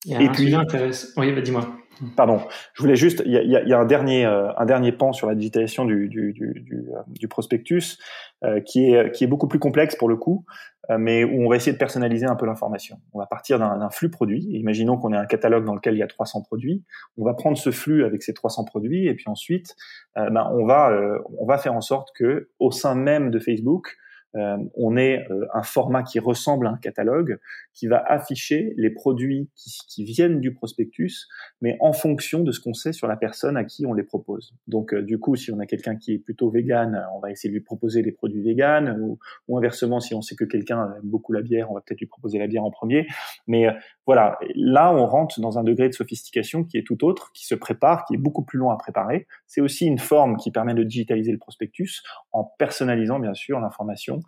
Il 0.06 0.12
y 0.12 0.16
a 0.16 0.22
et 0.22 0.28
un 0.28 0.32
puis, 0.32 0.54
intéressant. 0.54 1.08
Oui, 1.16 1.32
bah, 1.32 1.40
dis-moi. 1.40 1.66
Pardon, 2.14 2.42
je 2.74 2.82
voulais 2.82 2.96
juste, 2.96 3.22
il 3.24 3.32
y 3.32 3.38
a, 3.38 3.62
y 3.64 3.72
a 3.72 3.78
un 3.78 3.86
dernier, 3.86 4.26
euh, 4.26 4.52
un 4.58 4.66
dernier 4.66 4.92
pan 4.92 5.12
sur 5.12 5.26
la 5.26 5.34
digitalisation 5.34 5.86
du, 5.86 6.08
du, 6.08 6.32
du, 6.34 6.60
du, 6.60 6.90
euh, 6.90 7.00
du 7.08 7.26
prospectus 7.26 7.98
euh, 8.44 8.60
qui 8.60 8.92
est 8.92 9.10
qui 9.12 9.24
est 9.24 9.26
beaucoup 9.26 9.48
plus 9.48 9.58
complexe 9.58 9.96
pour 9.96 10.08
le 10.10 10.16
coup, 10.16 10.44
euh, 10.90 10.98
mais 10.98 11.24
où 11.24 11.46
on 11.46 11.48
va 11.48 11.56
essayer 11.56 11.72
de 11.72 11.78
personnaliser 11.78 12.26
un 12.26 12.36
peu 12.36 12.44
l'information. 12.44 12.98
On 13.14 13.18
va 13.18 13.26
partir 13.26 13.58
d'un 13.58 13.88
flux 13.90 14.10
produit. 14.10 14.46
Imaginons 14.50 14.98
qu'on 14.98 15.12
ait 15.14 15.16
un 15.16 15.24
catalogue 15.24 15.64
dans 15.64 15.74
lequel 15.74 15.94
il 15.94 15.98
y 15.98 16.02
a 16.02 16.06
300 16.06 16.42
produits. 16.42 16.84
On 17.16 17.24
va 17.24 17.32
prendre 17.32 17.56
ce 17.56 17.70
flux 17.70 18.04
avec 18.04 18.22
ces 18.22 18.34
300 18.34 18.64
produits 18.64 19.06
et 19.06 19.14
puis 19.14 19.24
ensuite, 19.28 19.74
ben, 20.14 20.50
on 20.52 20.66
va 20.66 20.92
on 21.38 21.46
va 21.46 21.56
faire 21.56 21.72
en 21.72 21.80
sorte 21.80 22.10
que 22.14 22.50
au 22.58 22.70
sein 22.70 22.94
même 22.94 23.30
de 23.30 23.38
Facebook, 23.38 23.96
euh, 24.34 24.56
on 24.74 24.96
est 24.96 25.26
euh, 25.30 25.46
un 25.54 25.62
format 25.62 26.02
qui 26.02 26.18
ressemble 26.18 26.66
à 26.66 26.70
un 26.70 26.76
catalogue, 26.76 27.38
qui 27.72 27.86
va 27.86 27.98
afficher 27.98 28.74
les 28.76 28.90
produits 28.90 29.48
qui, 29.54 30.04
viennent 30.04 30.40
du 30.40 30.52
prospectus, 30.52 31.28
mais 31.60 31.76
en 31.80 31.92
fonction 31.92 32.42
de 32.42 32.52
ce 32.52 32.60
qu'on 32.60 32.74
sait 32.74 32.92
sur 32.92 33.08
la 33.08 33.16
personne 33.16 33.56
à 33.56 33.64
qui 33.64 33.86
on 33.86 33.94
les 33.94 34.02
propose. 34.02 34.54
Donc, 34.66 34.92
euh, 34.92 35.02
du 35.02 35.18
coup, 35.18 35.36
si 35.36 35.50
on 35.50 35.58
a 35.58 35.66
quelqu'un 35.66 35.96
qui 35.96 36.14
est 36.14 36.18
plutôt 36.18 36.50
vegan, 36.50 37.06
on 37.14 37.20
va 37.20 37.30
essayer 37.30 37.48
de 37.48 37.54
lui 37.54 37.62
proposer 37.62 38.02
des 38.02 38.12
produits 38.12 38.42
vegan, 38.42 38.98
ou, 39.00 39.18
ou 39.48 39.58
inversement, 39.58 40.00
si 40.00 40.14
on 40.14 40.22
sait 40.22 40.36
que 40.36 40.44
quelqu'un 40.44 40.94
aime 40.96 41.08
beaucoup 41.08 41.32
la 41.32 41.42
bière, 41.42 41.70
on 41.70 41.74
va 41.74 41.80
peut-être 41.80 42.00
lui 42.00 42.06
proposer 42.06 42.38
la 42.38 42.46
bière 42.46 42.64
en 42.64 42.70
premier. 42.70 43.06
Mais 43.46 43.66
voilà, 44.06 44.38
là, 44.54 44.94
on 44.94 45.06
rentre 45.06 45.40
dans 45.40 45.58
un 45.58 45.64
degré 45.64 45.88
de 45.88 45.94
sophistication 45.94 46.64
qui 46.64 46.76
est 46.76 46.86
tout 46.86 47.04
autre, 47.04 47.30
qui 47.32 47.46
se 47.46 47.54
prépare, 47.54 48.04
qui 48.04 48.14
est 48.14 48.18
beaucoup 48.18 48.44
plus 48.44 48.58
long 48.58 48.70
à 48.70 48.76
préparer. 48.76 49.26
C'est 49.46 49.60
aussi 49.60 49.86
une 49.86 49.98
forme 49.98 50.36
qui 50.36 50.50
permet 50.50 50.74
de 50.74 50.82
digitaliser 50.82 51.32
le 51.32 51.38
prospectus 51.38 52.02
en 52.32 52.44
personnalisant, 52.44 53.18
bien 53.18 53.34
sûr, 53.34 53.60
l'information 53.60 54.16
euh, 54.16 54.20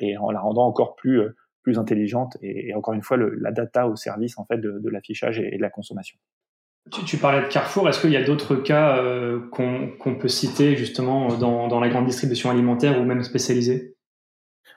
et 0.00 0.16
en 0.16 0.30
la 0.30 0.40
rendant 0.40 0.66
encore 0.66 0.96
plus 0.96 1.20
euh, 1.20 1.36
plus 1.62 1.78
intelligente 1.78 2.36
et, 2.42 2.74
encore 2.74 2.92
une 2.92 3.02
fois 3.02 3.16
le, 3.16 3.34
la 3.36 3.50
data 3.50 3.88
au 3.88 3.96
service 3.96 4.38
en 4.38 4.44
fait 4.44 4.58
de, 4.58 4.78
de 4.78 4.90
l'affichage 4.90 5.40
et, 5.40 5.56
de 5.56 5.62
la 5.62 5.70
consommation. 5.70 6.18
Tu, 6.92 7.02
tu, 7.04 7.16
parlais 7.16 7.40
de 7.40 7.50
Carrefour. 7.50 7.88
Est-ce 7.88 8.02
qu'il 8.02 8.10
y 8.10 8.16
a 8.18 8.22
d'autres 8.22 8.56
cas 8.56 8.98
euh, 8.98 9.40
qu'on 9.50 10.16
peut 10.20 10.28
citer 10.28 10.76
justement 10.76 11.28
dans, 11.28 11.66
dans, 11.66 11.80
la 11.80 11.88
grande 11.88 12.04
distribution 12.04 12.50
alimentaire 12.50 13.00
ou 13.00 13.04
même 13.04 13.22
spécialisée? 13.22 13.96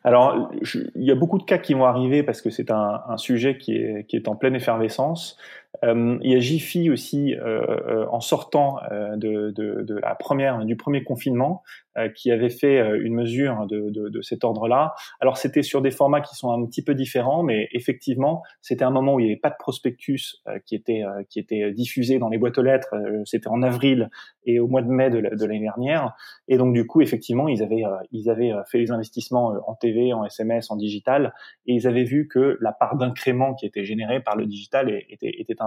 Alors, 0.05 0.49
il 0.95 1.03
y 1.03 1.11
a 1.11 1.15
beaucoup 1.15 1.37
de 1.37 1.43
cas 1.43 1.57
qui 1.57 1.73
vont 1.73 1.83
arriver 1.83 2.23
parce 2.23 2.41
que 2.41 2.49
c'est 2.49 2.71
un, 2.71 3.01
un, 3.09 3.17
sujet 3.17 3.57
qui 3.57 3.75
est, 3.75 4.05
qui 4.07 4.15
est 4.15 4.29
en 4.29 4.37
pleine 4.37 4.55
effervescence. 4.55 5.37
Euh, 5.83 6.17
il 6.21 6.31
y 6.31 6.35
a 6.35 6.39
Jiffy 6.39 6.89
aussi 6.89 7.35
euh, 7.35 7.61
euh 7.87 8.05
en 8.09 8.19
sortant 8.19 8.77
euh, 8.91 9.15
de, 9.15 9.51
de, 9.51 9.83
de, 9.83 9.95
la 9.95 10.15
première 10.15 10.65
du 10.65 10.75
premier 10.75 11.03
confinement 11.03 11.61
euh, 11.97 12.09
qui 12.09 12.31
avait 12.31 12.49
fait 12.49 12.79
une 12.99 13.13
mesure 13.13 13.67
de, 13.67 13.89
de, 13.89 14.21
cet 14.21 14.43
ordre-là. 14.43 14.93
Alors 15.19 15.37
c'était 15.37 15.63
sur 15.63 15.81
des 15.81 15.91
formats 15.91 16.21
qui 16.21 16.35
sont 16.35 16.51
un 16.51 16.65
petit 16.65 16.83
peu 16.83 16.95
différents, 16.95 17.43
mais 17.43 17.67
effectivement 17.71 18.43
c'était 18.61 18.83
un 18.83 18.91
moment 18.91 19.15
où 19.15 19.19
il 19.19 19.25
n'y 19.25 19.31
avait 19.31 19.39
pas 19.39 19.49
de 19.49 19.55
prospectus 19.59 20.41
qui 20.65 20.75
était 20.75 21.03
qui 21.29 21.39
était 21.39 21.71
diffusé 21.71 22.19
dans 22.19 22.29
les 22.29 22.37
boîtes 22.37 22.57
aux 22.57 22.63
lettres. 22.63 22.95
c'était 23.25 23.47
en 23.47 23.61
avril 23.61 24.09
et 24.45 24.59
au 24.59 24.67
mois 24.67 24.81
de 24.81 24.89
mai 24.89 25.09
de 25.09 25.19
l'année 25.19 25.59
dernière. 25.59 26.15
Et 26.47 26.57
donc 26.57 26.73
du 26.73 26.85
coup 26.85 27.01
effectivement 27.01 27.47
ils 27.47 27.61
avaient 27.63 27.83
ils 28.11 28.29
avaient 28.29 28.53
fait 28.69 28.79
les 28.79 28.91
investissements 28.91 29.53
en 29.67 29.75
TV, 29.75 30.13
en 30.13 30.25
SMS, 30.25 30.71
en 30.71 30.75
digital, 30.75 31.33
et 31.65 31.73
ils 31.73 31.87
avaient 31.87 32.03
vu 32.03 32.27
que 32.27 32.57
la 32.61 32.71
part 32.71 32.97
d'incrément 32.97 33.53
qui 33.53 33.65
était 33.65 33.83
générée 33.83 34.19
par 34.19 34.35
le 34.35 34.45
digital 34.45 34.89
était, 35.09 35.33
était 35.39 35.61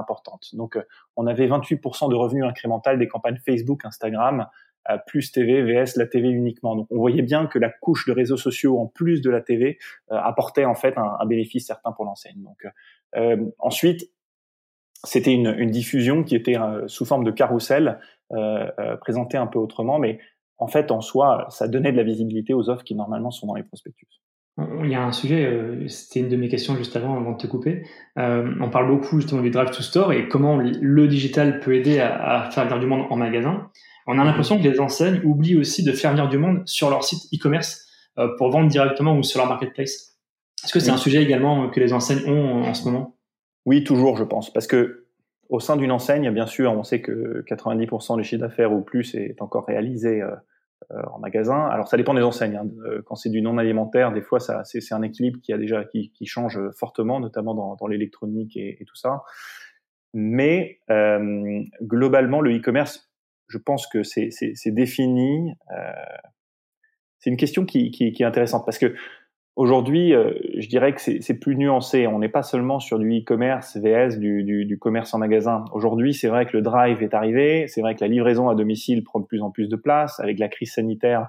Donc, 0.53 0.77
euh, 0.77 0.83
on 1.17 1.27
avait 1.27 1.47
28% 1.47 2.09
de 2.11 2.15
revenus 2.15 2.45
incrémental 2.45 2.99
des 2.99 3.09
campagnes 3.09 3.39
Facebook, 3.45 3.85
Instagram, 3.85 4.47
euh, 4.91 4.97
plus 5.07 5.33
TV, 5.33 5.63
VS, 5.63 5.97
la 5.97 6.07
TV 6.07 6.29
uniquement. 6.29 6.77
Donc, 6.77 6.87
on 6.91 6.99
voyait 6.99 7.23
bien 7.23 7.47
que 7.47 7.59
la 7.59 7.71
couche 7.71 8.07
de 8.07 8.13
réseaux 8.13 8.37
sociaux, 8.37 8.79
en 8.79 8.87
plus 8.87 9.21
de 9.21 9.31
la 9.31 9.41
TV, 9.41 9.79
euh, 10.11 10.17
apportait 10.17 10.65
en 10.65 10.75
fait 10.75 10.97
un, 10.97 11.25
bénéfice 11.27 11.67
certain 11.67 11.93
pour 11.93 12.05
l'enseigne. 12.05 12.43
Donc, 12.43 12.67
ensuite, 13.59 14.11
c'était 15.05 15.33
une, 15.33 15.71
diffusion 15.71 16.25
qui 16.25 16.35
était 16.37 16.57
sous 16.87 17.05
forme 17.05 17.25
de 17.25 17.31
carrousel, 17.31 17.99
présentée 19.01 19.37
un 19.37 19.47
peu 19.47 19.59
autrement, 19.59 19.99
mais 19.99 20.21
en 20.59 20.69
fait, 20.69 20.91
en 20.91 21.01
soi, 21.01 21.47
ça 21.49 21.69
donnait 21.69 21.91
de 21.91 21.97
la 21.97 22.03
visibilité 22.03 22.53
aux 22.53 22.69
offres 22.69 22.85
qui 22.85 22.95
normalement 22.95 23.31
sont 23.31 23.47
dans 23.47 23.55
les 23.55 23.63
prospectus. 23.63 24.07
Il 24.83 24.91
y 24.91 24.95
a 24.95 25.03
un 25.03 25.13
sujet, 25.13 25.47
euh, 25.47 25.87
c'était 25.89 26.21
une 26.21 26.29
de 26.29 26.37
mes 26.37 26.49
questions 26.49 26.77
juste 26.77 26.97
avant, 26.97 27.17
avant 27.17 27.33
de 27.33 27.37
te 27.37 27.47
couper. 27.47 27.85
Euh, 28.19 28.53
on 28.61 28.71
parle 28.71 28.89
beaucoup 28.89 29.21
justement 29.21 29.43
du 29.43 29.51
drive 29.51 29.71
to 29.71 29.83
store 29.83 30.13
et 30.13 30.29
comment 30.29 30.57
le 30.59 31.09
digital 31.09 31.61
peut 31.61 31.75
aider 31.75 32.01
à, 32.01 32.49
faire 32.51 32.65
venir 32.65 32.81
du 32.81 32.87
monde 32.87 33.07
en 33.11 33.17
magasin. 33.17 33.71
On 34.07 34.19
a 34.19 34.25
l'impression 34.25 34.59
que 34.59 34.63
les 34.67 34.81
enseignes 34.81 35.21
oublient 35.25 35.57
aussi 35.57 35.85
de 35.85 35.93
faire 35.93 36.11
venir 36.11 36.29
du 36.29 36.39
monde 36.39 36.63
sur 36.67 36.91
leur 36.91 37.05
site 37.05 37.23
e-commerce 37.35 37.87
euh, 38.19 38.29
pour 38.39 38.51
vendre 38.51 38.69
directement 38.69 39.17
ou 39.17 39.23
sur 39.23 39.39
leur 39.39 39.49
marketplace. 39.49 40.17
Est-ce 40.65 40.73
que 40.73 40.81
c'est 40.81 40.91
un 40.91 40.97
sujet 40.97 41.23
également 41.23 41.71
que 41.71 41.81
les 41.81 41.93
enseignes 41.93 42.29
ont 42.29 42.65
en 42.65 42.75
ce 42.75 42.85
moment? 42.85 43.17
Oui, 43.67 43.85
toujours, 43.85 44.17
je 44.17 44.25
pense, 44.25 44.53
parce 44.53 44.67
que 44.67 45.07
au 45.49 45.61
sein 45.61 45.77
d'une 45.77 45.93
enseigne, 45.93 46.31
bien 46.31 46.47
sûr, 46.47 46.73
on 46.73 46.83
sait 46.83 47.01
que 47.01 47.45
90% 47.49 48.17
du 48.17 48.25
chiffre 48.25 48.41
d'affaires 48.41 48.73
ou 48.73 48.83
plus 48.83 49.15
est 49.15 49.41
encore 49.41 49.67
réalisé 49.67 50.23
en 50.91 51.19
magasin. 51.19 51.67
Alors 51.67 51.89
ça 51.89 51.97
dépend 51.97 52.15
des 52.15 52.23
enseignes. 52.23 52.57
Hein. 52.57 52.69
Euh, 52.85 53.03
quand 53.05 53.15
c'est 53.15 53.31
du 53.31 53.43
non 53.43 53.59
alimentaire, 53.59 54.13
des 54.13 54.23
fois 54.23 54.41
ça 54.41 54.65
c'est 54.65 54.93
un 54.93 55.03
équilibre 55.03 55.39
qui 55.43 55.53
a 55.53 55.59
déjà 55.59 55.85
qui, 55.85 56.11
qui 56.11 56.27
change 56.27 56.59
fortement, 56.77 57.21
notamment 57.21 57.55
dans, 57.55 57.77
dans 57.77 57.87
l'électronique 57.87 58.57
et, 58.57 58.81
et, 58.81 58.85
tout 58.85 58.97
ça. 58.97 59.23
Mais 60.13 60.81
euh, 60.91 61.63
globalement, 61.83 62.41
le 62.41 62.57
e-commerce, 62.57 63.11
je 63.49 63.59
pense 63.59 63.87
que 63.87 64.03
c'est 64.03 64.31
défini. 64.67 65.53
Euh, 65.71 65.93
c'est 67.19 67.31
une 67.31 67.37
question 67.37 67.65
qui, 67.65 67.91
qui, 67.91 68.13
qui, 68.13 68.23
est 68.23 68.27
intéressante 68.27 68.65
parce 68.65 68.79
que 68.79 68.95
Aujourd'hui, 69.57 70.15
euh, 70.15 70.33
je 70.59 70.69
dirais 70.69 70.95
que 70.95 71.01
c'est 71.01 71.39
plus 71.39 71.57
nuancé. 71.57 72.07
On 72.07 72.21
n'est 72.21 72.29
pas 72.29 72.43
seulement 72.43 72.79
sur 72.79 72.99
du 72.99 73.19
e-commerce 73.19 73.77
VS, 73.77 74.19
du, 74.19 74.45
du, 74.45 74.65
du, 74.65 74.79
commerce 74.79 75.13
en 75.13 75.19
magasin. 75.19 75.65
Aujourd'hui, 75.73 76.15
c'est 76.15 76.29
vrai 76.29 76.47
que 76.47 76.57
le 76.57 76.63
drive 76.63 77.03
est 77.03 77.15
arrivé. 77.15 77.67
C'est 77.67 77.81
vrai 77.81 77.97
que 77.97 78.01
la 78.01 78.09
livraison 78.09 78.49
à 78.49 78.55
domicile 78.55 79.03
prend 79.03 79.19
de 79.19 79.27
plus 79.27 79.43
en 79.43 79.51
plus 79.51 79.69
de 79.69 79.77
place. 79.77 80.21
Avec 80.21 80.39
la 80.39 80.49
crise 80.49 80.73
sanitaire, 80.73 81.29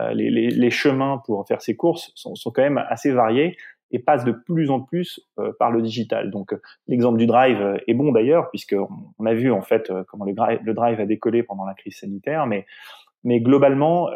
euh, 0.00 0.12
les, 0.12 0.30
les, 0.30 0.50
les, 0.50 0.70
chemins 0.70 1.22
pour 1.24 1.46
faire 1.46 1.62
ses 1.62 1.76
courses 1.76 2.10
sont, 2.16 2.34
sont, 2.34 2.50
quand 2.50 2.62
même 2.62 2.84
assez 2.88 3.12
variés 3.12 3.56
et 3.92 4.00
passent 4.00 4.24
de 4.24 4.32
plus 4.32 4.70
en 4.70 4.80
plus 4.80 5.20
euh, 5.38 5.52
par 5.58 5.70
le 5.70 5.80
digital. 5.80 6.30
Donc, 6.30 6.52
l'exemple 6.88 7.18
du 7.18 7.26
drive 7.26 7.80
est 7.86 7.94
bon 7.94 8.10
d'ailleurs, 8.10 8.50
puisque 8.50 8.76
on 9.18 9.26
a 9.26 9.32
vu 9.32 9.52
en 9.52 9.62
fait 9.62 9.92
comment 10.08 10.24
le, 10.24 10.34
le 10.62 10.74
drive 10.74 11.00
a 11.00 11.06
décollé 11.06 11.44
pendant 11.44 11.64
la 11.64 11.74
crise 11.74 11.98
sanitaire. 11.98 12.46
Mais, 12.46 12.66
mais 13.22 13.40
globalement, 13.40 14.08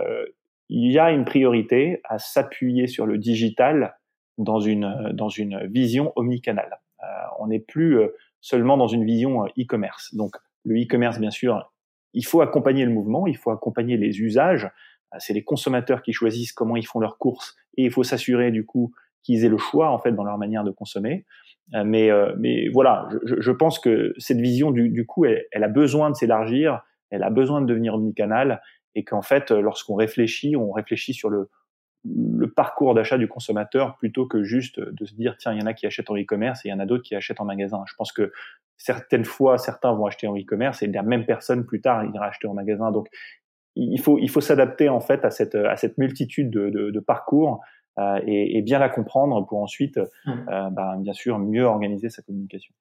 il 0.76 0.90
y 0.90 0.98
a 0.98 1.12
une 1.12 1.24
priorité 1.24 2.00
à 2.02 2.18
s'appuyer 2.18 2.88
sur 2.88 3.06
le 3.06 3.16
digital 3.16 3.94
dans 4.38 4.58
une, 4.58 5.12
dans 5.12 5.28
une 5.28 5.64
vision 5.68 6.12
omnicanal. 6.16 6.80
Euh, 7.00 7.06
on 7.38 7.46
n'est 7.46 7.60
plus 7.60 7.96
euh, 8.00 8.08
seulement 8.40 8.76
dans 8.76 8.88
une 8.88 9.04
vision 9.04 9.44
euh, 9.44 9.48
e-commerce. 9.56 10.12
Donc 10.16 10.34
le 10.64 10.74
e-commerce, 10.74 11.20
bien 11.20 11.30
sûr, 11.30 11.72
il 12.12 12.26
faut 12.26 12.40
accompagner 12.40 12.84
le 12.84 12.90
mouvement, 12.90 13.28
il 13.28 13.37
faut 13.37 13.52
accompagner 13.52 13.96
les 13.96 14.20
usages. 14.20 14.68
C'est 15.18 15.32
les 15.32 15.44
consommateurs 15.44 16.02
qui 16.02 16.12
choisissent 16.12 16.52
comment 16.52 16.74
ils 16.74 16.87
font 16.87 16.98
leurs 16.98 17.18
courses 17.18 17.54
et 17.76 17.84
il 17.84 17.92
faut 17.92 18.02
s'assurer 18.02 18.50
du 18.50 18.66
coup 18.66 18.92
qu'ils 19.22 19.44
aient 19.44 19.48
le 19.48 19.58
choix 19.58 19.90
en 19.90 20.00
fait 20.00 20.10
dans 20.10 20.24
leur 20.24 20.38
manière 20.38 20.64
de 20.64 20.72
consommer. 20.72 21.24
Mais, 21.72 22.10
mais 22.37 22.68
voilà, 22.68 23.08
je, 23.24 23.37
je 23.40 23.52
pense 23.52 23.78
que 23.78 24.12
cette 24.18 24.40
vision 24.40 24.72
du, 24.72 24.88
du 24.88 25.06
coup, 25.06 25.24
elle, 25.24 25.44
elle 25.52 25.62
a 25.62 25.68
besoin 25.68 26.10
de 26.10 26.16
s'élargir, 26.16 26.82
elle 27.10 27.22
a 27.22 27.30
besoin 27.30 27.60
de 27.60 27.66
devenir 27.66 27.94
omnicanal 27.94 28.60
et 28.94 29.04
qu'en 29.04 29.22
fait, 29.22 29.50
euh, 29.50 29.61
lorsqu'on 29.61 29.94
réfléchit, 29.94 30.57
on 30.57 30.72
réfléchit 30.72 31.14
sur 31.14 31.28
le, 31.30 31.48
le 32.04 32.50
parcours 32.50 32.94
d'achat 32.94 33.18
du 33.18 33.28
consommateur 33.28 33.96
plutôt 33.96 34.26
que 34.26 34.42
juste 34.42 34.78
de 34.78 35.04
se 35.04 35.14
dire 35.14 35.37
tiens 35.38 35.52
il 35.52 35.61
y 35.61 35.62
en 35.62 35.66
a 35.66 35.74
qui 35.74 35.87
achètent 35.87 36.11
en 36.11 36.16
e-commerce 36.16 36.64
et 36.64 36.68
il 36.68 36.70
y 36.70 36.74
en 36.74 36.80
a 36.80 36.87
d'autres 36.87 37.02
qui 37.02 37.14
achètent 37.14 37.40
en 37.40 37.44
magasin. 37.44 37.83
Je 37.87 37.94
pense 37.94 38.12
que 38.12 38.33
certaines 38.76 39.24
fois 39.24 39.59
certains 39.59 39.92
vont 39.92 40.07
acheter 40.07 40.26
en 40.26 40.37
e-commerce 40.37 40.83
et 40.83 40.87
la 40.87 41.02
même 41.02 41.24
personne 41.24 41.64
plus 41.64 41.80
tard 41.80 42.04
ira 42.04 42.26
acheter 42.26 42.46
en 42.46 42.54
magasin. 42.54 42.92
Donc 42.92 43.09
il 43.74 44.00
faut 44.00 44.18
il 44.18 44.28
faut 44.28 44.40
s'adapter 44.40 44.88
en 44.88 45.00
fait 45.00 45.24
à 45.24 45.30
cette 45.30 45.54
à 45.54 45.76
cette 45.76 45.98
multitude 45.98 46.50
de, 46.50 46.68
de, 46.70 46.90
de 46.90 47.00
parcours 47.00 47.61
euh, 47.98 48.20
et, 48.26 48.59
et, 48.59 48.62
bien 48.62 48.80
la 48.80 48.88
comprendre 48.88 49.46
pour 49.46 49.62
ensuite 49.62 49.98
mmh. 49.98 50.30
euh, 50.48 50.70
bah, 50.70 50.96
bien 50.98 51.12
sûr 51.12 51.38
mieux 51.38 51.62
organiser 51.62 52.11
sa 52.11 52.22
communication 52.22 52.74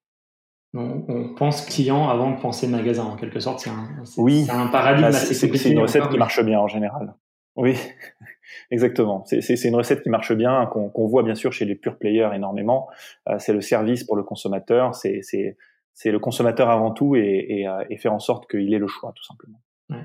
on, 0.73 1.33
pense 1.35 1.65
client 1.65 2.09
avant 2.09 2.31
de 2.31 2.41
penser 2.41 2.67
magasin 2.67 3.03
en 3.03 3.15
quelque 3.15 3.39
sorte. 3.39 3.59
C'est 3.59 3.69
un, 3.69 3.87
oui. 4.17 4.47
un 4.49 4.67
paradigme 4.67 5.03
bah, 5.03 5.07
assez 5.09 5.33
C'est 5.57 5.69
une 5.69 5.79
recette 5.79 6.09
qui 6.09 6.17
marche 6.17 6.43
bien 6.43 6.59
en 6.59 6.67
général. 6.67 7.13
Oui, 7.55 7.77
exactement. 8.71 9.23
C'est 9.25 9.63
une 9.63 9.75
recette 9.75 10.01
qui 10.01 10.09
marche 10.09 10.33
bien, 10.33 10.65
qu'on 10.65 11.07
voit 11.07 11.23
bien 11.23 11.35
sûr 11.35 11.53
chez 11.53 11.65
les 11.65 11.75
pure 11.75 11.97
players 11.97 12.29
énormément. 12.33 12.87
Euh, 13.29 13.35
c'est 13.39 13.53
le 13.53 13.61
service 13.61 14.03
pour 14.03 14.15
le 14.15 14.23
consommateur, 14.23 14.95
c'est 14.95 15.21
le 16.05 16.19
consommateur 16.19 16.69
avant 16.69 16.91
tout 16.91 17.15
et, 17.15 17.67
euh, 17.67 17.83
et, 17.89 17.97
faire 17.97 18.13
en 18.13 18.19
sorte 18.19 18.49
qu'il 18.49 18.73
ait 18.73 18.79
le 18.79 18.87
choix 18.87 19.13
tout 19.15 19.23
simplement. 19.23 19.59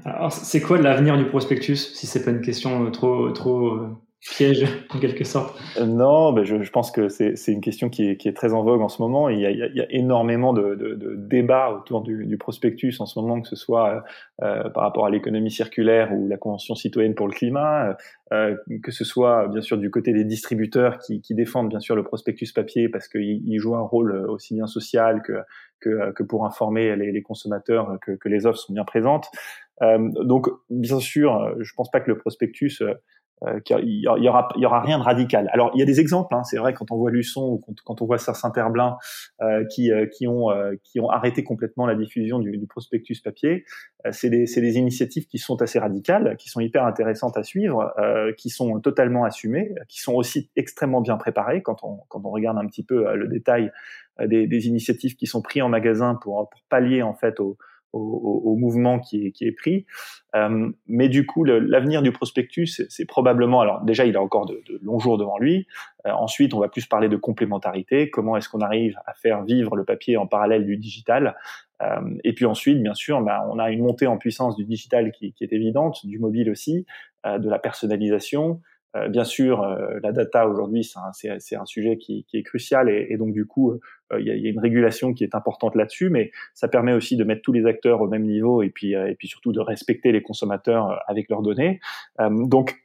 Alors 0.04 0.32
c'est 0.32 0.60
quoi 0.60 0.76
l'avenir 0.78 1.16
du 1.16 1.24
prospectus 1.24 1.76
si 1.76 2.06
c'est 2.06 2.22
pas 2.22 2.30
une 2.30 2.42
question 2.42 2.84
euh, 2.84 2.90
trop 2.90 3.30
trop 3.30 3.78
piège 4.20 4.64
en 4.90 4.98
quelque 4.98 5.24
sorte 5.24 5.58
euh, 5.78 5.86
Non, 5.86 6.32
ben 6.32 6.44
je, 6.44 6.62
je, 6.62 6.70
pense 6.70 6.90
que 6.90 7.08
c'est 7.08 7.34
une 7.48 7.60
question 7.60 7.88
qui 7.88 8.10
est, 8.10 8.16
qui 8.16 8.28
est, 8.28 8.32
très 8.32 8.52
en 8.52 8.62
vogue 8.62 8.80
en 8.80 8.88
ce 8.88 9.00
moment. 9.00 9.28
Il 9.28 9.40
y 9.40 9.46
a, 9.46 9.50
il 9.50 9.76
y 9.76 9.80
a 9.80 9.86
énormément 9.90 10.52
de, 10.52 10.74
de, 10.74 10.94
de, 10.94 11.14
débats 11.16 11.70
autour 11.70 12.02
du, 12.02 12.26
du, 12.26 12.36
prospectus 12.36 13.00
en 13.00 13.06
ce 13.06 13.18
moment, 13.18 13.40
que 13.40 13.48
ce 13.48 13.56
soit 13.56 14.04
euh, 14.42 14.68
par 14.70 14.82
rapport 14.82 15.06
à 15.06 15.10
l'économie 15.10 15.50
circulaire 15.50 16.12
ou 16.12 16.28
la 16.28 16.36
Convention 16.36 16.74
citoyenne 16.74 17.14
pour 17.14 17.28
le 17.28 17.32
climat, 17.32 17.96
euh, 18.32 18.56
que 18.82 18.90
ce 18.90 19.04
soit 19.04 19.48
bien 19.48 19.62
sûr 19.62 19.78
du 19.78 19.90
côté 19.90 20.12
des 20.12 20.24
distributeurs 20.24 20.98
qui, 20.98 21.20
qui 21.20 21.34
défendent 21.34 21.68
bien 21.68 21.80
sûr 21.80 21.94
le 21.94 22.02
prospectus 22.02 22.52
papier 22.52 22.88
parce 22.88 23.08
qu'il 23.08 23.42
il 23.46 23.58
joue 23.58 23.76
un 23.76 23.82
rôle 23.82 24.12
aussi 24.28 24.54
bien 24.54 24.66
social 24.66 25.22
que, 25.22 25.38
que, 25.80 26.12
que 26.12 26.22
pour 26.22 26.44
informer 26.44 26.96
les, 26.96 27.12
les 27.12 27.22
consommateurs 27.22 27.98
que, 28.04 28.12
que, 28.12 28.28
les 28.28 28.46
offres 28.46 28.58
sont 28.58 28.72
bien 28.72 28.84
présentes. 28.84 29.26
Euh, 29.82 30.10
donc 30.24 30.48
bien 30.70 30.98
sûr, 30.98 31.54
je 31.60 31.72
pense 31.74 31.90
pas 31.90 32.00
que 32.00 32.10
le 32.10 32.18
prospectus 32.18 32.82
euh, 33.46 33.60
il 33.82 34.00
y 34.00 34.08
aura, 34.08 34.48
y 34.56 34.66
aura 34.66 34.80
rien 34.80 34.98
de 34.98 35.04
radical. 35.04 35.48
Alors 35.52 35.70
il 35.74 35.78
y 35.78 35.82
a 35.82 35.86
des 35.86 36.00
exemples. 36.00 36.34
Hein, 36.34 36.42
c'est 36.44 36.58
vrai 36.58 36.74
quand 36.74 36.90
on 36.90 36.96
voit 36.96 37.10
Luçon 37.10 37.42
ou 37.42 37.74
quand, 37.84 38.02
on 38.02 38.06
voit 38.06 38.18
Saint-Herblain 38.18 38.96
euh, 39.40 39.64
qui, 39.66 39.92
euh, 39.92 40.06
qui 40.06 40.26
ont 40.26 40.50
euh, 40.50 40.74
qui 40.82 41.00
ont 41.00 41.08
arrêté 41.08 41.44
complètement 41.44 41.86
la 41.86 41.94
diffusion 41.94 42.38
du, 42.38 42.66
prospectus 42.68 43.20
papier, 43.20 43.64
c'est 44.10 44.30
des, 44.30 44.44
des 44.44 44.76
initiatives 44.76 45.26
qui 45.26 45.38
sont 45.38 45.60
assez 45.62 45.78
radicales, 45.78 46.36
qui 46.36 46.48
sont 46.48 46.60
hyper 46.60 46.84
intéressantes 46.84 47.36
à 47.36 47.42
suivre, 47.42 47.94
qui 48.36 48.50
sont 48.50 48.80
totalement 48.80 49.24
assumées, 49.24 49.74
qui 49.88 50.00
sont 50.00 50.14
aussi 50.14 50.50
extrêmement 50.56 51.00
bien 51.00 51.16
préparées 51.16 51.62
quand 51.62 51.82
on 51.82 52.00
quand 52.08 52.24
on 52.24 52.30
regarde 52.30 52.58
un 52.58 52.66
petit 52.66 52.84
peu 52.84 53.14
le 53.14 53.28
détail 53.28 53.70
des, 54.24 54.46
des 54.46 54.66
initiatives 54.66 55.16
qui 55.16 55.26
sont 55.26 55.40
prises 55.40 55.62
en 55.62 55.68
magasin 55.68 56.14
pour 56.14 56.48
pour 56.50 56.60
pallier 56.68 57.02
en 57.02 57.14
fait 57.14 57.40
aux 57.40 57.56
au, 57.92 58.42
au, 58.44 58.56
mouvement 58.56 58.98
qui 58.98 59.26
est, 59.26 59.32
qui 59.32 59.46
est 59.46 59.52
pris. 59.52 59.86
Euh, 60.34 60.70
mais 60.86 61.08
du 61.08 61.26
coup, 61.26 61.44
l'avenir 61.44 62.02
du 62.02 62.12
prospectus, 62.12 62.82
c'est 62.88 63.04
probablement, 63.06 63.60
alors 63.60 63.82
déjà, 63.82 64.04
il 64.04 64.16
a 64.16 64.22
encore 64.22 64.46
de, 64.46 64.62
de 64.68 64.78
longs 64.82 64.98
jours 64.98 65.18
devant 65.18 65.38
lui. 65.38 65.66
Euh, 66.06 66.10
ensuite, 66.12 66.54
on 66.54 66.60
va 66.60 66.68
plus 66.68 66.86
parler 66.86 67.08
de 67.08 67.16
complémentarité. 67.16 68.10
Comment 68.10 68.36
est-ce 68.36 68.48
qu'on 68.48 68.60
arrive 68.60 68.98
à 69.06 69.14
faire 69.14 69.42
vivre 69.44 69.76
le 69.76 69.84
papier 69.84 70.16
en 70.16 70.26
parallèle 70.26 70.66
du 70.66 70.76
digital? 70.76 71.36
Euh, 71.82 72.00
Et 72.24 72.34
puis 72.34 72.44
ensuite, 72.44 72.82
bien 72.82 72.94
sûr, 72.94 73.20
bah, 73.22 73.46
on 73.50 73.58
a 73.58 73.70
une 73.70 73.82
montée 73.82 74.06
en 74.06 74.18
puissance 74.18 74.56
du 74.56 74.64
digital 74.64 75.12
qui, 75.12 75.32
qui 75.32 75.44
est 75.44 75.52
évidente, 75.52 76.04
du 76.04 76.18
mobile 76.18 76.50
aussi, 76.50 76.86
euh, 77.26 77.38
de 77.38 77.48
la 77.48 77.58
personnalisation. 77.58 78.60
Euh, 78.98 79.08
bien 79.08 79.24
sûr, 79.24 79.62
euh, 79.62 79.98
la 80.02 80.12
data 80.12 80.46
aujourd'hui, 80.46 80.84
c'est 81.12 81.56
un, 81.56 81.64
sujet 81.64 81.96
qui, 81.96 82.26
est 82.32 82.42
crucial 82.42 82.88
et, 82.88 83.06
et, 83.10 83.16
donc 83.16 83.32
du 83.32 83.46
coup, 83.46 83.72
euh, 83.72 84.20
il 84.20 84.26
y, 84.26 84.30
a, 84.30 84.34
y, 84.34 84.46
a, 84.46 84.50
une 84.50 84.58
régulation 84.58 85.12
qui 85.12 85.24
est 85.24 85.34
importante 85.34 85.74
là-dessus, 85.74 86.10
mais 86.10 86.30
ça 86.54 86.68
permet 86.68 86.92
aussi 86.92 87.16
de 87.16 87.24
mettre 87.24 87.42
tous 87.42 87.52
les 87.52 87.66
acteurs 87.66 88.00
au 88.00 88.08
même 88.08 88.24
niveau 88.24 88.62
et 88.62 88.70
puis, 88.70 88.92
et 88.92 89.14
puis 89.18 89.28
surtout 89.28 89.52
de 89.52 89.60
respecter 89.60 90.12
les 90.12 90.22
consommateurs 90.22 91.00
avec 91.06 91.28
leurs 91.28 91.42
données. 91.42 91.80
donc, 92.18 92.76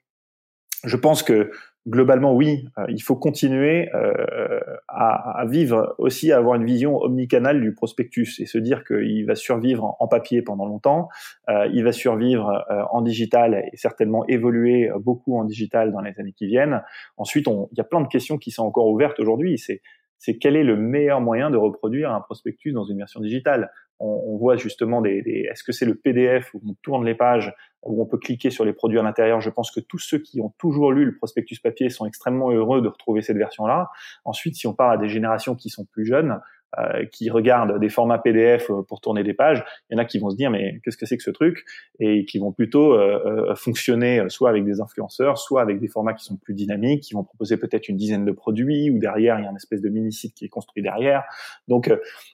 je 0.84 0.98
pense 0.98 1.24
que 1.24 1.52
globalement, 1.88 2.34
oui, 2.34 2.66
euh, 2.78 2.86
il 2.90 3.02
faut 3.02 3.16
continuer 3.16 3.90
euh, 3.94 4.60
à, 4.88 5.46
vivre 5.48 5.96
aussi, 5.98 6.32
à 6.32 6.38
avoir 6.38 6.56
une 6.56 6.66
vision 6.66 6.98
omnicanale 6.98 7.62
du 7.62 7.74
prospectus 7.74 8.40
et 8.40 8.46
se 8.46 8.58
dire 8.58 8.84
qu'il 8.86 9.26
va 9.26 9.36
survivre 9.36 9.96
en, 10.00 10.08
papier 10.08 10.42
pendant 10.42 10.66
longtemps, 10.66 11.10
euh, 11.50 11.68
il 11.74 11.84
va 11.84 11.92
survivre 11.92 12.64
en 12.92 13.02
digital 13.02 13.66
et 13.72 13.76
certainement 13.78 14.26
évoluer 14.28 14.92
beaucoup 15.00 15.38
en 15.38 15.44
digital 15.44 15.92
dans 15.92 16.02
les 16.02 16.14
années 16.20 16.34
qui 16.34 16.46
viennent. 16.46 16.82
Ensuite, 17.18 17.48
il 17.48 17.78
y 17.78 17.82
a 17.82 17.86
plein 17.86 18.02
de 18.02 18.08
questions 18.08 18.38
qui 18.38 18.52
sont 18.52 18.64
encore 18.64 18.88
ouvertes 18.88 19.20
aujourd'hui. 19.20 19.58
C'est 19.58 19.82
c'est 20.24 20.38
quel 20.38 20.56
est 20.56 20.64
le 20.64 20.78
meilleur 20.78 21.20
moyen 21.20 21.50
de 21.50 21.58
reproduire 21.58 22.14
un 22.14 22.22
prospectus 22.22 22.72
dans 22.72 22.86
une 22.86 22.98
version 22.98 23.20
digitale? 23.20 23.70
On, 24.00 24.38
voit 24.38 24.58
justement 24.58 25.02
des, 25.02 25.22
des 25.22 25.48
est-ce 25.50 25.64
que 25.64 25.72
c'est 25.72 25.86
le 25.86 25.96
PDF 25.96 26.54
où 26.54 26.62
on 26.68 26.74
tourne 26.82 27.06
les 27.06 27.16
pages 27.16 27.54
où 27.84 28.02
on 28.02 28.06
peut 28.06 28.18
cliquer 28.18 28.50
sur 28.50 28.66
les 28.66 28.74
produits 28.74 29.00
à 29.00 29.04
l'intérieur? 29.04 29.40
Je 29.40 29.50
pense 29.50 29.72
que 29.72 29.80
tous 29.80 30.00
ceux 30.00 30.18
qui 30.18 30.42
ont 30.42 30.54
toujours 30.58 30.92
lu 30.92 31.06
le 31.06 31.16
prospectus 31.16 31.60
papier 31.60 31.90
sont 31.90 32.06
extrêmement 32.06 32.52
heureux 32.52 32.82
de 32.82 32.88
retrouver 32.88 33.22
cette 33.22 33.38
version-là. 33.38 33.90
Ensuite, 34.26 34.56
si 34.56 34.68
on 34.68 34.74
parle 34.74 34.94
à 34.96 34.98
des 34.98 35.08
générations 35.08 35.56
qui 35.56 35.70
sont 35.70 35.86
plus 35.86 36.06
jeunes, 36.06 36.40
euh, 36.80 37.06
qui 37.06 37.30
regardent 37.30 37.80
des 37.80 37.90
formats 37.90 38.20
PDF 38.20 38.70
euh, 38.70 38.82
pour 38.84 39.02
tourner 39.02 39.24
des 39.24 39.34
pages, 39.34 39.64
il 39.90 39.94
y 39.94 39.96
en 39.96 40.00
a 40.00 40.06
qui 40.06 40.20
vont 40.20 40.30
se 40.30 40.36
dire 40.36 40.52
mais 40.52 40.80
qu'est-ce 40.84 40.98
que 40.98 41.06
c'est 41.06 41.18
que 41.18 41.24
ce 41.24 41.32
truc? 41.32 41.66
Et 42.00 42.26
qui 42.26 42.40
vont 42.40 42.52
plutôt 42.52 42.94
euh, 42.94 43.50
euh 43.50 43.56
fonctionner 43.56 44.24
soit 44.30 44.50
avec 44.50 44.66
des 44.66 44.82
influenceurs, 44.82 45.38
soit 45.38 45.62
avec 45.62 45.80
des 45.80 45.88
formats 45.88 46.14
qui 46.14 46.26
sont 46.26 46.38
plus 46.38 46.54
dynamiques, 46.54 47.04
qui 47.04 47.14
vont 47.14 47.24
proposer 47.24 47.58
peut-être 47.58 47.90
une 47.90 47.98
dizaine 47.98 48.26
de 48.26 48.32
produits 48.32 48.90
ou 48.90 49.00
derrière 49.00 49.40
il 49.40 49.44
y 49.44 49.48
a 49.48 49.50
une 49.50 49.56
espèce 49.56 49.82
de 49.82 49.90
mini 49.90 50.12
site 50.12 50.34
qui 50.36 50.46
est 50.46 50.50
construit 50.50 50.84
derrière. 50.84 51.24
Donc 51.68 51.92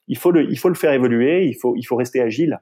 il 0.08 0.18
faut 0.18 0.32
le 0.32 0.50
il 0.50 0.58
faut 0.58 0.70
le 0.70 0.76
faire 0.76 0.94
évoluer, 0.94 1.46
il 1.46 1.56
faut 1.56 1.76
il 1.76 1.84
faut 1.84 1.96
rester 1.96 2.22
agile 2.22 2.60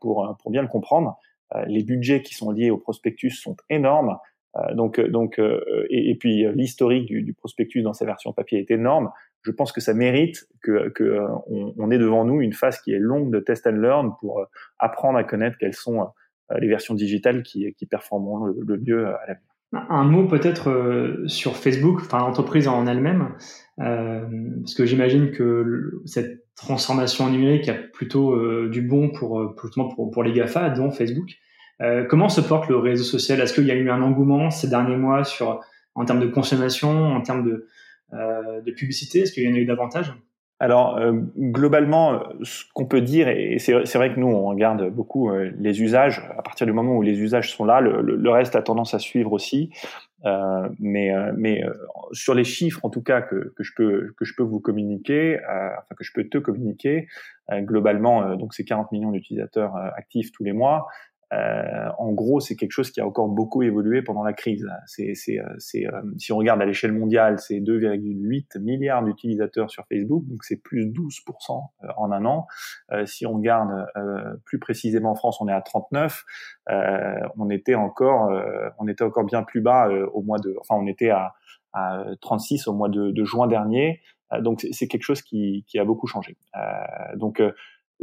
pour 0.00 0.36
pour 0.40 0.50
bien 0.50 0.62
le 0.62 0.68
comprendre 0.68 1.18
euh, 1.54 1.64
les 1.66 1.82
budgets 1.82 2.22
qui 2.22 2.34
sont 2.34 2.50
liés 2.50 2.70
au 2.70 2.78
prospectus 2.78 3.30
sont 3.30 3.56
énormes. 3.68 4.18
Euh, 4.56 4.74
donc, 4.74 4.98
euh, 4.98 5.08
donc, 5.08 5.38
et, 5.38 6.10
et 6.10 6.14
puis 6.14 6.46
l'historique 6.54 7.06
du, 7.06 7.22
du, 7.22 7.32
prospectus 7.32 7.82
dans 7.82 7.94
sa 7.94 8.04
version 8.04 8.32
papier 8.32 8.60
est 8.60 8.70
énorme. 8.70 9.10
Je 9.42 9.50
pense 9.50 9.72
que 9.72 9.80
ça 9.80 9.94
mérite 9.94 10.46
que, 10.62 10.88
que 10.90 11.20
on, 11.48 11.74
on 11.76 11.90
ait 11.90 11.98
devant 11.98 12.24
nous 12.24 12.40
une 12.40 12.52
phase 12.52 12.80
qui 12.80 12.92
est 12.92 12.98
longue 12.98 13.32
de 13.32 13.40
test 13.40 13.66
and 13.66 13.72
learn 13.72 14.12
pour 14.20 14.46
apprendre 14.78 15.18
à 15.18 15.24
connaître 15.24 15.56
quelles 15.58 15.74
sont 15.74 16.08
les 16.58 16.68
versions 16.68 16.94
digitales 16.94 17.42
qui, 17.42 17.72
qui 17.74 17.86
performeront 17.86 18.46
le, 18.46 18.78
mieux 18.78 19.06
à 19.06 19.20
l'avenir. 19.26 19.48
Un 19.72 20.04
mot 20.04 20.28
peut-être 20.28 21.22
sur 21.26 21.56
Facebook, 21.56 22.00
enfin 22.02 22.18
l'entreprise 22.18 22.68
en 22.68 22.86
elle-même, 22.86 23.30
euh, 23.80 24.26
parce 24.60 24.74
que 24.74 24.84
j'imagine 24.84 25.30
que 25.30 26.02
cette 26.04 26.44
transformation 26.56 27.30
numérique 27.30 27.68
a 27.68 27.74
plutôt 27.74 28.32
euh, 28.34 28.68
du 28.70 28.82
bon 28.82 29.10
pour, 29.10 29.54
pour, 29.56 30.10
pour 30.10 30.22
les 30.22 30.32
GAFA, 30.32 30.70
dont 30.70 30.90
Facebook. 30.90 31.38
Euh, 31.80 32.04
comment 32.04 32.28
se 32.28 32.40
porte 32.40 32.68
le 32.68 32.76
réseau 32.76 33.04
social? 33.04 33.40
Est-ce 33.40 33.54
qu'il 33.54 33.66
y 33.66 33.70
a 33.70 33.74
eu 33.74 33.90
un 33.90 34.02
engouement 34.02 34.50
ces 34.50 34.68
derniers 34.68 34.96
mois 34.96 35.24
sur, 35.24 35.60
en 35.94 36.04
termes 36.04 36.20
de 36.20 36.26
consommation, 36.26 36.90
en 36.90 37.20
termes 37.22 37.44
de, 37.44 37.50
euh, 37.50 37.66
de 38.12 38.70
publicité? 38.72 39.20
Est-ce 39.20 39.32
qu'il 39.32 39.44
y 39.44 39.48
en 39.48 39.54
a 39.54 39.58
eu 39.58 39.64
davantage? 39.64 40.12
Alors 40.62 40.96
euh, 40.96 41.10
globalement, 41.36 42.22
ce 42.44 42.62
qu'on 42.72 42.86
peut 42.86 43.00
dire, 43.00 43.26
et 43.26 43.58
c'est 43.58 43.94
vrai 43.94 44.14
que 44.14 44.20
nous 44.20 44.28
on 44.28 44.46
regarde 44.46 44.90
beaucoup 44.90 45.28
euh, 45.28 45.50
les 45.58 45.82
usages. 45.82 46.22
À 46.38 46.42
partir 46.42 46.68
du 46.68 46.72
moment 46.72 46.96
où 46.96 47.02
les 47.02 47.18
usages 47.18 47.52
sont 47.52 47.64
là, 47.64 47.80
le, 47.80 48.00
le 48.00 48.30
reste 48.30 48.54
a 48.54 48.62
tendance 48.62 48.94
à 48.94 49.00
suivre 49.00 49.32
aussi. 49.32 49.70
Euh, 50.24 50.68
mais 50.78 51.10
mais 51.36 51.64
sur 52.12 52.32
les 52.32 52.44
chiffres, 52.44 52.78
en 52.84 52.90
tout 52.90 53.02
cas 53.02 53.22
que, 53.22 53.52
que 53.56 53.64
je 53.64 53.72
peux 53.74 54.14
que 54.16 54.24
je 54.24 54.34
peux 54.36 54.44
vous 54.44 54.60
communiquer, 54.60 55.40
enfin 55.48 55.96
que 55.98 56.04
je 56.04 56.12
peux 56.14 56.28
te 56.28 56.38
communiquer, 56.38 57.08
globalement, 57.50 58.36
donc 58.36 58.54
c'est 58.54 58.62
40 58.62 58.92
millions 58.92 59.10
d'utilisateurs 59.10 59.74
actifs 59.96 60.30
tous 60.30 60.44
les 60.44 60.52
mois. 60.52 60.86
Euh, 61.32 61.88
en 61.98 62.12
gros, 62.12 62.40
c'est 62.40 62.56
quelque 62.56 62.72
chose 62.72 62.90
qui 62.90 63.00
a 63.00 63.06
encore 63.06 63.28
beaucoup 63.28 63.62
évolué 63.62 64.02
pendant 64.02 64.22
la 64.22 64.32
crise. 64.32 64.66
Euh, 64.98 65.12
euh, 65.28 66.02
si 66.18 66.32
on 66.32 66.36
regarde 66.36 66.60
à 66.60 66.66
l'échelle 66.66 66.92
mondiale, 66.92 67.38
c'est 67.38 67.60
2,8 67.60 68.60
milliards 68.60 69.02
d'utilisateurs 69.02 69.70
sur 69.70 69.84
Facebook, 69.86 70.24
donc 70.26 70.44
c'est 70.44 70.62
plus 70.62 70.86
12% 70.86 71.62
en 71.96 72.12
un 72.12 72.24
an. 72.24 72.46
si 73.06 73.26
on 73.26 73.34
regarde 73.34 73.70
plus 74.44 74.58
précisément 74.58 75.12
en 75.12 75.14
France, 75.14 75.40
on 75.40 75.48
est 75.48 75.52
à 75.52 75.60
39. 75.60 76.24
on 77.38 77.50
était 77.50 77.74
encore, 77.74 78.30
on 78.78 78.88
était 78.88 79.04
encore 79.04 79.24
bien 79.24 79.42
plus 79.42 79.60
bas 79.60 79.88
au 80.12 80.22
mois 80.22 80.38
de, 80.38 80.54
enfin, 80.60 80.74
on 80.76 80.86
était 80.86 81.10
à, 81.10 81.34
à 81.72 82.04
36 82.20 82.68
au 82.68 82.74
mois 82.74 82.88
de, 82.88 83.10
de 83.10 83.24
juin 83.24 83.46
dernier. 83.46 84.00
donc 84.40 84.66
c'est 84.72 84.88
quelque 84.88 85.04
chose 85.04 85.22
qui, 85.22 85.64
qui, 85.66 85.78
a 85.78 85.84
beaucoup 85.84 86.06
changé. 86.06 86.36
donc 87.16 87.42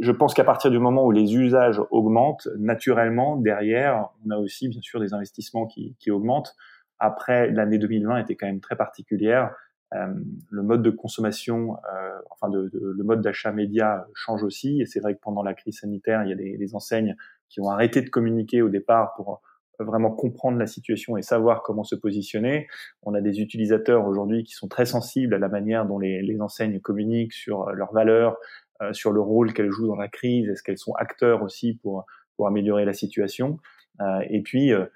je 0.00 0.12
pense 0.12 0.32
qu'à 0.32 0.44
partir 0.44 0.70
du 0.70 0.78
moment 0.78 1.04
où 1.04 1.10
les 1.10 1.34
usages 1.34 1.80
augmentent, 1.90 2.48
naturellement, 2.58 3.36
derrière, 3.36 4.08
on 4.24 4.30
a 4.30 4.38
aussi 4.38 4.68
bien 4.68 4.80
sûr 4.80 4.98
des 4.98 5.12
investissements 5.12 5.66
qui, 5.66 5.94
qui 5.98 6.10
augmentent. 6.10 6.56
Après, 6.98 7.50
l'année 7.50 7.78
2020 7.78 8.18
était 8.18 8.34
quand 8.34 8.46
même 8.46 8.60
très 8.60 8.76
particulière. 8.76 9.54
Euh, 9.94 10.06
le 10.50 10.62
mode 10.62 10.82
de 10.82 10.90
consommation, 10.90 11.76
euh, 11.92 12.18
enfin 12.30 12.48
de, 12.48 12.68
de, 12.68 12.94
le 12.96 13.04
mode 13.04 13.20
d'achat 13.20 13.52
média 13.52 14.06
change 14.14 14.42
aussi. 14.42 14.80
Et 14.80 14.86
c'est 14.86 15.00
vrai 15.00 15.14
que 15.14 15.20
pendant 15.20 15.42
la 15.42 15.52
crise 15.52 15.80
sanitaire, 15.80 16.22
il 16.24 16.30
y 16.30 16.32
a 16.32 16.36
des, 16.36 16.56
des, 16.56 16.74
enseignes 16.74 17.16
qui 17.48 17.60
ont 17.60 17.68
arrêté 17.68 18.00
de 18.00 18.08
communiquer 18.08 18.62
au 18.62 18.68
départ 18.68 19.14
pour 19.16 19.42
vraiment 19.80 20.10
comprendre 20.10 20.58
la 20.58 20.66
situation 20.66 21.16
et 21.16 21.22
savoir 21.22 21.62
comment 21.62 21.84
se 21.84 21.94
positionner. 21.94 22.68
On 23.02 23.14
a 23.14 23.20
des 23.20 23.40
utilisateurs 23.40 24.06
aujourd'hui 24.06 24.44
qui 24.44 24.52
sont 24.52 24.68
très 24.68 24.86
sensibles 24.86 25.34
à 25.34 25.38
la 25.38 25.48
manière 25.48 25.86
dont 25.86 25.98
les, 25.98 26.22
les 26.22 26.40
enseignes 26.40 26.80
communiquent 26.80 27.32
sur 27.32 27.70
leurs 27.72 27.92
valeurs, 27.92 28.36
euh, 28.82 28.92
sur 28.92 29.12
le 29.12 29.20
rôle 29.20 29.52
qu'elles 29.52 29.70
jouent 29.70 29.88
dans 29.88 29.96
la 29.96 30.08
crise, 30.08 30.48
est-ce 30.48 30.62
qu'elles 30.62 30.78
sont 30.78 30.94
acteurs 30.94 31.42
aussi 31.42 31.74
pour, 31.74 32.06
pour 32.36 32.46
améliorer 32.46 32.86
la 32.86 32.94
situation. 32.94 33.58
Euh, 34.00 34.20
et 34.30 34.40
puis, 34.40 34.72
euh, 34.72 34.86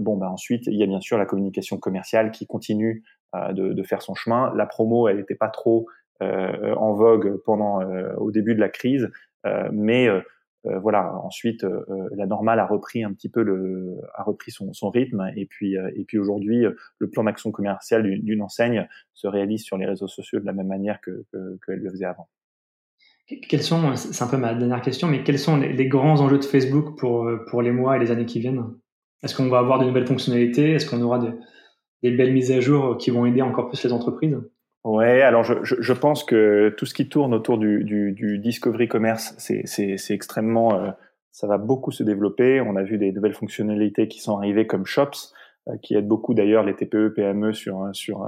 bon, 0.00 0.16
bah, 0.16 0.28
ensuite, 0.28 0.66
il 0.66 0.74
y 0.74 0.82
a 0.82 0.86
bien 0.86 1.00
sûr 1.00 1.18
la 1.18 1.26
communication 1.26 1.78
commerciale 1.78 2.32
qui 2.32 2.46
continue 2.46 3.04
de, 3.34 3.74
de, 3.74 3.82
faire 3.82 4.02
son 4.02 4.14
chemin. 4.14 4.52
La 4.56 4.66
promo, 4.66 5.06
elle 5.06 5.18
n'était 5.18 5.34
pas 5.34 5.50
trop 5.50 5.86
en 6.20 6.94
vogue 6.94 7.36
pendant 7.44 7.82
au 8.16 8.32
début 8.32 8.54
de 8.54 8.60
la 8.60 8.70
crise, 8.70 9.10
mais 9.70 10.08
voilà. 10.64 11.14
Ensuite, 11.22 11.64
la 12.16 12.26
normale 12.26 12.58
a 12.58 12.66
repris 12.66 13.04
un 13.04 13.12
petit 13.12 13.28
peu 13.28 13.42
le, 13.42 13.98
a 14.14 14.22
repris 14.22 14.50
son, 14.50 14.72
son 14.72 14.88
rythme, 14.88 15.30
et 15.36 15.44
puis 15.44 15.74
et 15.74 16.04
puis 16.04 16.18
aujourd'hui, 16.18 16.64
le 16.98 17.10
plan 17.10 17.22
d'action 17.22 17.52
commerciale 17.52 18.02
d'une 18.02 18.40
enseigne 18.40 18.88
se 19.12 19.28
réalise 19.28 19.62
sur 19.62 19.76
les 19.76 19.84
réseaux 19.84 20.08
sociaux 20.08 20.40
de 20.40 20.46
la 20.46 20.54
même 20.54 20.68
manière 20.68 21.02
que 21.02 21.26
qu'elle 21.66 21.80
le 21.80 21.90
faisait 21.90 22.06
avant. 22.06 22.28
Quels 23.48 23.62
sont, 23.62 23.94
c'est 23.96 24.24
un 24.24 24.26
peu 24.26 24.38
ma 24.38 24.54
dernière 24.54 24.80
question, 24.80 25.06
mais 25.06 25.22
quels 25.22 25.38
sont 25.38 25.56
les, 25.58 25.86
grands 25.86 26.20
enjeux 26.20 26.38
de 26.38 26.44
Facebook 26.44 26.98
pour, 26.98 27.30
pour 27.50 27.60
les 27.60 27.72
mois 27.72 27.96
et 27.96 28.00
les 28.00 28.10
années 28.10 28.26
qui 28.26 28.40
viennent? 28.40 28.64
Est-ce 29.22 29.36
qu'on 29.36 29.48
va 29.48 29.58
avoir 29.58 29.78
de 29.78 29.84
nouvelles 29.84 30.06
fonctionnalités? 30.06 30.72
Est-ce 30.72 30.88
qu'on 30.88 31.02
aura 31.02 31.18
de, 31.18 31.32
des 32.02 32.10
belles 32.10 32.32
mises 32.32 32.52
à 32.52 32.60
jour 32.60 32.96
qui 32.96 33.10
vont 33.10 33.26
aider 33.26 33.42
encore 33.42 33.68
plus 33.68 33.82
les 33.84 33.92
entreprises? 33.92 34.38
Ouais, 34.84 35.22
alors 35.22 35.42
je, 35.42 35.54
je, 35.62 35.74
je, 35.80 35.92
pense 35.92 36.24
que 36.24 36.74
tout 36.76 36.86
ce 36.86 36.94
qui 36.94 37.08
tourne 37.08 37.34
autour 37.34 37.58
du, 37.58 37.84
du, 37.84 38.12
du 38.12 38.38
discovery 38.38 38.88
commerce, 38.88 39.34
c'est 39.38 39.98
extrêmement, 40.10 40.74
euh, 40.74 40.90
ça 41.32 41.46
va 41.46 41.58
beaucoup 41.58 41.90
se 41.90 42.04
développer. 42.04 42.60
On 42.60 42.76
a 42.76 42.82
vu 42.82 42.96
des 42.96 43.12
nouvelles 43.12 43.34
fonctionnalités 43.34 44.08
qui 44.08 44.20
sont 44.20 44.38
arrivées 44.38 44.66
comme 44.66 44.86
Shops, 44.86 45.34
euh, 45.68 45.76
qui 45.82 45.94
aident 45.94 46.06
beaucoup 46.06 46.32
d'ailleurs 46.32 46.64
les 46.64 46.74
TPE, 46.74 47.12
PME 47.14 47.52
sur 47.52 47.88
sur 47.92 48.24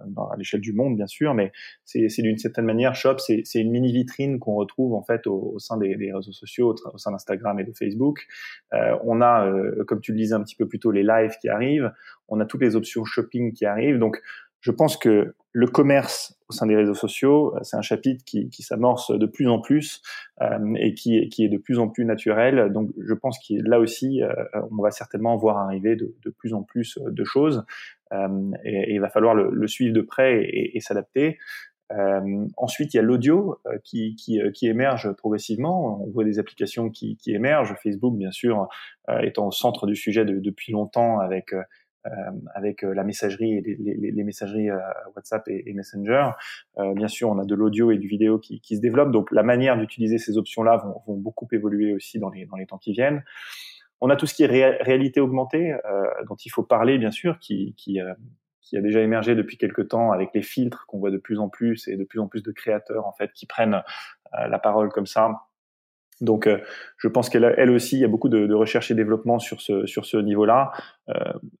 à 0.00 0.36
l'échelle 0.36 0.60
du 0.60 0.72
monde 0.72 0.96
bien 0.96 1.06
sûr, 1.06 1.34
mais 1.34 1.52
c'est 1.84 2.22
d'une 2.22 2.38
certaine 2.38 2.64
manière 2.64 2.94
Shop, 2.94 3.16
c'est 3.18 3.60
une 3.60 3.70
mini 3.70 3.92
vitrine 3.92 4.38
qu'on 4.38 4.54
retrouve 4.54 4.94
en 4.94 5.02
fait 5.02 5.26
au, 5.26 5.58
sein 5.58 5.76
des, 5.76 5.96
des, 5.96 6.12
réseaux 6.12 6.32
sociaux, 6.32 6.74
au, 6.92 6.98
sein 6.98 7.12
d'Instagram 7.12 7.58
et 7.60 7.64
de 7.64 7.72
Facebook. 7.72 8.26
Euh, 8.72 8.96
on 9.04 9.20
a, 9.20 9.46
euh, 9.46 9.84
comme 9.84 10.00
tu 10.00 10.12
le 10.12 10.18
disais 10.18 10.34
un 10.34 10.42
petit 10.42 10.56
peu 10.56 10.66
plus 10.66 10.78
tôt, 10.78 10.90
les 10.90 11.02
lives 11.02 11.36
qui 11.40 11.48
arrivent. 11.48 11.92
On 12.28 12.40
a 12.40 12.44
toutes 12.44 12.62
les 12.62 12.76
options 12.76 13.04
shopping 13.04 13.52
qui 13.52 13.66
arrivent. 13.66 13.98
Donc 13.98 14.20
je 14.60 14.70
pense 14.70 14.96
que 14.96 15.34
le 15.52 15.66
commerce 15.66 16.36
au 16.48 16.52
sein 16.52 16.66
des 16.66 16.76
réseaux 16.76 16.94
sociaux, 16.94 17.54
c'est 17.62 17.76
un 17.76 17.82
chapitre 17.82 18.24
qui, 18.24 18.48
qui 18.50 18.62
s'amorce 18.62 19.16
de 19.16 19.26
plus 19.26 19.48
en 19.48 19.60
plus 19.60 20.02
euh, 20.42 20.74
et 20.76 20.94
qui, 20.94 21.28
qui, 21.28 21.44
est 21.44 21.48
de 21.48 21.58
plus 21.58 21.78
en 21.78 21.88
plus 21.88 22.04
naturel. 22.04 22.72
Donc, 22.72 22.90
je 22.98 23.14
pense 23.14 23.38
que 23.38 23.54
là 23.54 23.80
aussi, 23.80 24.22
euh, 24.22 24.32
on 24.70 24.82
va 24.82 24.90
certainement 24.90 25.36
voir 25.36 25.58
arriver 25.58 25.96
de, 25.96 26.14
de 26.22 26.30
plus 26.30 26.54
en 26.54 26.62
plus 26.62 26.98
de 27.04 27.24
choses 27.24 27.58
euh, 27.58 27.99
et, 28.12 28.90
et, 28.90 28.94
il 28.94 29.00
va 29.00 29.08
falloir 29.08 29.34
le, 29.34 29.50
le 29.50 29.66
suivre 29.68 29.94
de 29.94 30.00
près 30.00 30.42
et, 30.42 30.76
et 30.76 30.80
s'adapter. 30.80 31.38
Euh, 31.92 32.46
ensuite, 32.56 32.94
il 32.94 32.98
y 32.98 33.00
a 33.00 33.02
l'audio 33.02 33.58
euh, 33.66 33.78
qui, 33.82 34.14
qui, 34.14 34.40
qui, 34.54 34.68
émerge 34.68 35.12
progressivement. 35.12 36.02
On 36.02 36.10
voit 36.10 36.24
des 36.24 36.38
applications 36.38 36.88
qui, 36.88 37.16
qui 37.16 37.32
émergent. 37.32 37.74
Facebook, 37.82 38.16
bien 38.16 38.30
sûr, 38.30 38.68
euh, 39.08 39.20
étant 39.20 39.48
au 39.48 39.52
centre 39.52 39.86
du 39.86 39.96
sujet 39.96 40.24
de, 40.24 40.38
depuis 40.38 40.72
longtemps 40.72 41.18
avec 41.18 41.52
euh, 42.06 42.10
avec 42.54 42.82
euh, 42.82 42.94
la 42.94 43.04
messagerie 43.04 43.58
et 43.58 43.60
les, 43.60 43.76
les, 43.76 44.10
les 44.10 44.24
messageries 44.24 44.70
euh, 44.70 44.78
WhatsApp 45.14 45.46
et, 45.48 45.68
et 45.68 45.74
Messenger. 45.74 46.30
bien 46.94 47.08
sûr, 47.08 47.28
on 47.28 47.38
a 47.38 47.44
de 47.44 47.54
l'audio 47.54 47.90
et 47.90 47.98
du 47.98 48.08
vidéo 48.08 48.38
qui, 48.38 48.62
qui, 48.62 48.76
se 48.76 48.80
développent, 48.80 49.12
donc 49.12 49.30
la 49.30 49.42
manière 49.42 49.76
d'utiliser 49.76 50.16
ces 50.16 50.38
options-là 50.38 50.78
vont, 50.78 51.02
vont, 51.06 51.18
beaucoup 51.18 51.46
évoluer 51.52 51.92
aussi 51.92 52.18
dans 52.18 52.30
les, 52.30 52.46
dans 52.46 52.56
les 52.56 52.64
temps 52.64 52.78
qui 52.78 52.92
viennent. 52.92 53.22
On 54.00 54.10
a 54.10 54.16
tout 54.16 54.26
ce 54.26 54.34
qui 54.34 54.44
est 54.44 54.46
réalité 54.82 55.20
augmentée, 55.20 55.74
dont 56.26 56.36
il 56.36 56.48
faut 56.50 56.62
parler, 56.62 56.98
bien 56.98 57.10
sûr, 57.10 57.38
qui, 57.38 57.74
qui, 57.76 57.98
qui 58.62 58.76
a 58.76 58.80
déjà 58.80 59.00
émergé 59.00 59.34
depuis 59.34 59.58
quelques 59.58 59.88
temps 59.88 60.12
avec 60.12 60.30
les 60.34 60.42
filtres 60.42 60.86
qu'on 60.86 60.98
voit 60.98 61.10
de 61.10 61.18
plus 61.18 61.38
en 61.38 61.48
plus 61.48 61.86
et 61.88 61.96
de 61.96 62.04
plus 62.04 62.18
en 62.18 62.26
plus 62.26 62.42
de 62.42 62.50
créateurs 62.50 63.06
en 63.06 63.12
fait 63.12 63.32
qui 63.32 63.46
prennent 63.46 63.82
la 64.32 64.58
parole 64.58 64.90
comme 64.90 65.06
ça. 65.06 65.30
Donc, 66.20 66.46
euh, 66.46 66.58
je 66.98 67.08
pense 67.08 67.30
qu'elle 67.30 67.54
elle 67.56 67.70
aussi, 67.70 67.96
il 67.96 68.00
y 68.00 68.04
a 68.04 68.08
beaucoup 68.08 68.28
de, 68.28 68.46
de, 68.46 68.54
recherche 68.54 68.90
et 68.90 68.94
développement 68.94 69.38
sur 69.38 69.60
ce, 69.60 69.86
sur 69.86 70.04
ce 70.04 70.18
niveau-là. 70.18 70.72
Euh, 71.08 71.14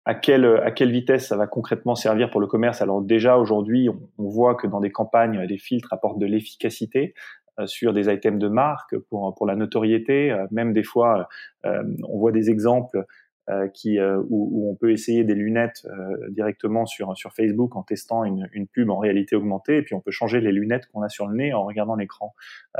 à, 0.04 0.14
quelle, 0.14 0.44
à 0.44 0.70
quelle 0.70 0.90
vitesse 0.90 1.28
ça 1.28 1.36
va 1.36 1.46
concrètement 1.46 1.94
servir 1.94 2.30
pour 2.30 2.40
le 2.40 2.46
commerce? 2.46 2.82
Alors 2.82 3.00
déjà, 3.00 3.38
aujourd'hui, 3.38 3.88
on, 3.88 3.98
on, 4.18 4.28
voit 4.28 4.54
que 4.54 4.66
dans 4.66 4.80
des 4.80 4.92
campagnes, 4.92 5.40
les 5.40 5.58
filtres 5.58 5.92
apportent 5.92 6.18
de 6.18 6.26
l'efficacité. 6.26 7.14
euh, 7.14 7.39
sur 7.66 7.92
des 7.92 8.12
items 8.12 8.40
de 8.40 8.48
marque 8.48 8.96
pour, 9.08 9.34
pour 9.34 9.46
la 9.46 9.56
notoriété. 9.56 10.30
Euh, 10.30 10.46
même 10.50 10.72
des 10.72 10.82
fois, 10.82 11.28
on 11.64 12.18
voit 12.18 12.32
des 12.32 12.50
exemples 12.50 13.04
euh, 13.50 13.66
qui, 13.68 13.98
euh, 13.98 14.22
où, 14.28 14.48
où, 14.52 14.70
on 14.70 14.76
peut 14.76 14.92
essayer 14.92 15.24
des 15.24 15.34
lunettes 15.34 15.84
euh, 15.86 16.28
directement 16.30 16.86
sur, 16.86 17.16
sur 17.16 17.32
Facebook 17.32 17.74
en 17.74 17.82
testant 17.82 18.22
une, 18.22 18.48
une, 18.52 18.68
pub 18.68 18.90
en 18.90 18.98
réalité 18.98 19.34
augmentée, 19.34 19.78
et 19.78 19.82
puis 19.82 19.94
on 19.94 20.00
peut 20.00 20.12
changer 20.12 20.40
les 20.40 20.52
lunettes 20.52 20.86
qu'on 20.92 21.02
a 21.02 21.08
sur 21.08 21.26
le 21.26 21.34
nez 21.34 21.52
en 21.52 21.64
regardant 21.64 21.96
l'écran. 21.96 22.32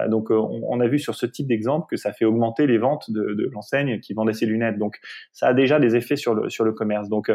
donc 0.09 0.31
on, 0.31 0.63
on, 0.69 0.79
a 0.79 0.87
vu 0.87 1.01
sur 1.01 1.17
ce 1.17 1.27
type 1.27 1.49
d'exemple 1.49 1.87
que 1.91 1.97
ça 1.97 2.13
fait 2.13 2.25
augmenter 2.25 2.69
les 2.69 2.79
ventes 2.79 3.11
de, 3.11 3.35
de 3.35 3.51
l'enseigne 3.53 3.99
qui 3.99 4.13
vendait 4.13 4.35
ces 4.35 4.47
lunettes. 4.47 4.79
Donc 4.79 4.99
ça 5.33 5.49
a 5.49 5.55
déjà 5.55 5.81
des 5.81 5.97
effets 5.97 6.17
sur 6.17 6.35
le, 6.35 6.51
sur 6.51 6.65
le 6.65 6.73
commerce. 6.73 7.09
Donc 7.09 7.33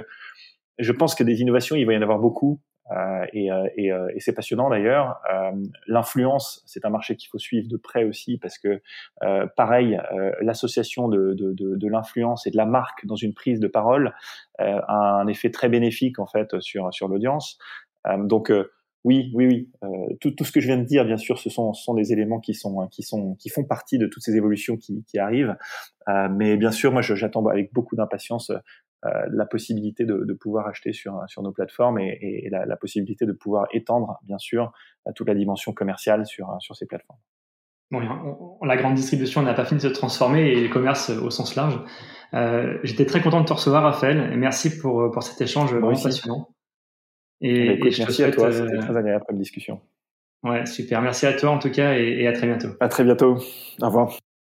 je 0.79 0.91
pense 0.93 1.13
que 1.13 1.23
des 1.23 1.41
innovations, 1.41 1.75
il 1.75 1.85
va 1.85 1.93
y 1.93 1.97
en 1.97 2.03
avoir 2.03 2.19
beaucoup. 2.19 2.61
Euh, 2.91 3.25
et, 3.33 3.51
euh, 3.51 3.67
et, 3.75 3.91
euh, 3.91 4.07
et 4.13 4.19
c'est 4.19 4.33
passionnant 4.33 4.69
d'ailleurs. 4.69 5.19
L'influence, 5.88 6.63
c'est 6.65 6.86
un 6.86 6.89
marché 6.89 7.15
qu'il 7.15 7.29
faut 7.29 7.39
suivre 7.39 7.67
de 7.67 7.77
près 7.77 8.03
aussi 8.03 8.38
parce 8.38 8.57
que, 8.57 8.81
pareil, 9.55 9.99
l'association 10.41 11.07
de, 11.07 11.33
de, 11.33 11.51
de, 11.53 11.75
de 11.75 11.88
l'influence 11.88 12.47
et 12.47 12.51
de 12.51 12.57
la 12.57 12.65
marque 12.65 13.05
dans 13.05 13.15
une 13.15 13.33
prise 13.33 13.59
de 13.59 13.67
parole 13.67 14.13
a 14.59 15.19
un 15.21 15.27
effet 15.27 15.51
très 15.51 15.69
bénéfique 15.69 16.19
en 16.19 16.27
fait 16.27 16.59
sur 16.61 16.93
sur 16.93 17.07
l'audience. 17.07 17.57
donc 18.17 18.51
oui, 19.05 19.31
oui, 19.36 19.45
oui. 19.45 19.69
Euh, 19.83 20.15
tout, 20.19 20.31
tout, 20.31 20.43
ce 20.43 20.51
que 20.51 20.59
je 20.59 20.65
viens 20.65 20.79
de 20.79 20.83
dire, 20.83 21.05
bien 21.05 21.17
sûr, 21.17 21.38
ce 21.38 21.47
sont, 21.51 21.73
ce 21.73 21.83
sont 21.83 21.93
des 21.93 22.11
éléments 22.11 22.39
qui 22.39 22.55
sont, 22.55 22.88
qui 22.88 23.03
sont, 23.03 23.36
qui 23.36 23.49
font 23.49 23.63
partie 23.63 23.99
de 23.99 24.07
toutes 24.07 24.23
ces 24.23 24.36
évolutions 24.36 24.77
qui, 24.77 25.03
qui 25.03 25.19
arrivent. 25.19 25.55
Euh, 26.09 26.27
mais 26.27 26.57
bien 26.57 26.71
sûr, 26.71 26.91
moi, 26.91 27.03
j'attends 27.03 27.45
avec 27.45 27.71
beaucoup 27.71 27.95
d'impatience 27.95 28.51
la 29.30 29.45
possibilité 29.45 30.06
de, 30.06 30.24
de, 30.24 30.34
pouvoir 30.34 30.68
acheter 30.68 30.93
sur, 30.93 31.22
sur 31.28 31.41
nos 31.43 31.51
plateformes 31.51 31.99
et, 31.99 32.18
et 32.22 32.49
la, 32.49 32.66
la, 32.66 32.76
possibilité 32.76 33.26
de 33.26 33.34
pouvoir 33.34 33.68
étendre, 33.74 34.20
bien 34.24 34.38
sûr, 34.38 34.72
toute 35.16 35.28
la 35.28 35.36
dimension 35.36 35.74
commerciale 35.74 36.26
sur, 36.26 36.56
sur 36.60 36.76
ces 36.76 36.86
plateformes. 36.86 37.20
Bon, 37.91 38.01
on, 38.62 38.66
la 38.66 38.78
grande 38.78 38.95
distribution 38.95 39.41
n'a 39.43 39.53
pas 39.53 39.66
fini 39.66 39.82
de 39.82 39.88
se 39.88 39.93
transformer 39.93 40.47
et 40.47 40.62
le 40.62 40.70
commerce 40.70 41.10
au 41.10 41.30
sens 41.30 41.56
large. 41.56 41.80
Euh, 42.34 42.80
J'étais 42.84 43.06
très 43.06 43.22
content 43.22 43.41
de 43.41 43.45
te 43.45 43.53
recevoir, 43.53 43.84
Raphaël, 43.84 44.32
et 44.34 44.38
merci 44.38 44.78
pour, 44.78 45.12
pour 45.12 45.24
cet 45.24 45.39
échange 45.41 45.72
vraiment 45.74 46.01
passionnant. 46.01 46.49
Et, 47.41 47.78
bah, 47.78 47.88
merci 47.97 48.24
à 48.24 48.32
toi, 48.32 48.51
c'était 48.51 48.76
euh, 48.76 48.82
très 48.82 48.97
agréable 48.97 49.26
comme 49.28 49.38
discussion. 49.38 49.82
Ouais, 50.43 50.66
super. 50.66 51.01
Merci 51.01 51.26
à 51.26 51.34
toi 51.34 51.51
en 51.51 51.60
tout 51.60 51.72
cas 51.72 51.97
et, 51.97 52.22
et 52.22 52.28
à 52.28 52.34
très 52.34 52.47
bientôt. 52.47 52.70
À 52.80 52.88
très 52.88 53.03
bientôt. 53.03 53.38
Au 53.82 53.86
revoir. 53.86 54.18